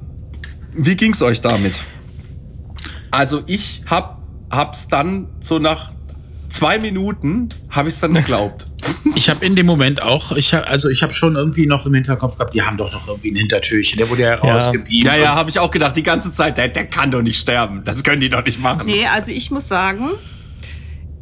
[0.74, 1.80] Wie ging's euch damit?
[3.10, 5.92] Also ich hab, hab's dann so nach
[6.48, 8.66] zwei Minuten, habe ich es dann geglaubt.
[9.14, 11.94] Ich habe in dem Moment auch, ich hab, also ich habe schon irgendwie noch im
[11.94, 13.98] Hinterkopf gehabt, die haben doch noch irgendwie ein Hintertürchen.
[13.98, 15.04] Der wurde ja rausgebeamt.
[15.04, 17.84] Ja, ja, habe ich auch gedacht, die ganze Zeit, der, der kann doch nicht sterben.
[17.84, 18.86] Das können die doch nicht machen.
[18.86, 20.10] Nee, also ich muss sagen,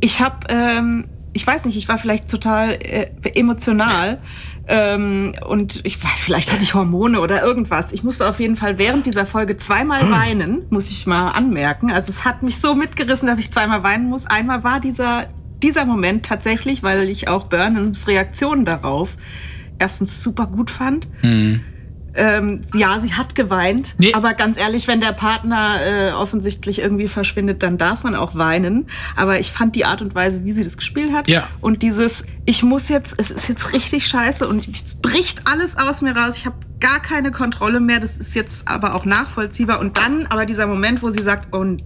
[0.01, 4.19] ich habe, ähm, ich weiß nicht, ich war vielleicht total äh, emotional
[4.67, 7.93] ähm, und ich war, vielleicht hatte ich Hormone oder irgendwas.
[7.93, 11.91] Ich musste auf jeden Fall während dieser Folge zweimal weinen, muss ich mal anmerken.
[11.91, 14.27] Also es hat mich so mitgerissen, dass ich zweimal weinen muss.
[14.27, 15.29] Einmal war dieser
[15.63, 19.17] dieser Moment tatsächlich, weil ich auch Burnhams Reaktion darauf
[19.79, 21.09] erstens super gut fand.
[21.23, 21.63] Mhm.
[22.21, 23.95] Ähm, ja, sie hat geweint.
[23.97, 24.13] Nee.
[24.13, 28.89] Aber ganz ehrlich, wenn der Partner äh, offensichtlich irgendwie verschwindet, dann darf man auch weinen.
[29.17, 31.31] Aber ich fand die Art und Weise, wie sie das gespielt hat.
[31.31, 31.49] Ja.
[31.63, 36.03] Und dieses, ich muss jetzt, es ist jetzt richtig scheiße und jetzt bricht alles aus
[36.03, 36.37] mir raus.
[36.37, 38.01] Ich habe gar keine Kontrolle mehr.
[38.01, 39.81] Das ist jetzt aber auch nachvollziehbar.
[39.81, 41.83] Und dann aber dieser Moment, wo sie sagt, und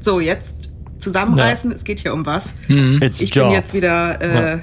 [0.00, 2.54] so, jetzt zusammenreißen, es geht hier um was.
[2.68, 2.98] Mhm.
[3.02, 4.60] Ich bin jetzt wieder äh,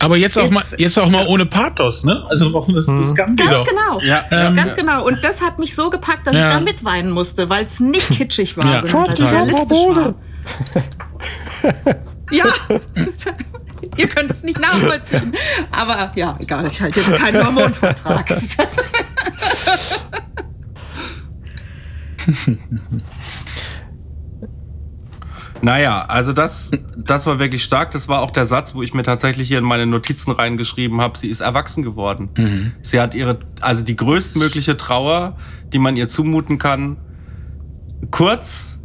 [0.00, 2.24] Aber jetzt auch, mal, Jetzt- jetzt auch mal ohne Pathos, ne?
[2.28, 3.36] Also warum das, das Mhm.
[3.36, 3.66] die Ganz doch.
[3.66, 4.00] genau.
[4.00, 5.04] Ja, Ähm, Ganz genau.
[5.06, 6.48] Und das hat mich so gepackt, dass Ja.
[6.48, 9.34] ich da mitweinen musste, weil es nicht kitschig war, Ja, sondern total.
[9.34, 10.14] realistisch war.
[12.32, 12.44] Ja,
[13.96, 15.32] ihr könnt es nicht nachvollziehen.
[15.72, 18.28] Aber ja, egal, ich halte jetzt keinen Hormonvortrag.
[25.62, 27.92] Naja, also das, das war wirklich stark.
[27.92, 31.18] Das war auch der Satz, wo ich mir tatsächlich hier in meine Notizen reingeschrieben habe.
[31.18, 32.30] Sie ist erwachsen geworden.
[32.36, 32.72] Mhm.
[32.82, 35.36] Sie hat ihre, also die größtmögliche Trauer,
[35.72, 36.96] die man ihr zumuten kann,
[38.10, 38.79] kurz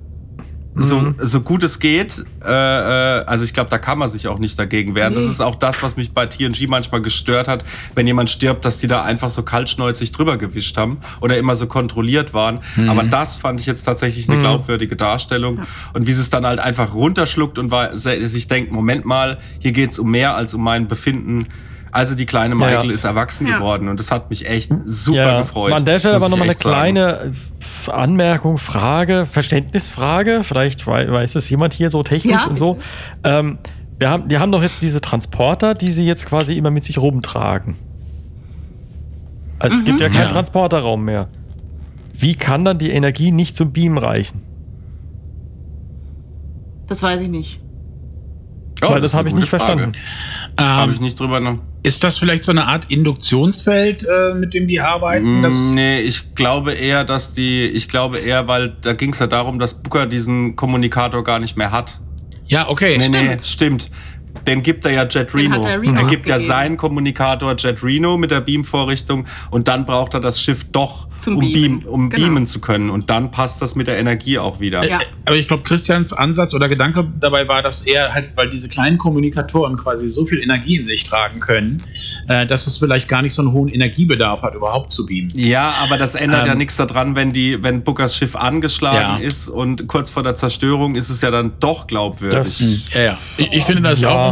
[0.76, 1.16] so, Mhm.
[1.22, 2.24] so gut es geht.
[2.44, 5.14] Äh, äh, also ich glaube, da kann man sich auch nicht dagegen wehren.
[5.14, 5.30] Das Nee.
[5.30, 7.64] ist auch das, was mich bei TNG manchmal gestört hat,
[7.96, 11.68] wenn jemand stirbt, dass die da einfach so kaltschnäuzig drüber gewischt haben oder immer so
[11.68, 12.60] kontrolliert waren.
[12.88, 15.62] Aber das fand ich jetzt tatsächlich eine glaubwürdige Darstellung.
[15.94, 19.72] Und wie sie es dann halt einfach runterschluckt und war, sich denkt, Moment mal, hier
[19.72, 21.48] geht's um mehr als um mein Befinden.
[21.96, 22.68] Also die kleine Ja, ja.
[22.78, 23.58] Michael ist erwachsen Ja.
[23.58, 25.72] geworden und das hat mich echt super gefreut.
[25.72, 26.74] An der Stelle aber nochmal eine echt sagen.
[26.76, 27.32] kleine
[27.88, 30.42] äh, Anmerkung, Frage, Verständnisfrage.
[30.44, 32.80] Vielleicht wei- weiß es jemand hier so technisch Ja, und so.
[33.24, 33.60] Ähm,
[33.98, 36.98] wir haben, die haben doch jetzt diese Transporter, die sie jetzt quasi immer mit sich
[36.98, 37.76] rumtragen.
[39.58, 40.32] Also es gibt ja keinen Ja.
[40.34, 41.30] Transporterraum mehr.
[42.14, 44.42] Wie kann dann die Energie nicht zum Beam reichen?
[46.90, 47.62] Das weiß ich nicht.
[48.82, 49.64] Oh, Weil das eine habe ich nicht Frage.
[49.66, 49.98] verstanden.
[50.60, 51.56] Habe ich Ähm, nicht drüber nach.
[51.84, 55.42] ist das vielleicht so eine Art Induktionsfeld, äh, mit dem die arbeiten?
[55.44, 59.20] Das, Mm, nee, ich glaube eher, dass die, ich glaube eher, weil da ging es
[59.20, 62.00] ja darum, dass Booker diesen Kommunikator gar nicht mehr hat.
[62.48, 62.98] Ja, okay.
[63.00, 63.90] Nee, nee, Stimmt.
[64.48, 65.56] Den gibt er ja Jet Reno.
[65.56, 69.86] hat der Reno er gibt ja seinen Kommunikator Jet Reno mit der Beam-Vorrichtung und dann
[69.86, 71.80] braucht er das Schiff doch, Zum um, Beamen.
[71.82, 72.28] Beam, um Genau.
[72.28, 72.90] beamen zu können.
[72.90, 74.86] Und dann passt das mit der Energie auch wieder.
[74.88, 75.00] Ja.
[75.00, 78.70] Äh, Aber ich glaube, Christians Ansatz oder Gedanke dabei war, dass er halt, weil diese
[78.70, 81.84] kleinen Kommunikatoren quasi so viel Energie in sich tragen können,
[82.28, 85.32] äh, dass es vielleicht gar nicht so einen hohen Energiebedarf hat, überhaupt zu beamen.
[85.36, 89.28] Ja, aber das ändert Ähm, ja nichts daran, wenn die, wenn Bookers Schiff angeschlagen Ja.
[89.28, 92.38] ist und kurz vor der Zerstörung ist es ja dann doch glaubwürdig.
[92.60, 93.18] Das- Ja, ja.
[93.38, 94.10] Ich, ich finde das Ja.
[94.10, 94.25] auch.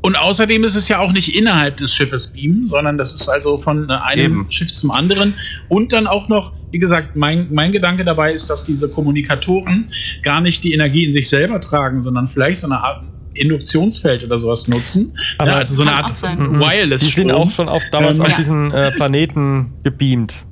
[0.00, 3.58] Und außerdem ist es ja auch nicht innerhalb des Schiffes beamen, sondern das ist also
[3.58, 4.50] von äh, einem Eben.
[4.50, 5.34] Schiff zum anderen.
[5.68, 9.90] Und dann auch noch, wie gesagt, mein, mein Gedanke dabei ist, dass diese Kommunikatoren
[10.22, 13.02] gar nicht die Energie in sich selber tragen, sondern vielleicht so eine Art
[13.34, 15.16] Induktionsfeld oder sowas nutzen.
[15.38, 16.12] Aber ja, also so eine Art.
[16.38, 16.60] Mhm.
[16.60, 17.02] Wireless.
[17.02, 18.36] Die sind auch schon auf, damals Ähm, auf ja.
[18.36, 20.44] diesen äh, Planeten gebeamt.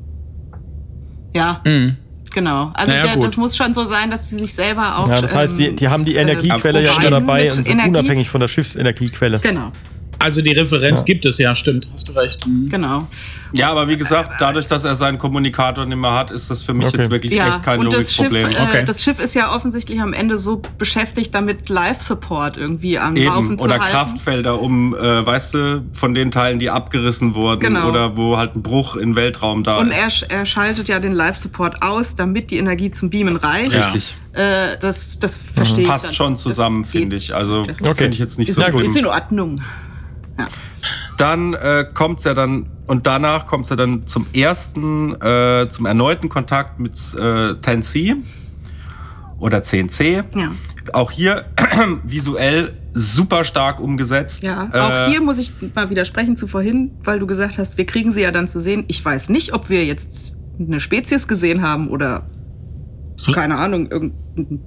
[1.35, 1.97] Ja, Mhm.
[2.37, 2.71] Genau.
[2.75, 5.09] Also Naja, der, das muss schon so sein, dass die sich selber auch.
[5.09, 7.81] Ja, das heißt, die, die haben die ähm, Energiequelle ja providen immer dabei und sind
[7.81, 9.41] unabhängig von der Schiffsenergiequelle.
[9.41, 9.73] Genau,
[10.19, 11.05] Also die Referenz Ja.
[11.07, 11.89] gibt es ja, stimmt.
[11.93, 12.47] Hast du recht.
[12.47, 12.69] Mhm.
[12.69, 13.07] genau.
[13.53, 16.75] Ja, aber wie gesagt, dadurch, dass er seinen Kommunikator nicht mehr hat, ist das für
[16.75, 16.99] mich Okay.
[17.03, 18.67] jetzt wirklich Ja, echt kein und das Schiff, Logikproblem.
[18.67, 18.85] äh, Okay.
[18.87, 23.59] das Schiff ist ja offensichtlich am Ende so beschäftigt, damit Live-Support irgendwie am Laufen Eben.
[23.59, 23.91] zu Oder halten.
[23.93, 27.89] Kraftfelder, um, äh, weißt du, von den Teilen, die abgerissen wurden Genau.
[27.89, 29.99] oder wo halt ein Bruch im Weltraum da Und ist.
[29.99, 33.73] er, sch- er schaltet ja den Live-Support aus, damit die Energie zum Beamen reicht.
[33.73, 33.83] Ja.
[33.91, 34.17] Richtig.
[34.33, 35.89] Äh, das das verstehe ich.
[35.89, 36.13] Passt dann.
[36.15, 37.35] schon zusammen, finde ich.
[37.35, 37.95] Also Das Okay.
[37.95, 38.83] finde ich jetzt nicht Ist, so ja, schlimm.
[38.83, 39.57] ist in Ordnung.
[41.19, 45.69] Dann äh, kommt es ja dann, und danach kommt es ja dann zum ersten, äh,
[45.71, 48.17] zum erneuten Kontakt mit äh, 10C
[49.39, 50.25] oder 10C.
[50.39, 50.53] Ja.
[50.93, 51.47] Auch hier
[52.05, 54.43] visuell super stark umgesetzt.
[54.43, 57.87] Ja, Äh, auch hier muss ich mal widersprechen zu vorhin, weil du gesagt hast, wir
[57.87, 58.85] kriegen sie ja dann zu sehen.
[58.89, 62.31] Ich weiß nicht, ob wir jetzt eine Spezies gesehen haben oder
[63.17, 64.61] So, keine Ahnung, irgendein.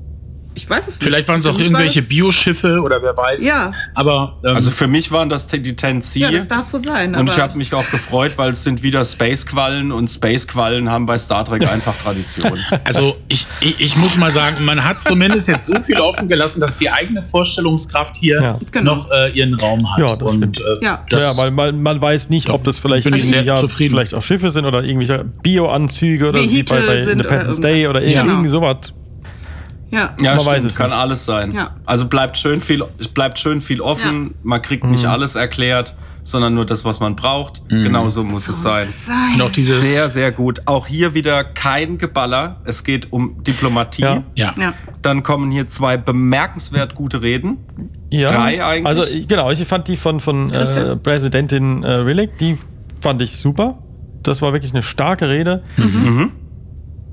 [0.63, 1.03] Ich weiß es nicht.
[1.03, 3.43] vielleicht waren es auch irgendwelche Bioschiffe oder wer weiß.
[3.43, 6.19] Ja, Aber ähm, Also für mich waren das die 10C.
[6.19, 7.15] ja, das darf so sein.
[7.15, 11.17] und ich habe mich auch gefreut, weil es sind wieder Space-Quallen und Space-Quallen haben bei
[11.17, 12.59] Star Trek einfach Tradition.
[12.83, 16.59] Also ich, ich, ich muss mal sagen, man hat zumindest jetzt so viel offen gelassen,
[16.61, 18.59] dass die eigene Vorstellungskraft hier Ja.
[18.71, 18.95] Genau.
[18.95, 19.99] noch äh, ihren Raum hat.
[19.99, 20.59] Ja, das und stimmt.
[20.81, 21.05] äh, Ja.
[21.09, 23.91] das, ja, weil man, man weiß nicht, ob das vielleicht ja, zufrieden.
[23.95, 28.01] vielleicht auch Schiffe sind oder irgendwelche Bioanzüge oder wie bei, bei Independence oder Day oder
[28.01, 28.31] irgendwie, Genau.
[28.33, 28.93] irgendwie sowas.
[29.91, 30.13] Ja.
[30.21, 30.99] Ja, Man stimmt, weiß es kann nicht.
[30.99, 31.51] alles sein.
[31.53, 31.75] Ja.
[31.85, 32.83] Also bleibt schön viel,
[33.13, 34.23] bleibt schön viel offen.
[34.27, 34.35] Ja.
[34.43, 34.91] Man kriegt Mhm.
[34.91, 37.61] nicht alles erklärt, sondern nur das, was man braucht.
[37.69, 38.85] Genauso muss So es sein.
[38.85, 39.33] muss es sein.
[39.35, 40.61] und auch dieses Sehr, sehr gut.
[40.65, 42.57] Auch hier wieder kein Geballer.
[42.65, 44.01] Es geht um Diplomatie.
[44.03, 44.23] Ja.
[44.35, 44.53] ja.
[44.57, 44.73] Ja.
[45.01, 47.57] Dann kommen hier zwei bemerkenswert gute Reden.
[48.11, 48.85] Ja, Drei eigentlich?
[48.85, 50.95] Also genau, ich fand die von, von äh?
[50.97, 52.57] Präsidentin äh, Rillick, die
[53.01, 53.77] fand ich super.
[54.23, 55.63] Das war wirklich eine starke Rede.
[55.77, 56.31] Mhm.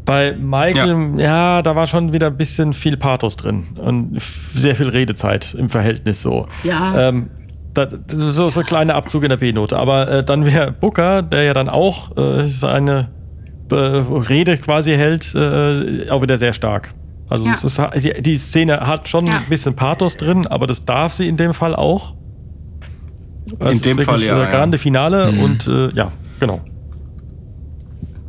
[0.06, 1.60] Bei Michael, ja.
[1.62, 6.22] da war schon wieder ein bisschen viel Pathos drin und sehr viel Redezeit im Verhältnis
[6.22, 6.46] so.
[6.64, 7.08] Ja.
[7.08, 7.28] Ähm,
[7.74, 9.76] da, so, so ein kleiner Abzug in der B-Note.
[9.76, 13.08] Aber äh, dann wäre Booker, der ja dann auch äh, seine
[13.70, 16.94] äh, Rede quasi hält, äh, auch wieder sehr stark.
[17.28, 17.52] Also Ja.
[17.52, 19.34] es ist, die, die Szene hat schon Ja.
[19.38, 22.14] ein bisschen Pathos drin, aber das darf sie in dem Fall auch.
[23.58, 24.50] Es dem ist Fall, wirklich, ja, Äh, ja.
[24.50, 25.40] grande Finale Mhm.
[25.40, 26.60] und äh, ja, genau.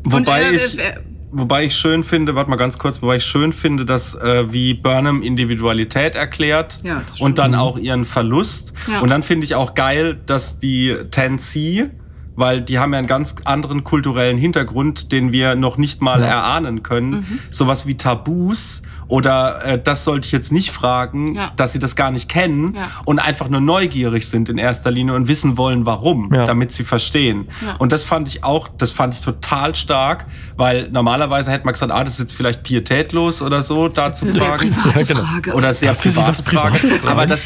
[0.03, 0.77] Wobei er- ich.
[0.79, 1.01] er-
[1.31, 4.73] Wobei ich schön finde, warte mal ganz kurz, wobei ich schön finde, dass äh, wie
[4.73, 8.73] Burnham Individualität erklärt Ja, und dann auch ihren Verlust.
[8.89, 9.01] Ja.
[9.01, 11.89] Und dann finde ich auch geil, dass die 10C
[12.37, 16.27] weil die haben ja einen ganz anderen kulturellen Hintergrund, den wir noch nicht mal Ja.
[16.27, 17.39] erahnen können.
[17.51, 21.51] Sowas wie Tabus oder äh, das sollte ich jetzt nicht fragen, Ja.
[21.55, 22.87] dass sie das gar nicht kennen Ja.
[23.05, 27.47] und einfach nur neugierig sind in erster Linie und wissen wollen, warum, damit sie verstehen.
[27.79, 31.91] Und das fand ich auch, das fand ich total stark, weil normalerweise hätte man gesagt,
[31.91, 34.71] ah, das ist jetzt vielleicht pietätlos oder so, da Das zu ist eine sehr fragen.
[34.71, 35.19] private genau.
[35.25, 35.53] Frage.
[35.53, 36.77] Oder sehr private Frage.
[37.07, 37.29] Aber fragen?
[37.29, 37.43] das,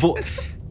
[0.00, 0.16] wo,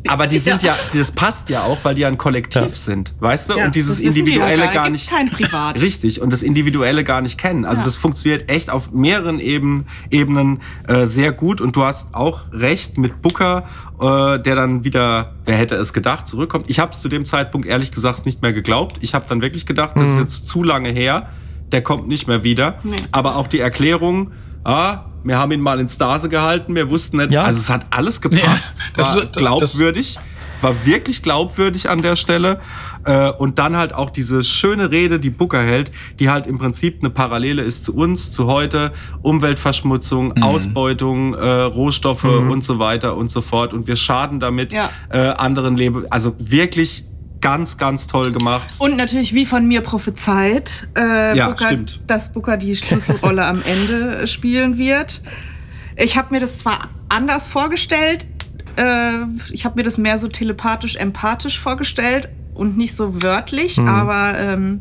[0.08, 0.76] aber die sind ja.
[0.94, 2.70] das passt ja auch, weil die ja ein Kollektiv Ja.
[2.70, 3.58] sind, weißt du?
[3.58, 5.10] Ja, und dieses die Individuelle da gar nicht.
[5.10, 5.82] kein Privat.
[5.82, 7.66] Richtig, und das Individuelle gar nicht kennen.
[7.66, 7.86] Also Ja.
[7.86, 11.62] das funktioniert echt auf mehreren Ebenen, Ebenen äh, sehr gut.
[11.62, 13.66] Und du hast auch recht mit Booker,
[14.00, 16.66] äh, der dann wieder, wer hätte es gedacht, zurückkommt.
[16.70, 18.98] Ich habe es zu dem Zeitpunkt ehrlich gesagt nicht mehr geglaubt.
[19.02, 21.30] Ich habe dann wirklich gedacht, das ist jetzt zu lange her.
[21.72, 22.80] Der kommt nicht mehr wieder.
[22.84, 22.96] Nee.
[23.12, 24.32] Aber auch die Erklärung,
[24.64, 27.32] ah, wir haben ihn mal in Stase gehalten, wir wussten nicht.
[27.32, 27.44] Ja.
[27.44, 28.44] Also es hat alles gepasst.
[28.78, 30.18] Ja, das war wird- das- glaubwürdig.
[30.62, 32.60] War wirklich glaubwürdig an der Stelle.
[33.04, 37.00] Äh, und dann halt auch diese schöne Rede, die Booker hält, die halt im Prinzip
[37.02, 38.94] eine Parallele ist zu uns, zu heute.
[39.22, 40.44] Umweltverschmutzung, Mhm.
[40.44, 43.74] Ausbeutung, äh, Rohstoffe und so weiter und so fort.
[43.74, 44.90] Und wir schaden damit Ja.
[45.10, 46.06] äh, anderen Leben.
[46.10, 47.04] Also wirklich
[47.46, 48.74] ganz, ganz toll gemacht.
[48.80, 52.00] Und natürlich, wie von mir prophezeit, äh, Ja, Booker, stimmt.
[52.08, 55.22] dass Booker die Schlüsselrolle am Ende spielen wird.
[55.98, 58.26] Ich habe mir das zwar anders vorgestellt,
[58.78, 59.12] äh,
[59.52, 64.80] ich habe mir das mehr so telepathisch, empathisch vorgestellt und nicht so wörtlich, aber ähm,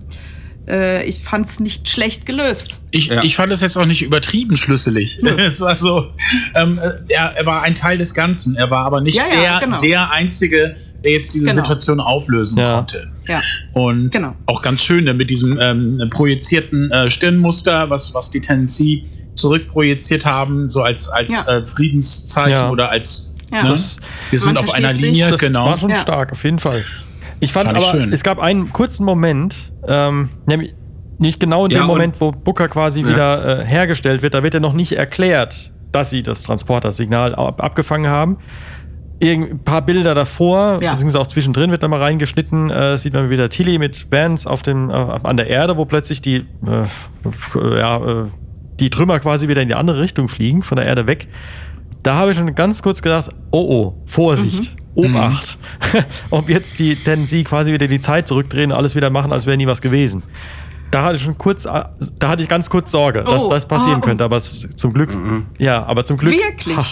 [0.67, 2.81] äh, ich fand es nicht schlecht gelöst.
[2.91, 3.23] Ich, Ja.
[3.23, 5.21] ich fand es jetzt auch nicht übertrieben schlüsselig.
[5.39, 6.11] Es war so,
[6.55, 8.57] ähm, äh, er, er war ein Teil des Ganzen.
[8.57, 9.79] Er war aber nicht Ja, ja, der, genau.
[9.79, 11.63] der Einzige, der jetzt diese Genau.
[11.63, 12.77] Situation auflösen Ja.
[12.77, 13.11] konnte.
[13.29, 14.33] Ja, Und Genau.
[14.47, 19.05] auch ganz schön ne, mit diesem ähm, projizierten äh, Stirnmuster, was, was die Tendency
[19.35, 21.59] zurückprojiziert haben, so als, als Ja.
[21.59, 22.71] äh, Friedenszeichen Ja.
[22.71, 23.63] oder als Ja.
[23.63, 23.97] ne, Das-
[24.31, 24.93] wir sind auf einer.
[24.93, 25.67] Linie, Das genau.
[25.67, 25.97] war schon Ja.
[25.97, 26.83] stark, auf jeden Fall.
[27.41, 28.13] Ich fand, Fand aber, schön.
[28.13, 30.75] es gab einen kurzen Moment, ähm, nämlich
[31.19, 33.09] nicht genau in Ja, dem Moment, wo Booker quasi Ja.
[33.09, 37.63] wieder äh, hergestellt wird, da wird ja noch nicht erklärt, dass sie das Transportersignal ab
[37.63, 38.39] abgefangen haben.
[39.23, 40.93] Ein paar Bilder davor, Ja.
[40.93, 44.63] beziehungsweise auch zwischendrin wird da mal reingeschnitten, äh, sieht man wieder Tilly mit Vance auf
[44.63, 48.25] dem, äh, an der Erde, wo plötzlich die, äh, ja, äh,
[48.81, 51.29] die Trümmer quasi wieder in die andere Richtung fliegen, von der Erde weg.
[52.03, 55.59] Da habe ich schon ganz kurz gedacht, oh oh, Vorsicht, Obacht.
[56.31, 59.57] Ob jetzt die Tendency quasi wieder die Zeit zurückdrehen und alles wieder machen, als wäre
[59.57, 60.23] nie was gewesen.
[60.91, 61.85] Da hatte ich schon kurz, äh,
[62.19, 64.05] da hatte ich ganz kurz Sorge, dass Oh, das passieren oh.
[64.05, 65.17] könnte, aber zum Glück,
[65.59, 66.35] ja, aber zum Glück.
[66.35, 66.77] wirklich.
[66.77, 66.83] Ha,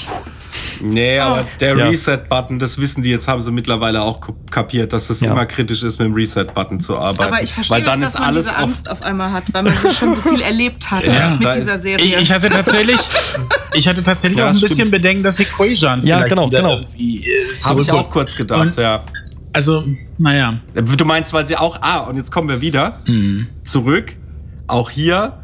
[0.80, 1.86] Nee, aber der Ja.
[1.88, 4.20] Reset-Button, das wissen die jetzt, haben sie mittlerweile auch
[4.50, 5.30] kapiert, dass es Ja.
[5.32, 7.32] immer kritisch ist, mit dem Reset-Button zu arbeiten.
[7.32, 9.44] Aber ich verstehe, Weil dann dass ist man alles diese auf Angst auf einmal hat,
[9.52, 12.04] weil man so schon so viel erlebt hat Ja, mit dieser Serie.
[12.04, 13.00] Ich, ich hatte tatsächlich,
[13.74, 14.70] ich hatte tatsächlich Ja, auch ein stimmt.
[14.70, 16.76] bisschen Bedenken, dass sie Quajan Ja, genau, genau.
[16.76, 19.04] irgendwie äh, Habe ich auch kurz gedacht, Und- ja.
[19.54, 19.84] Also,
[20.16, 20.60] naja.
[20.74, 23.48] Du meinst, weil sie auch, ah, und jetzt kommen wir wieder Mhm.
[23.64, 24.16] zurück.
[24.66, 25.38] Auch hier,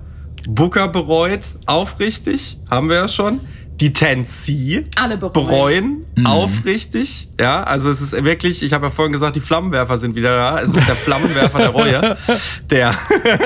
[0.49, 3.41] Booker bereut aufrichtig, haben wir ja schon.
[3.81, 5.33] Die Tensi Alle bereuen.
[5.33, 6.27] bereuen Mhm.
[6.27, 7.29] aufrichtig.
[7.41, 10.59] Ja, also es ist wirklich, ich habe ja vorhin gesagt, die Flammenwerfer sind wieder da.
[10.61, 12.17] Es ist der Flammenwerfer der Reue,
[12.71, 12.93] der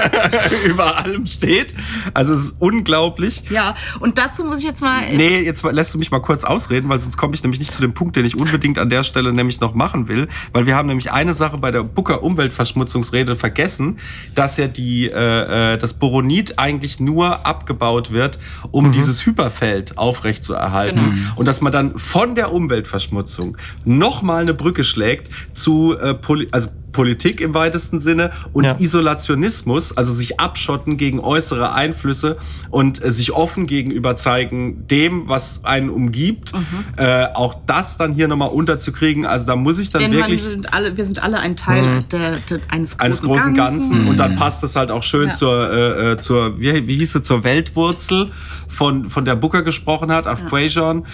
[0.65, 1.75] über allem steht.
[2.15, 3.45] Also es ist unglaublich.
[3.51, 5.03] Ja, und dazu muss ich jetzt mal.
[5.15, 7.83] Nee, jetzt lässt du mich mal kurz ausreden, weil sonst komme ich nämlich nicht zu
[7.83, 10.29] dem Punkt, den ich unbedingt an der Stelle nämlich noch machen will.
[10.53, 13.99] Weil wir haben nämlich eine Sache bei der Booker Umweltverschmutzungsrede vergessen,
[14.35, 18.39] dass ja die, äh, äh, das Boronit eigentlich nur abgebaut wird,
[18.71, 21.01] um dieses Hyperfeld aufrechtzuerhalten.
[21.01, 21.33] Genau.
[21.37, 26.17] Und dass man dann von der Umweltverschmutzung nochmal eine Brücke schlägt zu äh,
[26.53, 28.77] also Politik im weitesten Sinne und Ja.
[28.79, 32.37] Isolationismus, also sich abschotten gegen äußere Einflüsse
[32.71, 36.53] und äh, sich offen gegenüber zeigen dem, was einen umgibt.
[36.53, 36.63] Mhm.
[36.97, 39.27] Äh, auch das dann hier nochmal unterzukriegen.
[39.27, 42.09] Also da muss ich dann denn wirklich sind alle, wir sind alle ein Teil Mhm.
[42.11, 44.09] der, der, eines großen, eines großen Ganzen, Mhm.
[44.09, 45.35] und dann passt es halt auch schön Ja.
[45.35, 48.31] zur, äh, äh, zur wie, wie hieß es, zur Weltwurzel
[48.69, 51.07] von, von der Booker gesprochen hat, auf Quajon.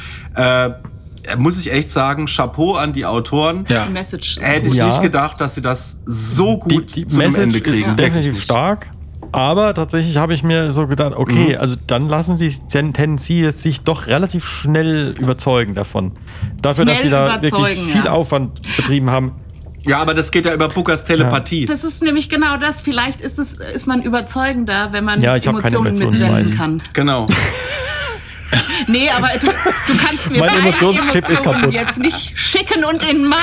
[1.24, 3.64] Äh, muss ich echt sagen, Chapeau an die Autoren.
[3.68, 3.86] Ja.
[3.86, 4.38] Die Message.
[4.40, 4.86] Hätte ich Ja.
[4.86, 7.76] nicht gedacht, dass sie das so die, gut die zu einem Message Ende kriegen.
[7.76, 8.90] ist Wirklich definitiv stark.
[9.30, 11.60] Aber tatsächlich habe ich mir so gedacht, okay, Mhm.
[11.60, 16.12] also dann lassen sie Ten- Tendency jetzt sich doch relativ schnell überzeugen davon.
[16.62, 18.10] Dafür, dass sie Schnell da wirklich viel ja.
[18.12, 19.32] Aufwand betrieben haben.
[19.82, 21.66] Ja, aber das geht ja über Bookers Telepathie.
[21.66, 22.80] Das ist nämlich genau das.
[22.80, 26.56] Vielleicht ist, es, ist man überzeugender, wenn man Ja, ich Emotionen Emotionen, mitsenden weiß.
[26.56, 26.82] kann.
[26.94, 27.26] Genau.
[28.86, 31.72] Nee, aber du, du kannst mir Mein Emotionschip ist kaputt.
[31.74, 33.38] jetzt nicht schicken und in mein.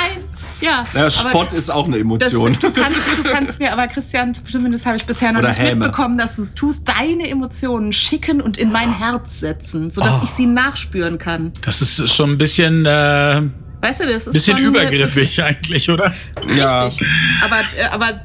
[0.62, 2.02] Ja, Ja, Spott ist auch eine das,
[2.32, 2.54] Emotion.
[2.60, 5.76] du, kannst, du kannst mir, aber Christian, zumindest habe ich bisher noch Oder nicht Häme.
[5.86, 10.24] mitbekommen, dass du es tust, deine Emotionen schicken und in mein Herz setzen, sodass Oh.
[10.24, 11.52] ich sie nachspüren kann.
[11.64, 13.42] Das ist schon ein bisschen, äh,
[13.86, 16.14] Weißt du, das ist Bisschen schon eine- übergriffig eigentlich, oder?
[16.56, 16.86] Ja.
[16.86, 17.08] Richtig.
[17.44, 18.22] Aber, äh, aber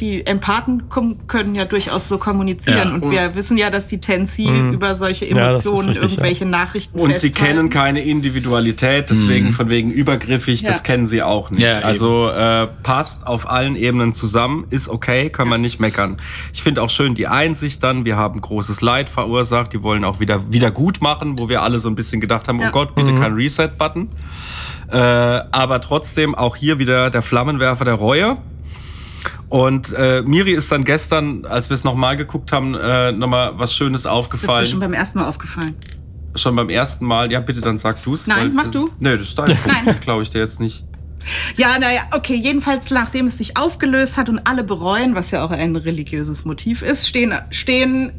[0.00, 0.84] die Empathen
[1.28, 2.88] können ja durchaus so kommunizieren.
[2.88, 2.94] Ja.
[2.94, 7.14] Und wir wissen ja, dass die Tensi über solche Ja, Emotionen richtig, irgendwelche Nachrichten Und
[7.14, 7.54] sie festhalten.
[7.56, 10.70] kennen keine Individualität, deswegen von wegen übergriffig, Ja.
[10.70, 11.60] das kennen sie auch nicht.
[11.62, 16.16] Ja, also äh, passt auf allen Ebenen zusammen, ist okay, kann man nicht meckern.
[16.52, 20.18] Ich finde auch schön die Einsicht dann, wir haben großes Leid verursacht, die wollen auch
[20.20, 22.68] wieder, wieder gut machen, wo wir alle so ein bisschen gedacht haben, Ja.
[22.68, 24.08] oh Gott, bitte kein Reset-Button.
[24.94, 28.36] Äh, aber trotzdem auch hier wieder der Flammenwerfer der Reue.
[29.48, 33.74] Und äh, Miri ist dann gestern, als wir es nochmal geguckt haben, äh, nochmal was
[33.74, 34.66] Schönes Das ist mir aufgefallen.
[34.66, 35.74] schon beim ersten Mal aufgefallen.
[36.36, 37.32] Schon beim ersten Mal.
[37.32, 38.28] Ja, bitte, dann sag du's.
[38.28, 38.86] Nein, weil mach du.
[38.86, 39.84] Ist, nee, das ist dein Punkt.
[39.84, 39.96] Nein.
[40.00, 40.84] Glaube ich dir jetzt nicht.
[41.56, 45.50] Ja, naja, okay, jedenfalls nachdem es sich aufgelöst hat und alle bereuen, was ja auch
[45.50, 48.12] ein religiöses Motiv ist, stehen, stehen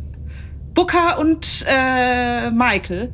[0.74, 3.14] Booker und äh, Michael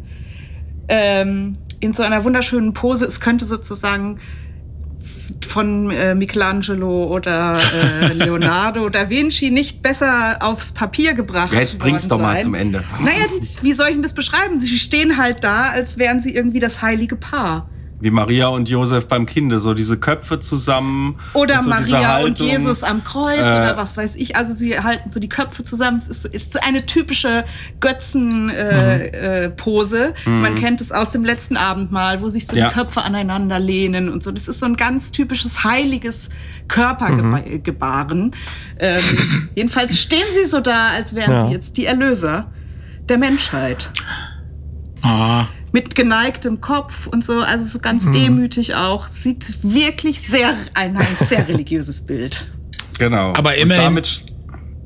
[0.88, 3.06] ähm, in so einer wunderschönen Pose.
[3.06, 4.20] Es könnte sozusagen
[5.48, 11.78] von äh, Michelangelo oder äh, Leonardo da Vinci nicht besser aufs Papier gebracht Ja, jetzt
[11.80, 12.44] bring's doch mal sein.
[12.44, 12.84] zum Ende.
[12.99, 14.60] Naja, die, wie soll ich denn das beschreiben?
[14.60, 17.68] Sie stehen halt da, als wären sie irgendwie das heilige Paar.
[18.02, 21.19] Wie Maria und Josef beim Kinde, so diese Köpfe zusammen.
[21.34, 22.40] Oder und so Maria und.
[22.40, 24.36] Jesus am Kreuz Äh, oder was weiß ich.
[24.36, 25.98] Also sie halten so die Köpfe zusammen.
[25.99, 27.45] Es ist, ist eine typische
[27.80, 28.53] Götzen-Pose.
[29.14, 30.14] Äh, äh, Pose.
[30.26, 32.69] Man kennt es aus dem letzten Abendmahl, wo sich so Ja.
[32.69, 34.32] die Köpfe aneinander lehnen und so.
[34.32, 36.30] Das ist so ein ganz typisches heiliges
[36.68, 38.32] Körpergebaren.
[38.80, 38.99] Ähm,
[39.56, 41.45] jedenfalls stehen sie so da, als wären Ja.
[41.48, 42.52] sie jetzt die Erlöser
[43.10, 43.90] der Menschheit.
[45.03, 45.45] Ah.
[45.73, 48.11] Mit geneigtem Kopf und so, also so ganz Mhm.
[48.11, 49.07] demütig auch.
[49.07, 52.45] Sieht wirklich sehr, ein, ein sehr religiöses Bild.
[52.99, 53.34] Genau.
[53.35, 54.26] Aber immerhin- damit,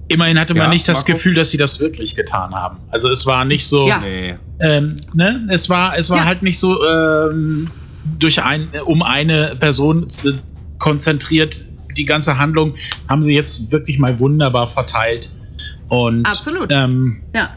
[0.08, 1.14] Immerhin hatte man Ja, nicht das Marco?
[1.14, 2.78] Gefühl, dass sie das wirklich getan haben.
[2.92, 3.98] Also es war nicht so, Ja.
[4.02, 4.36] nee.
[4.60, 5.48] ähm, ne?
[5.50, 6.26] Es war, es war Ja.
[6.26, 7.72] halt nicht so ähm,
[8.20, 10.34] durch ein, um eine Person äh,
[10.78, 11.66] konzentriert.
[11.98, 12.76] Die ganze Handlung
[13.10, 15.32] haben sie jetzt wirklich mal wunderbar verteilt.
[15.88, 16.72] Und Absolut.
[16.72, 17.50] Ähm, Ja.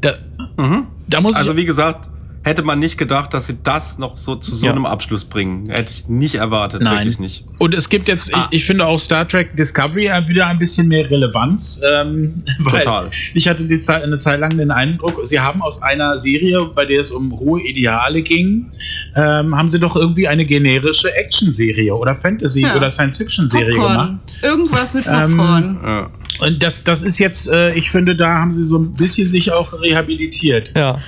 [0.00, 0.12] da,
[0.56, 0.86] Mhm.
[1.08, 1.56] da muss Also ich.
[1.56, 2.08] wie gesagt,
[2.44, 4.72] hätte man nicht gedacht, dass sie das noch so zu so Ja.
[4.72, 5.64] einem Abschluss bringen.
[5.68, 6.98] Hätte ich nicht erwartet, Nein.
[6.98, 7.44] wirklich nicht.
[7.58, 8.48] Und es gibt jetzt, Ah.
[8.50, 11.80] ich, ich finde auch Star Trek Discovery hat wieder ein bisschen mehr Relevanz.
[11.92, 13.10] Ähm, weil Total.
[13.34, 16.84] Ich hatte die Zeit, eine Zeit lang den Eindruck, sie haben aus einer Serie, bei
[16.86, 18.70] der es um hohe Ideale ging,
[19.16, 22.76] ähm, haben sie doch irgendwie eine generische Action-Serie oder Fantasy- Ja.
[22.76, 24.12] oder Science-Fiction-Serie gemacht.
[24.42, 25.78] Irgendwas mit Ähm, Popcorn.
[25.84, 26.10] Ja.
[26.40, 29.52] Und das, das ist jetzt, äh, ich finde, da haben sie so ein bisschen sich
[29.52, 30.72] auch rehabilitiert.
[30.76, 30.98] Ja.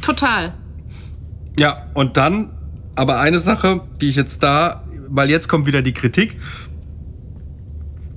[0.00, 0.54] Total.
[1.58, 2.50] Ja, und dann
[2.94, 6.38] aber eine Sache, die ich jetzt da, weil jetzt kommt wieder die Kritik.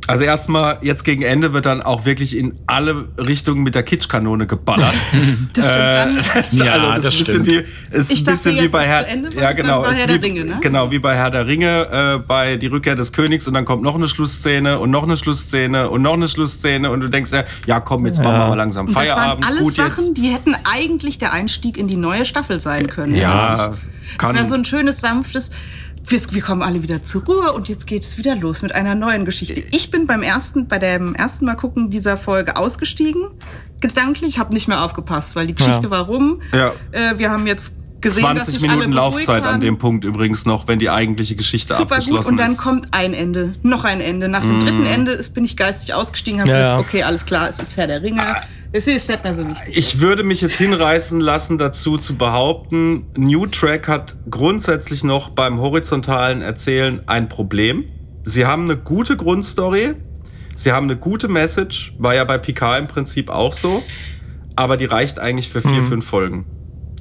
[0.10, 4.48] Also erstmal, jetzt gegen Ende wird dann auch wirklich in alle Richtungen mit der Kitschkanone
[4.48, 4.94] geballert.
[5.54, 5.80] Das stimmt.
[5.80, 7.46] Dann, das, Ja, also, das das ist stimmt.
[7.48, 7.64] wie,
[7.96, 10.08] ist Ich ein dachte, bisschen wie bei ist Herr, Ende, ja genau, bei ist Herr
[10.16, 10.58] wie, der Ringe, ne?
[10.62, 13.84] genau wie bei Herr der Ringe äh, bei die Rückkehr des Königs und dann kommt
[13.84, 17.44] noch eine Schlussszene und noch eine Schlussszene und noch eine Schlussszene und du denkst ja,
[17.68, 18.40] ja komm, jetzt machen Ja.
[18.46, 19.48] wir mal langsam und das waren Feierabend.
[19.48, 20.18] alles Gut Sachen, jetzt.
[20.18, 23.16] die hätten eigentlich der Einstieg in die neue Staffel sein können.
[23.16, 23.78] Ja, Das
[24.18, 24.36] kann.
[24.36, 25.52] wäre so ein schönes, sanftes.
[26.10, 28.96] Wir, wir kommen alle wieder zur Ruhe und jetzt geht es wieder los mit einer
[28.96, 29.64] neuen Geschichte.
[29.72, 33.30] Ich bin beim ersten, bei dem ersten Mal gucken dieser Folge ausgestiegen.
[33.80, 35.90] Gedanklich, habe nicht mehr aufgepasst, weil die Geschichte Ja.
[35.92, 36.42] war rum.
[36.52, 36.74] Ja.
[36.92, 40.46] Äh, wir haben jetzt gesehen, dass 20 sich alle Minuten Laufzeit an dem Punkt übrigens
[40.46, 41.92] noch, wenn die eigentliche Geschichte Super gut.
[42.00, 42.58] abgeschlossen Und dann ist.
[42.58, 44.28] kommt ein Ende, noch ein Ende.
[44.30, 44.60] Nach dem Mm.
[44.60, 46.80] dritten Ende ist, bin ich geistig ausgestiegen, habe Ja, ja.
[46.80, 48.36] okay, alles klar, es ist Herr der Ringe.
[48.72, 49.76] Es ist nicht mehr so wichtig.
[49.78, 55.60] Ich würde mich jetzt hinreißen lassen, dazu zu behaupten, New Track hat grundsätzlich noch beim
[55.60, 57.86] horizontalen Erzählen ein Problem.
[58.26, 59.96] Sie haben eine gute Grundstory,
[60.56, 63.82] sie haben eine gute Message, war ja bei Picard im Prinzip auch so,
[64.56, 65.88] aber die reicht eigentlich für vier, Mhm.
[65.88, 66.46] fünf Folgen.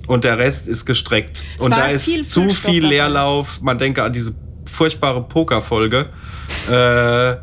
[0.08, 1.44] Und der Rest ist gestreckt.
[1.58, 2.84] Es Und da ist viel zu viel.
[2.84, 3.60] Leerlauf.
[3.60, 6.06] Man denke an diese furchtbare Pokerfolge.
[6.68, 7.36] Äh,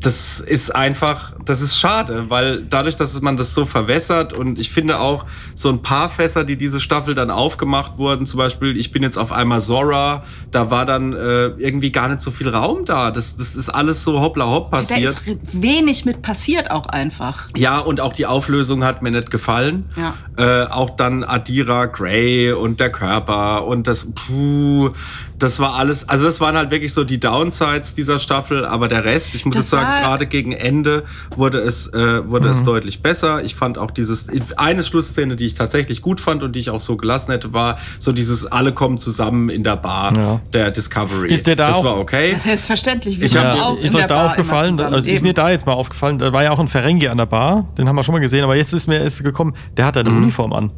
[0.00, 4.70] das ist einfach, das ist schade, weil dadurch, dass man das so verwässert und ich
[4.70, 8.92] finde auch so ein paar Fässer, die diese Staffel dann aufgemacht wurden, zum Beispiel, ich
[8.92, 12.84] bin jetzt auf einmal Zora, da war dann äh, irgendwie gar nicht so viel Raum
[12.84, 13.10] da.
[13.10, 15.14] Das, das ist alles so hoppla hopp Da passiert.
[15.20, 17.46] ist re- wenig mit passiert auch einfach.
[17.56, 19.86] Ja, und auch die Auflösung hat mir nicht gefallen.
[19.96, 20.14] Ja.
[20.36, 24.90] Äh, auch dann Adira Gray und der Körper und das, puh,
[25.38, 29.04] das war alles, also das waren halt wirklich so die Downsides dieser Staffel, aber der
[29.04, 31.04] Rest, ich muss Das jetzt sagen, gerade gegen Ende
[31.38, 33.42] wurde es, äh, wurde es deutlich besser.
[33.44, 36.80] Ich fand auch dieses, eine Schlussszene, die ich tatsächlich gut fand und die ich auch
[36.80, 40.40] so gelassen hätte, war so dieses alle kommen zusammen in der Bar Ja.
[40.52, 41.32] der Discovery.
[41.32, 42.32] Ist der da das auch- war okay.
[42.34, 43.18] Das selbstverständlich.
[43.18, 45.32] Wir Ich sind hab- auch ist in euch der da Bar aufgefallen, also ist mir
[45.34, 47.96] da jetzt mal aufgefallen, da war ja auch ein Ferengi an der Bar, den haben
[47.96, 50.00] wir schon mal gesehen, aber jetzt ist mir ist gekommen, der hat Mhm.
[50.00, 50.70] eine Uniform an.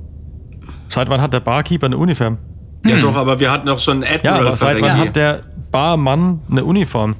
[0.89, 2.39] Seit wann hat der Barkeeper eine Uniform?
[2.85, 5.43] Ja doch, aber wir hatten doch schon einen Ja, Admiral aber seit wann hat der
[5.70, 7.15] Barmann eine Uniform?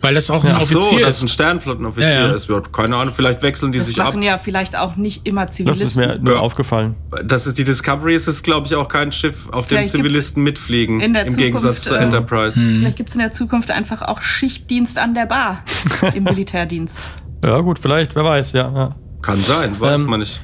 [0.00, 1.32] Weil das auch ein Ach so, Offizier dass ein ist.
[1.32, 2.32] Sternflottenoffizier Ja, ja.
[2.32, 2.48] ist.
[2.48, 4.08] Ja, keine Ahnung, vielleicht wechseln die Das sich ab.
[4.08, 5.86] machen ja vielleicht auch nicht immer Das Zivilisten.
[5.86, 6.40] ist mir nur Ja.
[6.40, 6.94] aufgefallen.
[7.24, 10.42] Das ist die Discovery, ist es, glaube ich, auch kein Schiff, auf dem Vielleicht Zivilisten
[10.42, 11.00] mitfliegen.
[11.00, 12.60] in der Im Gegensatz Zukunft, zur äh, Enterprise.
[12.60, 15.62] Vielleicht gibt es in der Zukunft einfach auch Schichtdienst an der Bar
[16.14, 16.98] im Militärdienst.
[17.44, 18.72] Ja, gut, vielleicht, wer weiß, ja.
[18.74, 18.96] ja.
[19.22, 20.40] Kann sein, weiß Ähm, man nicht.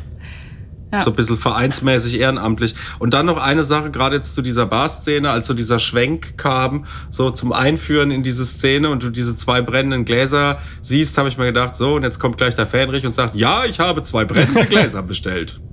[0.93, 1.03] Ja.
[1.03, 2.75] So ein bisschen vereinsmäßig ehrenamtlich.
[2.99, 6.85] Und dann noch eine Sache, gerade jetzt zu dieser Bar-Szene, als so dieser Schwenk kam,
[7.09, 11.39] so zum Einführen in diese Szene und du diese zwei brennenden Gläser siehst, habe ich
[11.39, 14.25] mir gedacht, so, und jetzt kommt gleich der Fähnrich und sagt, ja, ich habe zwei
[14.27, 15.61] brennende Gläser bestellt.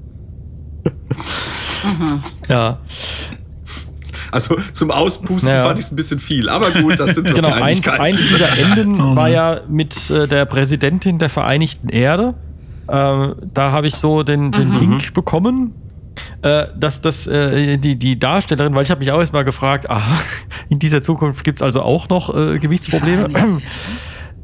[2.47, 2.79] Ja,
[4.31, 5.63] Also zum Auspusten Ja.
[5.63, 6.49] fand ich es ein bisschen viel.
[6.49, 7.51] Aber gut, das sind so genau.
[7.51, 12.35] Eins, eins dieser Enden war ja mit äh, der Präsidentin der Vereinigten Erde.
[12.89, 15.73] Äh, da habe ich so den, den Link bekommen,
[16.41, 20.19] äh, dass das äh, die, die Darstellerin, weil ich habe mich auch erstmal gefragt, aha,
[20.69, 23.29] in dieser Zukunft gibt es also auch noch äh, Gewichtsprobleme.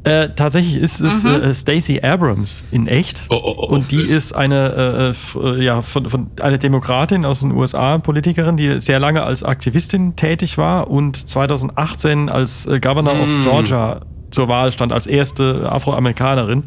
[0.04, 1.30] Äh, tatsächlich ist es Mhm.
[1.42, 3.26] äh, Stacey Abrams in echt.
[3.28, 7.24] Oh, oh, oh, und die ist- ist eine, äh, äh, ja, von, von, eine Demokratin
[7.24, 12.78] aus den USA, Politikerin, die sehr lange als Aktivistin tätig war und 2018 als äh,
[12.78, 13.20] Governor Mm.
[13.20, 14.00] of Georgia
[14.30, 16.64] zur Wahl stand, als erste Afroamerikanerin.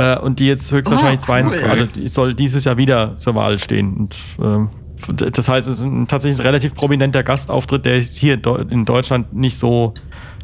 [0.00, 1.70] Äh, und die jetzt höchstwahrscheinlich Oh, 22, cool.
[1.70, 3.94] also die soll dieses Jahr wieder zur Wahl stehen.
[3.96, 4.68] Und, ähm,
[5.32, 8.70] das heißt, es ist ein tatsächlich ein relativ prominenter Gastauftritt, der jetzt hier in Deu-
[8.70, 9.94] in Deutschland nicht so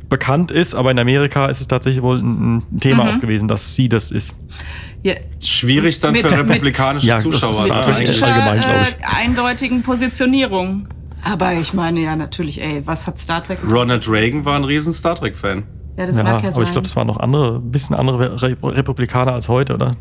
[0.09, 3.11] bekannt ist, aber in Amerika ist es tatsächlich wohl ein ein Thema Mhm.
[3.11, 4.35] auch gewesen, dass sie das ist.
[5.03, 7.51] Ja, Schwierig dann Mit- für mit- republikanische Ja, das Zuschauer.
[7.51, 8.23] ist eigentlich.
[8.23, 8.89] allgemein, glaub ich.
[8.95, 10.89] Äh, eindeutigen Positionierung.
[11.25, 13.59] Aber ich meine ja natürlich, ey, was hat Star Trek?
[13.69, 15.65] Ronald Reagan war ein riesen Star Trek-Fan.
[15.97, 16.63] Ja, das Ja, mag ja aber sein.
[16.65, 19.97] ich glaube, das waren noch andere, ein bisschen andere Re Republikaner als heute, oder?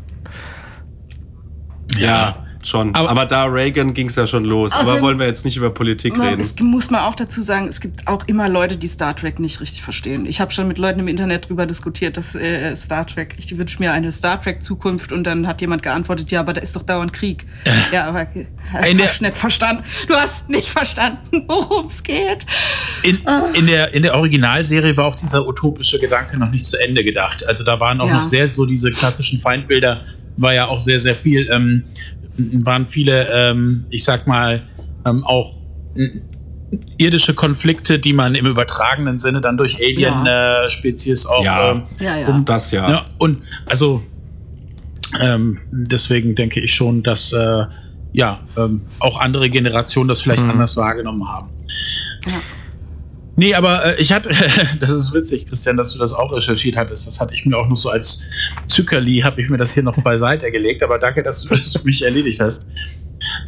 [1.96, 2.45] Ja.
[2.66, 2.94] Schon.
[2.96, 4.72] Aber- Aber, da Reagan ging es ja schon los.
[4.72, 6.40] Aber Außerdem- wollen wir jetzt nicht über Politik reden.
[6.40, 9.60] Es muss man auch dazu sagen, es gibt auch immer Leute, die Star Trek nicht
[9.60, 10.26] richtig verstehen.
[10.26, 13.78] Ich habe schon mit Leuten im Internet drüber diskutiert, dass äh, Star Trek, ich wünsche
[13.78, 17.12] mir eine Star Trek-Zukunft und dann hat jemand geantwortet, ja, aber da ist doch dauernd
[17.12, 17.46] Krieg.
[17.92, 19.84] Ja, aber äh, Eine- hast nicht verstanden.
[20.08, 22.44] Du hast nicht verstanden, worum es geht.
[23.04, 23.20] In,
[23.54, 27.46] in, der, in der Originalserie war auch dieser utopische Gedanke noch nicht zu Ende gedacht.
[27.46, 28.14] Also da waren auch Ja.
[28.16, 30.02] noch sehr so diese klassischen Feindbilder,
[30.36, 31.84] war ja auch sehr, sehr viel, ähm,
[32.36, 34.62] waren viele, ähm, ich sag mal,
[35.04, 35.52] ähm, auch
[36.98, 41.72] irdische Konflikte, die man im übertragenen Sinne dann durch Alien-Spezies auch Ja.
[41.72, 42.28] ähm, Ja, ja.
[42.28, 42.90] um das ja.
[42.90, 44.02] ja, und also
[45.20, 47.64] ähm, deswegen denke ich schon, dass äh,
[48.12, 50.50] ja ähm, auch andere Generationen das vielleicht Mhm.
[50.50, 51.48] anders wahrgenommen haben.
[52.26, 52.40] Ja.
[53.38, 54.30] Nee, aber äh, ich hatte,
[54.80, 57.06] das ist witzig, Christian, dass du das auch recherchiert hattest.
[57.06, 58.22] Das hatte ich mir auch nur so als
[58.66, 60.82] Zückerli, habe ich mir das hier noch beiseite gelegt.
[60.82, 62.70] Aber danke, dass du das für mich erledigt hast.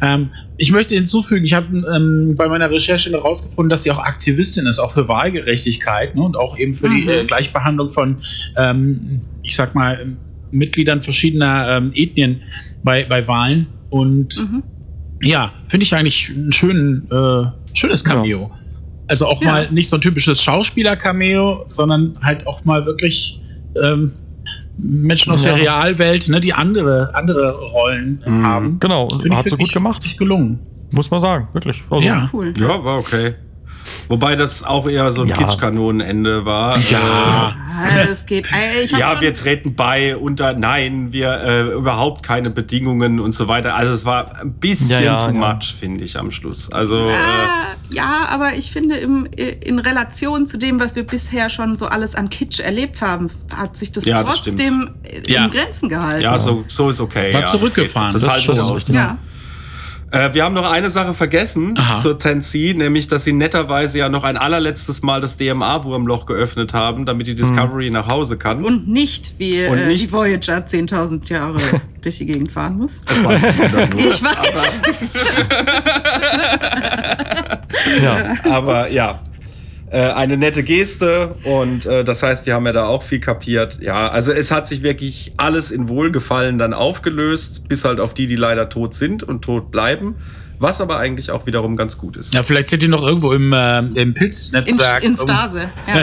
[0.01, 3.99] Ähm, ich möchte hinzufügen, ich habe ähm, bei meiner Recherche noch herausgefunden, dass sie auch
[3.99, 7.09] Aktivistin ist, auch für Wahlgerechtigkeit ne, und auch eben für die Mhm.
[7.09, 8.21] äh, Gleichbehandlung von,
[8.57, 10.17] ähm, ich sag mal,
[10.51, 12.41] Mitgliedern verschiedener ähm, Ethnien
[12.83, 13.67] bei, bei Wahlen.
[13.89, 14.63] Und Mhm.
[15.23, 17.45] ja, finde ich eigentlich ein schönen, äh,
[17.77, 18.51] schönes Cameo.
[19.09, 19.51] Also auch Ja.
[19.51, 23.41] mal nicht so ein typisches Schauspieler-Cameo, sondern halt auch mal wirklich
[23.81, 24.13] ähm,
[24.77, 25.53] Menschen aus Ja.
[25.53, 28.43] der Realwelt, ne, die andere, andere Rollen Mhm.
[28.43, 28.79] haben.
[28.79, 29.99] Genau, ich hat sie gut gemacht.
[30.03, 30.59] richtig gelungen.
[30.91, 31.83] Muss man sagen, wirklich.
[31.89, 32.29] Also, Ja.
[32.33, 32.53] Cool.
[32.57, 33.35] Ja, war okay.
[34.07, 35.35] Wobei das auch eher so ein Ja.
[35.37, 36.77] Kitschkanonenende war.
[36.89, 37.55] Ja.
[37.81, 38.47] Ah, das geht.
[38.51, 43.75] Äh, ja, wir treten bei unter Nein, wir äh, überhaupt keine Bedingungen und so weiter.
[43.75, 45.53] Also es war ein bisschen Ja, ja, too ja.
[45.53, 46.71] much, finde ich, am Schluss.
[46.71, 47.13] Also äh,
[47.91, 52.15] ja, aber ich finde, im, in Relation zu dem, was wir bisher schon so alles
[52.15, 55.47] an Kitsch erlebt haben, hat sich das Ja, das trotzdem in Ja.
[55.47, 56.21] Grenzen gehalten.
[56.23, 57.33] ja, so, so ist okay.
[57.33, 58.13] War ja, zurückgefahren.
[58.13, 58.95] Das, Das das halte ich richtig.
[58.95, 59.17] ja.
[60.11, 61.97] Äh, wir haben noch eine Sache vergessen Aha.
[61.97, 67.05] zur Tennessee, nämlich, dass sie netterweise ja noch ein allerletztes Mal das DMA-Wurmloch geöffnet haben,
[67.05, 68.65] damit die Discovery nach Hause kann.
[68.65, 71.57] Und nicht, wie Und äh, nicht- die Voyager 10.000 Jahre
[72.01, 73.01] durch die Gegend fahren muss.
[73.05, 73.99] das weiß ich dann nur.
[73.99, 75.13] Ich weiß.
[78.01, 78.33] ja.
[78.51, 79.19] Aber ja,
[79.91, 83.79] äh, eine nette Geste und äh, das heißt, die haben ja da auch viel kapiert.
[83.81, 88.27] Ja, also es hat sich wirklich alles in Wohlgefallen dann aufgelöst, bis halt auf die,
[88.27, 90.15] die leider tot sind und tot bleiben.
[90.61, 92.33] Was aber eigentlich auch wiederum ganz gut ist.
[92.33, 95.03] Ja, vielleicht sind die noch irgendwo im, äh, im In, Pilznetzwerk.
[95.05, 95.69] in Stase.
[95.87, 96.01] Ja.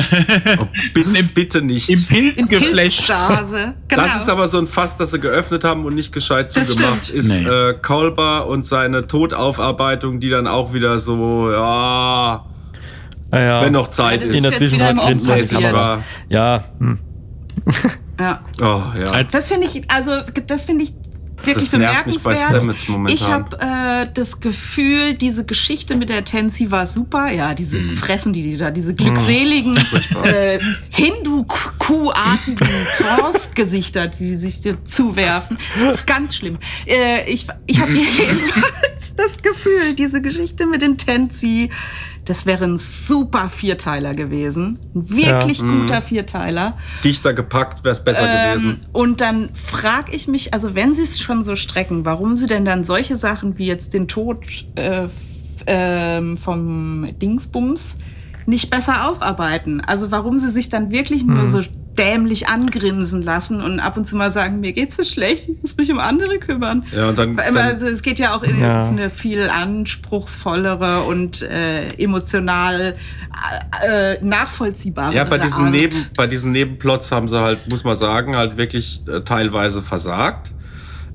[0.94, 1.90] Bitte, bitte nicht.
[1.90, 3.06] Im Pilz In geflasht.
[3.06, 3.74] Pilzstase.
[3.88, 4.02] Genau.
[4.02, 7.10] Das ist aber so ein Fass, das sie geöffnet haben und nicht gescheit zugemacht.
[7.10, 7.46] Ist Nee.
[7.46, 12.46] äh, Kolber und seine Todaufarbeitung, die dann auch wieder so, ja,
[13.32, 14.44] Ja, wenn noch Zeit Ja, das in ist.
[14.44, 15.62] der Zwischenzeit passiert.
[15.62, 16.02] Kamera.
[16.28, 16.98] Ja, hm.
[18.20, 18.40] ja.
[18.60, 19.22] Oh, ja.
[19.24, 20.12] Das finde ich, also
[20.46, 20.94] das finde ich
[21.42, 22.62] wirklich Das nervt mich bei bemerkenswert.
[22.62, 23.14] Stamets momentan.
[23.14, 27.30] Ich habe äh, das Gefühl, diese Geschichte mit der Tensi war super.
[27.30, 27.96] Ja, diese Mhm.
[27.96, 29.76] Fressen, die die da, diese glückseligen
[30.24, 30.58] äh,
[30.90, 35.58] Hindu-Kuh-artigen Toast-Gesichter, die sich dir zuwerfen.
[36.06, 36.58] Ganz schlimm.
[36.86, 41.70] Äh, ich ich habe jedenfalls das Gefühl, diese Geschichte mit den Tensi,
[42.26, 44.78] das wäre ein super Vierteiler gewesen.
[44.94, 45.66] Ein wirklich Ja.
[45.66, 46.76] guter Vierteiler.
[47.02, 48.80] Dichter gepackt wäre es besser Ähm, gewesen.
[48.92, 52.64] und dann frage ich mich, also wenn sie es schon so strecken, warum sie denn
[52.64, 54.44] dann solche Sachen wie jetzt den Tod
[54.74, 55.08] äh,
[55.66, 57.96] ähm, vom Dingsbums
[58.46, 59.80] nicht besser aufarbeiten?
[59.80, 61.46] Also warum sie sich dann wirklich nur Hm.
[61.46, 61.60] so
[61.98, 65.76] dämlich angrinsen lassen und ab und zu mal sagen, mir geht's so schlecht, ich muss
[65.76, 66.84] mich um andere kümmern.
[66.94, 68.86] Ja, und dann, dann Also es geht ja auch in Ja.
[68.88, 72.96] eine viel anspruchsvollere und äh, emotional
[73.86, 75.72] äh, nachvollziehbare Ja, bei diesen, Art.
[75.72, 80.52] Neben, bei diesen Nebenplots haben sie halt, muss man sagen, halt wirklich äh, teilweise versagt,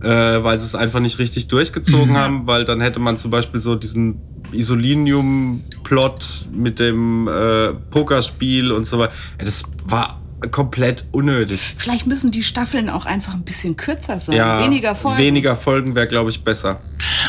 [0.02, 3.60] äh, weil sie es einfach nicht richtig durchgezogen haben, weil dann hätte man zum Beispiel
[3.60, 4.20] so diesen
[4.52, 9.14] Isolinium-Plot mit dem äh, Pokerspiel und so weiter.
[9.40, 11.76] Ja, das war komplett unnötig.
[11.78, 14.36] Vielleicht müssen die Staffeln auch einfach ein bisschen kürzer sein.
[14.36, 15.20] Ja, weniger Folgen.
[15.20, 16.80] Weniger Folgen wäre, glaube ich, besser.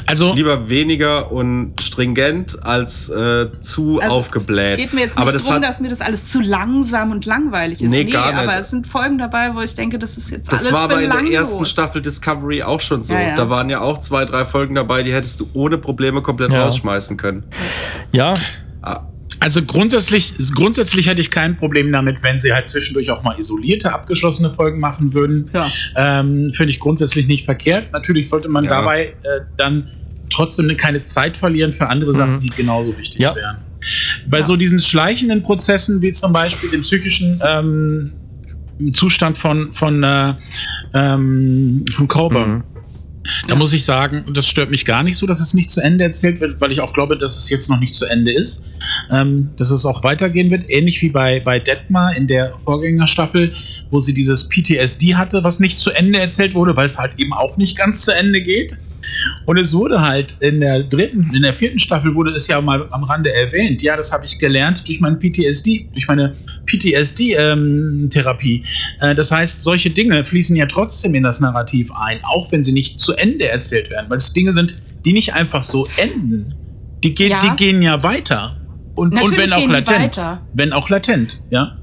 [0.06, 4.70] Also, Lieber weniger und stringent als äh, zu Also, aufgebläht.
[4.72, 7.26] Es geht mir jetzt nicht das darum, hat- dass mir das alles zu langsam und
[7.26, 7.90] langweilig ist.
[7.90, 8.42] Nee, gar nicht.
[8.42, 11.02] aber es sind Folgen dabei, wo ich denke, das ist jetzt Das alles war aber
[11.02, 13.12] in der ersten Staffel Discovery auch schon so.
[13.12, 13.36] Ja, ja.
[13.36, 16.64] Da waren ja auch zwei, drei Folgen dabei, die hättest du ohne Probleme komplett Ja.
[16.64, 17.44] rausschmeißen können.
[18.12, 18.34] Ja,
[18.84, 19.02] Ah,
[19.40, 23.92] also grundsätzlich, grundsätzlich hätte ich kein Problem damit, wenn sie halt zwischendurch auch mal isolierte,
[23.92, 25.50] abgeschlossene Folgen machen würden.
[25.52, 25.70] Ja.
[25.96, 27.92] Ähm, Finde ich grundsätzlich nicht verkehrt.
[27.92, 28.70] Natürlich sollte man Ja.
[28.70, 29.90] dabei äh, dann
[30.30, 32.40] trotzdem keine Zeit verlieren für andere Sachen, Mhm.
[32.40, 33.34] die genauso wichtig Ja.
[33.34, 33.58] wären.
[34.26, 34.44] Bei Ja.
[34.44, 38.12] so diesen schleichenden Prozessen, wie zum Beispiel dem psychischen ähm,
[38.94, 40.34] Zustand von, von, äh,
[40.94, 42.64] ähm, von Colburn, Mhm.
[43.46, 46.04] Da muss ich sagen, das stört mich gar nicht so, dass es nicht zu Ende
[46.04, 48.66] erzählt wird, weil ich auch glaube, dass es jetzt noch nicht zu Ende ist.
[49.10, 53.52] Ähm, dass es auch weitergehen wird, ähnlich wie bei, bei Detmar in der Vorgängerstaffel,
[53.90, 57.32] wo sie dieses PTSD hatte, was nicht zu Ende erzählt wurde, weil es halt eben
[57.32, 58.76] auch nicht ganz zu Ende geht.
[59.46, 62.86] Und es wurde halt in der dritten, in der vierten Staffel wurde es ja mal
[62.90, 63.82] am Rande erwähnt.
[63.82, 66.34] Ja, das habe ich gelernt durch mein PTSD, durch meine
[66.66, 68.64] PTSD-Therapie.
[69.00, 72.72] äh, das heißt, solche Dinge fließen ja trotzdem in das Narrativ ein, auch wenn sie
[72.72, 76.54] nicht zu Ende erzählt werden, weil es Dinge sind, die nicht einfach so enden.
[77.04, 77.40] Die, geht, Ja.
[77.40, 78.56] die gehen ja weiter.
[78.94, 79.88] Und, und wenn auch latent.
[80.00, 80.46] weiter.
[80.52, 81.78] Wenn auch latent, ja.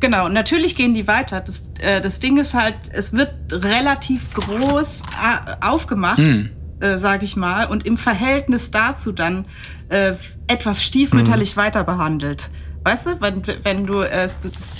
[0.00, 1.40] Genau, natürlich gehen die weiter.
[1.40, 6.50] Das, äh, das Ding ist halt, es wird relativ groß äh, aufgemacht, Hm.
[6.80, 9.46] äh, sage ich mal, und im Verhältnis dazu dann
[9.88, 10.12] äh,
[10.46, 12.50] etwas stiefmütterlich weiter behandelt.
[12.84, 14.28] Weißt du, wenn, wenn du, äh,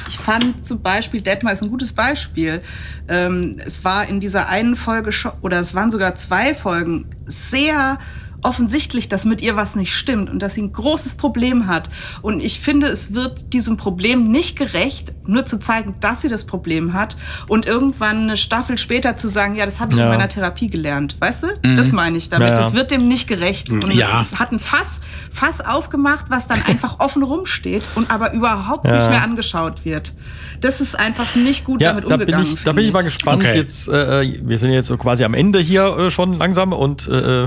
[0.09, 2.63] ich fand zum Beispiel, Detmar ist ein gutes Beispiel.
[3.09, 5.11] Ähm, es war in dieser einen Folge
[5.43, 7.99] oder es waren sogar zwei Folgen, sehr
[8.43, 11.91] offensichtlich, dass mit ihr was nicht stimmt und dass sie ein großes Problem hat.
[12.23, 16.45] Und ich finde, es wird diesem Problem nicht gerecht, nur zu zeigen, dass sie das
[16.45, 17.17] Problem hat
[17.49, 20.05] und irgendwann eine Staffel später zu sagen, ja, das habe ich Ja.
[20.05, 21.17] in meiner Therapie gelernt.
[21.19, 21.47] Weißt du?
[21.65, 21.77] Mhm.
[21.77, 22.49] Das meine ich damit.
[22.51, 22.61] Ja, ja.
[22.61, 23.71] Das wird dem nicht gerecht.
[23.73, 24.21] Und Ja.
[24.21, 25.01] es, es hat ein Fass,
[25.31, 28.95] Fass aufgemacht, was dann einfach offen rumsteht und aber überhaupt Ja.
[28.95, 30.13] nicht mehr angeschaut wird.
[30.61, 32.47] Das ist einfach nicht gut Ja, damit da bin umgegangen.
[32.57, 33.43] ich, da bin ich mal gespannt.
[33.45, 33.57] Okay.
[33.57, 37.47] Jetzt, äh, wir sind jetzt so quasi am Ende hier äh, schon langsam und äh,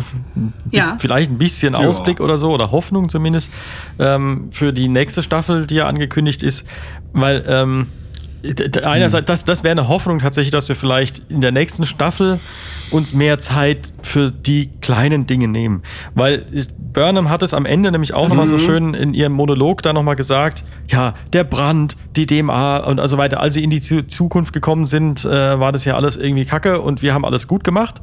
[0.66, 0.98] bis, Ja.
[1.00, 1.80] vielleicht ein bisschen Ja.
[1.80, 3.52] Ausblick oder so oder Hoffnung zumindest
[4.00, 6.66] ähm, für die nächste Staffel, die ja angekündigt ist,
[7.14, 7.88] weil ähm,
[8.84, 12.40] einerseits, das, das wäre eine Hoffnung tatsächlich, dass wir vielleicht in der nächsten Staffel
[12.90, 15.84] uns mehr Zeit für die kleinen Dinge nehmen.
[16.16, 16.46] Weil
[16.92, 20.16] Burnham hat es am Ende nämlich auch nochmal so schön in ihrem Monolog da nochmal
[20.16, 24.54] gesagt, ja, der Brand, die DMA und so weiter, als sie in die Zu- Zukunft
[24.54, 28.02] gekommen sind, äh, war das ja alles irgendwie kacke und wir haben alles gut gemacht.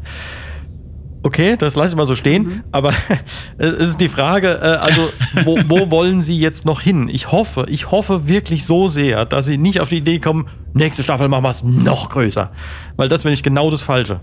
[1.23, 2.63] Okay, das lasse ich mal so stehen.
[2.71, 2.93] Aber
[3.59, 5.09] es ist die Frage, äh, also
[5.45, 7.09] wo, wo wollen Sie jetzt noch hin?
[7.09, 11.03] Ich hoffe, ich hoffe wirklich so sehr, dass Sie nicht auf die Idee kommen, nächste
[11.03, 12.53] Staffel machen wir es noch größer.
[12.97, 14.21] Weil das wäre nicht genau das Falsche.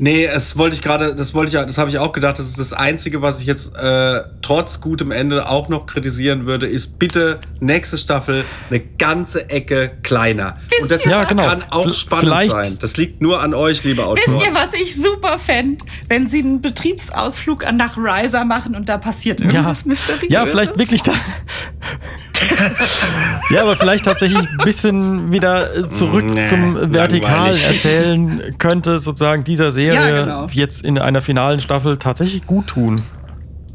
[0.00, 2.46] Nee, es wollte ich gerade, das wollte ich ja, das habe ich auch gedacht, das
[2.46, 7.00] ist das Einzige, was ich jetzt äh, trotz gutem Ende auch noch kritisieren würde, ist
[7.00, 10.56] bitte nächste Staffel eine ganze Ecke kleiner.
[10.80, 11.46] Und das ihr Ja, genau.
[11.46, 12.78] kann auch spannend vielleicht- sein.
[12.80, 14.44] Das liegt nur an euch, liebe Wisst Autoren.
[14.46, 15.84] ihr, was ich super fände?
[16.08, 20.32] Wenn sie einen Betriebsausflug an- nach Riser machen und da passiert Ja, irgendwas Mysteriöses.
[20.32, 21.12] ja vielleicht wirklich da.
[23.50, 27.64] ja, aber vielleicht tatsächlich ein bisschen wieder äh, zurück Nee, zum Vertikalen langweilig.
[27.66, 30.46] erzählen könnte, sozusagen dieser Serie Ja, genau.
[30.52, 33.00] jetzt in einer finalen Staffel tatsächlich gut tun.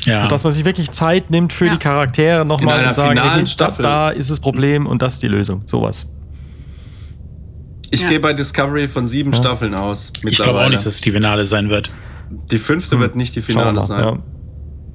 [0.01, 0.27] Ja.
[0.27, 1.73] Dass man sich wirklich Zeit nimmt für Ja.
[1.73, 3.83] die Charaktere nochmal und sagen, finalen okay, da, Staffel.
[3.83, 5.61] da ist das Problem und das ist die Lösung.
[5.65, 6.09] Sowas.
[7.89, 8.09] Ich Ja.
[8.09, 10.11] gehe bei Discovery von sieben Staffeln aus.
[10.23, 11.91] Ich glaube auch nicht, dass es die Finale sein wird.
[12.51, 13.45] Die fünfte wird nicht die Hm.
[13.45, 14.23] Finale mal, sein.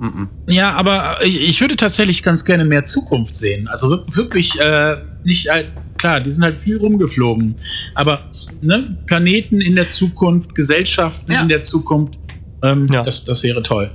[0.01, 0.07] Ja.
[0.07, 0.29] Mhm.
[0.49, 3.69] Ja, aber ich, ich würde tatsächlich ganz gerne mehr Zukunft sehen.
[3.69, 5.65] Also wir- wirklich äh, nicht, äh,
[5.97, 7.57] klar, die sind halt viel rumgeflogen.
[7.95, 8.21] Aber
[8.63, 11.43] ne, Planeten in der Zukunft, Gesellschaften Ja.
[11.43, 12.19] in der Zukunft,
[12.63, 13.03] ähm, Ja.
[13.03, 13.91] das, das wäre toll.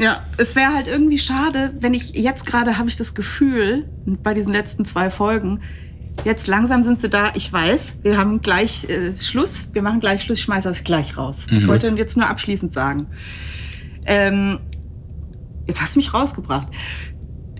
[0.00, 3.84] Ja, es wäre halt irgendwie schade, wenn ich jetzt gerade habe ich das Gefühl,
[4.22, 5.60] bei diesen letzten zwei Folgen,
[6.24, 10.22] jetzt langsam sind sie da, ich weiß, wir haben gleich äh, Schluss, wir machen gleich
[10.22, 11.38] Schluss, ich schmeiße euch gleich raus.
[11.50, 11.66] Ich Mhm.
[11.68, 13.06] wollte jetzt nur abschließend sagen.
[14.06, 14.60] Ähm,
[15.68, 16.66] jetzt hast du mich rausgebracht.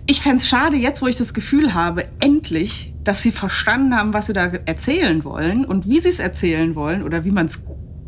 [0.07, 4.25] Ich fänd's schade, jetzt wo ich das Gefühl habe, endlich, dass sie verstanden haben, was
[4.25, 7.59] sie da erzählen wollen und wie sie es erzählen wollen oder wie man es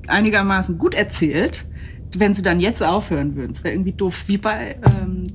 [0.08, 1.66] einigermaßen gut erzählt,
[2.18, 3.52] wenn sie dann jetzt aufhören würden.
[3.52, 5.28] Es wäre irgendwie doof, wie bei ähm,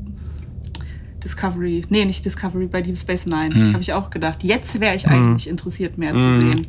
[1.23, 3.73] Discovery, nee, nicht Discovery, bei Deep Space Nine, Hm.
[3.73, 4.43] habe ich auch gedacht.
[4.43, 6.67] Jetzt wäre ich eigentlich interessiert, mehr zu sehen.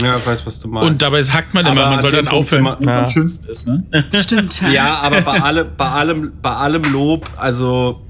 [0.00, 0.88] Ja, ich weiß, was du meinst.
[0.88, 3.06] Und dabei sagt man immer, Aber man soll an dann aufhören, wenn am Ja.
[3.06, 3.66] schönsten ist.
[3.68, 3.84] Ne?
[4.20, 4.60] Stimmt.
[4.70, 8.02] ja, aber bei, alle, bei, allem, bei allem Lob, also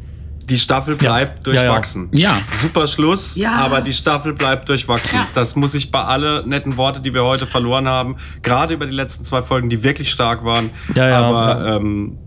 [0.49, 1.61] die Staffel bleibt Ja, ja.
[1.63, 2.09] durchwachsen.
[2.13, 2.39] Ja.
[2.63, 3.53] Super Schluss, Ja.
[3.57, 5.19] aber die Staffel bleibt durchwachsen.
[5.19, 5.27] Ja.
[5.35, 8.93] Das muss ich bei alle netten Worte, die wir heute verloren haben, gerade über die
[8.93, 10.71] letzten zwei Folgen, die wirklich stark waren.
[10.95, 11.77] Ja, ja, aber ja.
[11.77, 12.19] Ähm,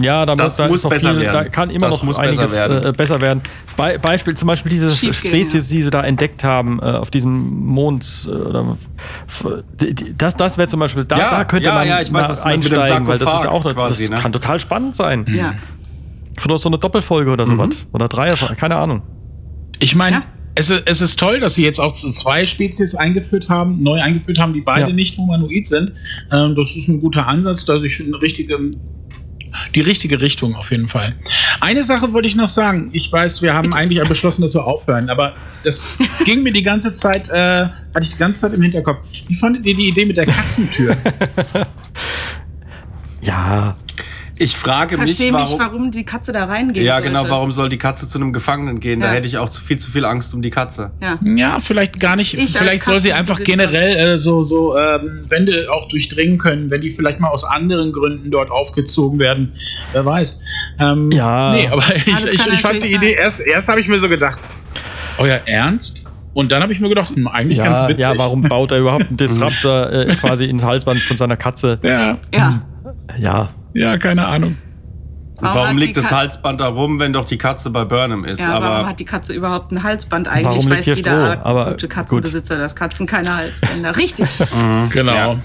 [0.00, 1.32] Ja, da, Das da muss ist noch besser viel, werden.
[1.32, 2.84] da kann immer Das noch muss einiges besser werden.
[2.88, 3.42] Äh, besser werden.
[3.76, 8.28] Be Beispiel zum Beispiel diese Spezies, die sie da entdeckt haben äh, auf diesem Mond.
[8.30, 12.40] Äh, das das wäre zum Beispiel, da, Ja, da könnte ja, man ja, ich weiß,
[12.40, 14.16] einsteigen, weil das ist ja auch Sarkophag das quasi, ne?
[14.16, 15.24] kann total spannend sein.
[15.28, 15.54] Ja.
[16.38, 17.86] Vielleicht so eine Doppelfolge oder sowas.
[17.92, 19.02] Oder drei, keine Ahnung.
[19.80, 20.22] Ich meine, Ja.
[20.54, 24.00] es, ist- es ist toll, dass sie jetzt auch so zwei Spezies eingeführt haben, neu
[24.00, 24.94] eingeführt haben, die beide Ja.
[24.94, 25.92] nicht humanoid sind.
[26.30, 28.58] Ähm, das ist ein guter Ansatz, dass ich eine richtige,
[29.74, 31.14] die richtige Richtung auf jeden Fall.
[31.60, 32.90] Eine Sache wollte ich noch sagen.
[32.92, 35.90] Ich weiß, wir haben eigentlich beschlossen, dass wir aufhören, aber das
[36.24, 38.98] ging mir die ganze Zeit, äh, hatte ich die ganze Zeit im Hinterkopf.
[39.28, 40.96] Wie fandet ihr die Idee mit der Katzentür?
[43.22, 43.76] Ja,
[44.42, 45.48] ich frage Ich mich, verstehe warum.
[45.48, 47.08] nicht, warum die Katze da reingehen ja, sollte.
[47.08, 49.00] genau, warum soll die Katze zu einem Gefangenen gehen?
[49.00, 49.12] Da Ja.
[49.14, 50.90] hätte ich auch zu viel zu viel Angst um die Katze.
[51.00, 51.18] Ja.
[51.36, 52.34] Ja, vielleicht gar nicht.
[52.34, 56.80] Ich vielleicht soll sie einfach generell äh, so, so ähm, Wände auch durchdringen können, wenn
[56.80, 59.52] die vielleicht mal aus anderen Gründen dort aufgezogen werden.
[59.92, 60.40] Wer weiß.
[60.78, 61.52] Ähm, Ja.
[61.52, 63.22] Nee, aber ich, das ich, ich fand die natürlich Idee, sein.
[63.24, 64.38] erst, erst habe ich mir so gedacht,
[65.18, 66.04] euer Ernst?
[66.34, 68.04] Und dann habe ich mir gedacht, hm, eigentlich ganz ja, witzig.
[68.04, 71.78] ja, warum baut er überhaupt einen Disruptor äh, quasi ins Halsband von seiner Katze?
[71.82, 72.62] Ja, Ja.
[73.18, 74.56] Ja, ja, keine Ahnung.
[75.40, 78.38] Warum warum liegt das Ka- Halsband da rum, wenn doch die Katze bei Burnham ist?
[78.38, 80.44] Ja, warum aber hat die Katze überhaupt ein Halsband eigentlich?
[80.46, 81.44] Warum liegt weiß hier jeder Stroh?
[81.44, 83.96] Aber gute Katzenbesitzer, dass Katzen keine Halsbänder.
[83.96, 84.38] Richtig.
[84.90, 85.12] Genau.
[85.12, 85.36] Ja.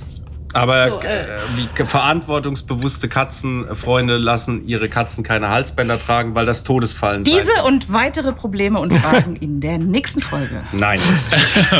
[0.58, 1.22] Aber So, äh.
[1.22, 1.26] äh,
[1.56, 7.92] wie verantwortungsbewusste Katzenfreunde lassen ihre Katzen keine Halsbänder tragen, weil das Todesfallen sein Diese und
[7.92, 10.64] weitere Probleme und Fragen in der nächsten Folge.
[10.72, 11.00] Nein.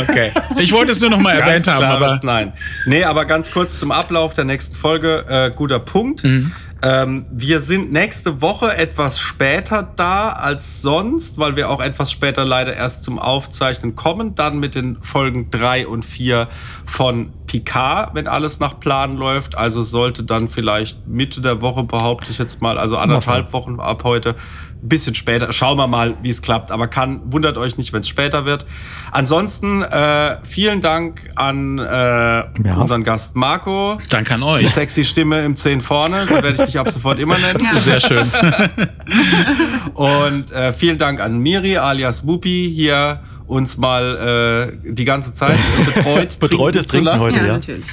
[0.08, 0.32] Okay.
[0.56, 2.52] Ich wollte es nur noch mal erwähnt Ganz haben, aber Nein.
[2.86, 5.24] Nee, aber ganz kurz zum Ablauf der nächsten Folge.
[5.28, 6.24] Äh, guter Punkt.
[6.24, 6.52] Mhm.
[6.80, 12.44] Ähm, wir sind nächste Woche etwas später da als sonst, weil wir auch etwas später
[12.44, 14.36] leider erst zum Aufzeichnen kommen.
[14.36, 16.48] Dann mit den Folgen 3 und 4
[16.84, 19.56] von Picard, wenn alles nach Plan läuft.
[19.56, 24.04] Also sollte dann vielleicht Mitte der Woche, behaupte ich jetzt mal, also anderthalb Wochen ab
[24.04, 24.36] heute,
[24.80, 25.52] bisschen später.
[25.52, 26.70] Schauen wir mal, wie es klappt.
[26.70, 28.64] Aber kann, wundert euch nicht, wenn es später wird.
[29.10, 32.44] Ansonsten äh, vielen Dank an äh,
[32.76, 33.98] unseren Gast Marco.
[34.08, 34.70] danke an Die euch.
[34.70, 37.62] sexy Stimme im 10 vorne, so werde ich dich ab sofort immer nennen.
[37.64, 37.74] Ja.
[37.74, 38.30] Sehr schön.
[39.94, 45.58] Und äh, vielen Dank an Miri alias Wupi hier uns mal äh, die ganze Zeit
[45.84, 46.38] betreut.
[46.38, 47.20] Betreutes trinken zu Trinken lassen.
[47.20, 47.52] heute, ja, ja.
[47.54, 47.84] natürlich.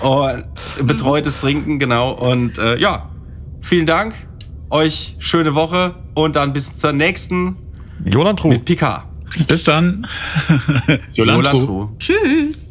[0.00, 0.44] Und
[0.86, 2.12] betreutes Trinken, genau.
[2.12, 3.10] Und äh, ja,
[3.60, 4.14] vielen Dank.
[4.70, 7.56] Euch schöne Woche und dann bis zur nächsten
[8.04, 9.04] Jolan mit Picard.
[9.46, 10.06] Bis dann.
[11.12, 11.90] Jolantro.
[11.98, 12.70] Tschüss.